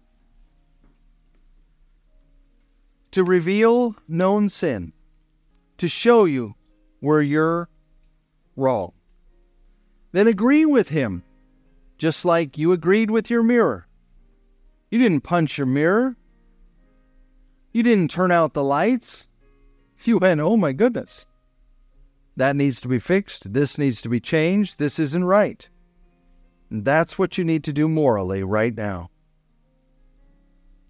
to 3.11 3.23
reveal 3.23 3.95
known 4.09 4.49
sin, 4.49 4.93
to 5.79 5.89
show 5.89 6.25
you 6.25 6.55
where 7.01 7.23
you're 7.23 7.69
wrong? 8.57 8.93
Then 10.13 10.27
agree 10.27 10.65
with 10.65 10.89
Him, 10.89 11.23
just 11.99 12.25
like 12.25 12.57
you 12.57 12.73
agreed 12.73 13.11
with 13.11 13.29
your 13.31 13.43
mirror 13.43 13.86
you 14.91 14.99
didn't 14.99 15.23
punch 15.23 15.59
your 15.59 15.67
mirror. 15.67 16.17
You 17.73 17.83
didn't 17.83 18.11
turn 18.11 18.31
out 18.31 18.55
the 18.55 18.65
lights. 18.65 19.27
You 20.05 20.19
went, 20.19 20.41
oh 20.41 20.57
my 20.57 20.73
goodness. 20.73 21.27
That 22.37 22.57
needs 22.57 22.81
to 22.83 22.89
be 22.89 22.99
fixed. 22.99 23.53
This 23.53 23.79
needs 23.79 24.03
to 24.03 24.09
be 24.09 24.21
changed. 24.21 24.79
This 24.79 24.99
isn't 24.99 25.25
right. 25.25 25.69
And 26.71 26.85
that's 26.85 27.19
what 27.19 27.39
you 27.39 27.45
need 27.45 27.65
to 27.65 27.73
do 27.73 27.89
morally 27.89 28.43
right 28.43 28.75
now. 28.75 29.11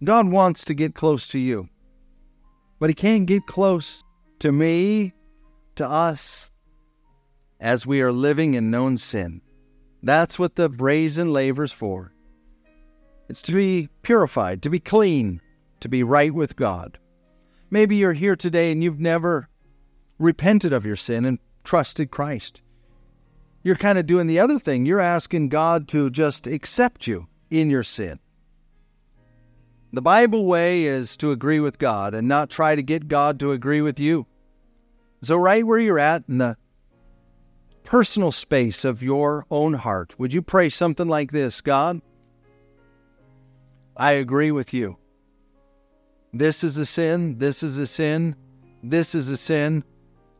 God 0.04 0.28
wants 0.28 0.64
to 0.66 0.74
get 0.74 0.94
close 0.94 1.26
to 1.28 1.38
you, 1.38 1.68
but 2.78 2.90
He 2.90 2.94
can't 2.94 3.26
get 3.26 3.46
close 3.46 4.02
to 4.40 4.52
me, 4.52 5.14
to 5.76 5.88
us, 5.88 6.50
as 7.58 7.86
we 7.86 8.02
are 8.02 8.12
living 8.12 8.54
in 8.54 8.70
known 8.70 8.98
sin. 8.98 9.40
That's 10.02 10.38
what 10.38 10.56
the 10.56 10.68
brazen 10.68 11.32
laver's 11.32 11.72
for. 11.72 12.12
It's 13.28 13.42
to 13.42 13.52
be 13.52 13.88
purified, 14.02 14.62
to 14.62 14.70
be 14.70 14.78
clean, 14.78 15.40
to 15.80 15.88
be 15.88 16.02
right 16.02 16.32
with 16.32 16.56
God. 16.56 16.98
Maybe 17.70 17.96
you're 17.96 18.12
here 18.12 18.36
today 18.36 18.70
and 18.70 18.82
you've 18.82 19.00
never 19.00 19.48
repented 20.18 20.72
of 20.72 20.86
your 20.86 20.96
sin 20.96 21.24
and 21.24 21.38
trusted 21.64 22.10
Christ. 22.10 22.62
You're 23.62 23.76
kind 23.76 23.98
of 23.98 24.06
doing 24.06 24.28
the 24.28 24.38
other 24.38 24.58
thing. 24.58 24.86
You're 24.86 25.00
asking 25.00 25.48
God 25.48 25.88
to 25.88 26.08
just 26.10 26.46
accept 26.46 27.06
you 27.08 27.26
in 27.50 27.68
your 27.68 27.82
sin. 27.82 28.20
The 29.92 30.02
Bible 30.02 30.46
way 30.46 30.84
is 30.84 31.16
to 31.16 31.32
agree 31.32 31.58
with 31.58 31.78
God 31.78 32.14
and 32.14 32.28
not 32.28 32.50
try 32.50 32.76
to 32.76 32.82
get 32.82 33.08
God 33.08 33.40
to 33.40 33.52
agree 33.52 33.80
with 33.80 33.98
you. 33.98 34.26
So, 35.22 35.36
right 35.36 35.66
where 35.66 35.78
you're 35.78 35.98
at 35.98 36.24
in 36.28 36.38
the 36.38 36.56
personal 37.82 38.30
space 38.30 38.84
of 38.84 39.02
your 39.02 39.46
own 39.50 39.74
heart, 39.74 40.18
would 40.18 40.32
you 40.32 40.42
pray 40.42 40.68
something 40.68 41.08
like 41.08 41.32
this 41.32 41.60
God? 41.60 42.02
I 43.96 44.12
agree 44.12 44.50
with 44.50 44.74
you. 44.74 44.98
This 46.32 46.62
is 46.62 46.76
a 46.76 46.84
sin, 46.84 47.38
this 47.38 47.62
is 47.62 47.78
a 47.78 47.86
sin, 47.86 48.36
this 48.82 49.14
is 49.14 49.30
a 49.30 49.36
sin, 49.38 49.84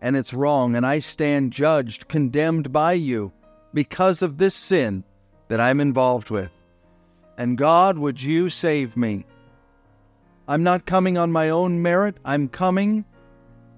and 0.03 0.15
it's 0.15 0.35
wrong, 0.35 0.77
and 0.77 0.85
I 0.85 0.99
stand 0.99 1.53
judged, 1.53 2.07
condemned 2.07 2.71
by 2.71 2.93
you 2.93 3.33
because 3.73 4.21
of 4.21 4.37
this 4.37 4.55
sin 4.55 5.05
that 5.49 5.61
I'm 5.61 5.81
involved 5.81 6.29
with. 6.29 6.51
And 7.39 7.57
God, 7.57 7.97
would 7.97 8.23
you 8.23 8.51
save 8.51 8.97
me? 8.97 9.25
I'm 10.47 10.63
not 10.63 10.87
coming 10.87 11.17
on 11.17 11.33
my 11.33 11.49
own 11.49 11.81
merit, 11.81 12.19
I'm 12.25 12.49
coming 12.49 13.07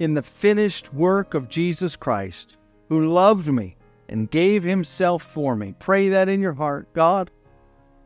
in 0.00 0.14
the 0.14 0.22
finished 0.22 0.92
work 0.92 1.34
of 1.34 1.48
Jesus 1.48 1.94
Christ, 1.94 2.56
who 2.88 3.06
loved 3.06 3.46
me 3.46 3.76
and 4.08 4.30
gave 4.30 4.64
himself 4.64 5.22
for 5.22 5.54
me. 5.54 5.74
Pray 5.78 6.08
that 6.08 6.28
in 6.28 6.40
your 6.40 6.54
heart. 6.54 6.92
God, 6.94 7.30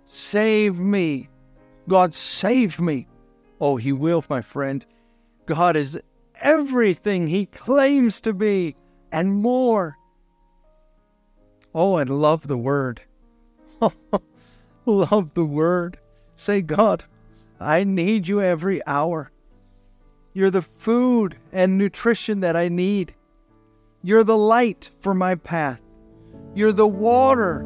save 0.07 0.79
me 0.79 1.29
God, 1.89 2.15
save 2.15 2.81
me. 2.81 3.07
Oh, 3.61 3.77
He 3.77 3.93
will, 3.93 4.25
my 4.29 4.43
friend. 4.43 4.85
God 5.47 5.77
is 5.77 6.01
everything 6.41 7.29
He 7.29 7.47
claims 7.47 8.21
to 8.23 8.33
be 8.33 8.77
and 9.11 9.33
more. 9.33 9.99
Oh, 11.75 11.95
I 11.95 12.03
love 12.05 12.47
the 12.47 12.59
Word. 12.59 13.03
love 14.87 15.35
the 15.35 15.45
Word. 15.45 15.99
Say, 16.37 16.61
God, 16.61 17.05
I 17.61 17.85
need 17.85 18.29
you 18.29 18.41
every 18.41 18.85
hour. 18.87 19.31
You're 20.35 20.51
the 20.51 20.63
food 20.63 21.37
and 21.53 21.79
nutrition 21.79 22.41
that 22.41 22.57
I 22.57 22.69
need. 22.69 23.15
You're 24.03 24.25
the 24.25 24.37
light 24.37 24.91
for 25.01 25.15
my 25.15 25.35
path. 25.35 25.81
You're 26.55 26.73
the 26.73 26.87
water 26.87 27.61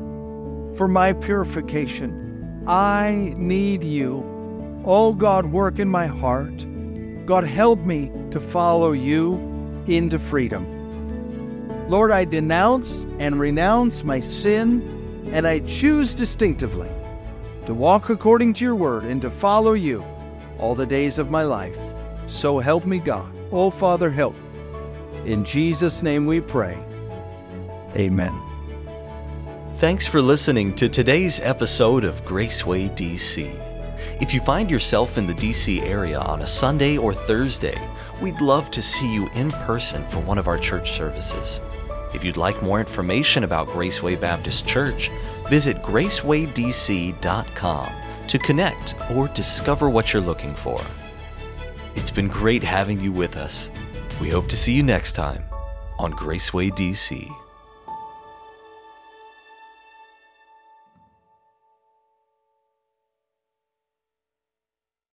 for 0.76 0.88
my 0.88 1.12
purification. 1.12 2.25
I 2.66 3.32
need 3.36 3.84
you. 3.84 4.24
Oh 4.84 5.12
God, 5.12 5.46
work 5.46 5.78
in 5.78 5.88
my 5.88 6.06
heart. 6.06 6.64
God, 7.26 7.44
help 7.44 7.80
me 7.80 8.10
to 8.30 8.40
follow 8.40 8.92
you 8.92 9.34
into 9.86 10.18
freedom. 10.18 10.66
Lord, 11.88 12.10
I 12.10 12.24
denounce 12.24 13.06
and 13.18 13.38
renounce 13.38 14.02
my 14.02 14.18
sin, 14.18 15.30
and 15.32 15.46
I 15.46 15.60
choose 15.60 16.14
distinctively 16.14 16.90
to 17.66 17.74
walk 17.74 18.10
according 18.10 18.54
to 18.54 18.64
your 18.64 18.74
word 18.74 19.04
and 19.04 19.20
to 19.22 19.30
follow 19.30 19.74
you 19.74 20.04
all 20.58 20.74
the 20.74 20.86
days 20.86 21.18
of 21.18 21.30
my 21.30 21.42
life. 21.42 21.78
So 22.26 22.58
help 22.58 22.86
me, 22.86 22.98
God. 22.98 23.32
Oh, 23.52 23.70
Father, 23.70 24.10
help. 24.10 24.34
Me. 24.34 25.32
In 25.32 25.44
Jesus' 25.44 26.02
name 26.02 26.26
we 26.26 26.40
pray. 26.40 26.76
Amen. 27.96 28.45
Thanks 29.76 30.06
for 30.06 30.22
listening 30.22 30.74
to 30.76 30.88
today's 30.88 31.38
episode 31.40 32.06
of 32.06 32.24
Graceway 32.24 32.88
DC. 32.96 33.52
If 34.22 34.32
you 34.32 34.40
find 34.40 34.70
yourself 34.70 35.18
in 35.18 35.26
the 35.26 35.34
DC 35.34 35.82
area 35.82 36.18
on 36.18 36.40
a 36.40 36.46
Sunday 36.46 36.96
or 36.96 37.12
Thursday, 37.12 37.78
we'd 38.22 38.40
love 38.40 38.70
to 38.70 38.80
see 38.80 39.12
you 39.12 39.28
in 39.34 39.50
person 39.50 40.02
for 40.08 40.20
one 40.20 40.38
of 40.38 40.48
our 40.48 40.56
church 40.56 40.92
services. 40.92 41.60
If 42.14 42.24
you'd 42.24 42.38
like 42.38 42.62
more 42.62 42.80
information 42.80 43.44
about 43.44 43.68
Graceway 43.68 44.18
Baptist 44.18 44.66
Church, 44.66 45.10
visit 45.50 45.82
gracewaydc.com 45.82 47.92
to 48.28 48.38
connect 48.38 48.94
or 49.10 49.28
discover 49.28 49.90
what 49.90 50.14
you're 50.14 50.22
looking 50.22 50.54
for. 50.54 50.80
It's 51.94 52.10
been 52.10 52.28
great 52.28 52.62
having 52.62 52.98
you 52.98 53.12
with 53.12 53.36
us. 53.36 53.70
We 54.22 54.30
hope 54.30 54.48
to 54.48 54.56
see 54.56 54.72
you 54.72 54.82
next 54.82 55.12
time 55.12 55.44
on 55.98 56.14
Graceway 56.14 56.70
DC. 56.70 57.45